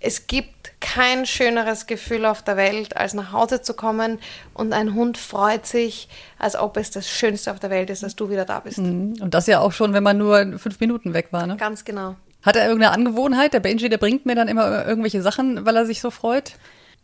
Es 0.00 0.26
gibt 0.26 0.53
kein 0.84 1.24
schöneres 1.24 1.86
Gefühl 1.86 2.26
auf 2.26 2.42
der 2.42 2.58
Welt, 2.58 2.96
als 2.98 3.14
nach 3.14 3.32
Hause 3.32 3.62
zu 3.62 3.72
kommen 3.72 4.18
und 4.52 4.74
ein 4.74 4.94
Hund 4.94 5.16
freut 5.16 5.64
sich, 5.64 6.08
als 6.38 6.56
ob 6.56 6.76
es 6.76 6.90
das 6.90 7.08
Schönste 7.08 7.50
auf 7.52 7.58
der 7.58 7.70
Welt 7.70 7.88
ist, 7.88 8.02
dass 8.02 8.16
du 8.16 8.28
wieder 8.28 8.44
da 8.44 8.60
bist. 8.60 8.78
Mhm. 8.78 9.16
Und 9.20 9.32
das 9.32 9.46
ja 9.46 9.60
auch 9.60 9.72
schon, 9.72 9.94
wenn 9.94 10.02
man 10.02 10.18
nur 10.18 10.58
fünf 10.58 10.78
Minuten 10.80 11.14
weg 11.14 11.28
war, 11.30 11.46
ne? 11.46 11.56
Ganz 11.56 11.86
genau. 11.86 12.16
Hat 12.42 12.56
er 12.56 12.66
irgendeine 12.66 12.92
Angewohnheit? 12.92 13.54
Der 13.54 13.60
Benji, 13.60 13.88
der 13.88 13.96
bringt 13.96 14.26
mir 14.26 14.34
dann 14.34 14.46
immer 14.46 14.86
irgendwelche 14.86 15.22
Sachen, 15.22 15.64
weil 15.64 15.74
er 15.74 15.86
sich 15.86 16.02
so 16.02 16.10
freut? 16.10 16.52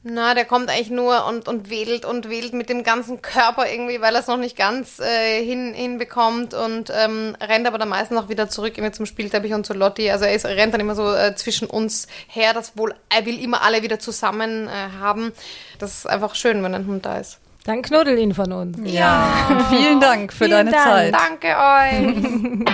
Na, 0.03 0.33
der 0.33 0.47
kommt 0.47 0.71
eigentlich 0.71 0.89
nur 0.89 1.27
und, 1.27 1.47
und 1.47 1.69
wedelt 1.69 2.07
und 2.07 2.31
wedelt 2.31 2.55
mit 2.55 2.71
dem 2.71 2.85
ganzen 2.85 3.21
Körper 3.21 3.71
irgendwie, 3.71 4.01
weil 4.01 4.15
er 4.15 4.21
es 4.21 4.29
noch 4.29 4.39
nicht 4.39 4.57
ganz 4.57 4.99
äh, 4.99 5.45
hin, 5.45 5.75
hinbekommt 5.75 6.55
und 6.55 6.91
ähm, 6.91 7.37
rennt 7.39 7.67
aber 7.67 7.77
dann 7.77 7.91
meistens 7.91 8.19
auch 8.19 8.31
wieder 8.31 8.49
zurück 8.49 8.79
irgendwie 8.79 8.93
zum 8.95 9.05
Spielteppich 9.05 9.53
und 9.53 9.67
zu 9.67 9.75
Lotti. 9.75 10.11
Also 10.11 10.25
er 10.25 10.33
ist, 10.33 10.47
rennt 10.47 10.73
dann 10.73 10.81
immer 10.81 10.95
so 10.95 11.13
äh, 11.13 11.35
zwischen 11.35 11.69
uns 11.69 12.09
her, 12.29 12.55
das 12.55 12.79
wohl, 12.79 12.95
er 13.11 13.27
will 13.27 13.39
immer 13.39 13.61
alle 13.61 13.83
wieder 13.83 13.99
zusammen 13.99 14.69
äh, 14.69 14.71
haben. 14.99 15.33
Das 15.79 15.99
ist 15.99 16.07
einfach 16.07 16.35
schön, 16.35 16.63
wenn 16.63 16.75
ein 16.75 16.87
Hund 16.87 17.05
da 17.05 17.19
ist. 17.19 17.39
Dann 17.65 17.83
knuddel 17.83 18.19
ihn 18.19 18.33
von 18.33 18.53
uns. 18.53 18.79
Ja. 18.91 19.67
Vielen 19.69 20.01
Dank 20.01 20.33
für 20.33 20.47
vielen 20.47 20.67
deine 20.67 20.71
Dank. 20.71 20.85
Zeit. 20.85 21.15
Danke 21.15 22.65
euch. 22.65 22.67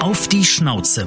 Auf 0.02 0.26
die 0.26 0.44
Schnauze. 0.44 1.06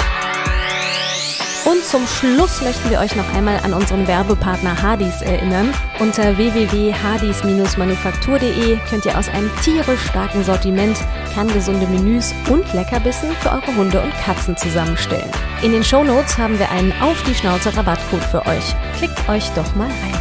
Und 1.71 1.83
zum 1.85 2.05
Schluss 2.05 2.61
möchten 2.61 2.89
wir 2.89 2.99
euch 2.99 3.15
noch 3.15 3.33
einmal 3.33 3.57
an 3.63 3.73
unseren 3.73 4.05
Werbepartner 4.05 4.81
Hardys 4.81 5.21
erinnern. 5.21 5.73
Unter 5.99 6.35
www.hardys-manufaktur.de 6.35 8.77
könnt 8.89 9.05
ihr 9.05 9.17
aus 9.17 9.29
einem 9.29 9.49
tierisch 9.63 10.01
starken 10.09 10.43
Sortiment 10.43 10.97
kerngesunde 11.33 11.87
Menüs 11.87 12.33
und 12.49 12.73
Leckerbissen 12.73 13.31
für 13.39 13.51
eure 13.51 13.73
Hunde 13.77 14.01
und 14.01 14.13
Katzen 14.15 14.57
zusammenstellen. 14.57 15.31
In 15.61 15.71
den 15.71 15.85
Shownotes 15.85 16.37
haben 16.37 16.59
wir 16.59 16.69
einen 16.71 16.91
Auf 17.01 17.23
die 17.23 17.35
Schnauze 17.35 17.73
Rabattcode 17.77 18.25
für 18.25 18.45
euch. 18.45 18.75
Klickt 18.97 19.29
euch 19.29 19.49
doch 19.51 19.73
mal 19.75 19.87
rein. 19.87 20.19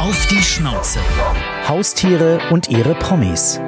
Auf 0.00 0.26
die 0.28 0.42
Schnauze. 0.42 1.00
Haustiere 1.68 2.40
und 2.50 2.70
ihre 2.70 2.94
Promis. 2.94 3.60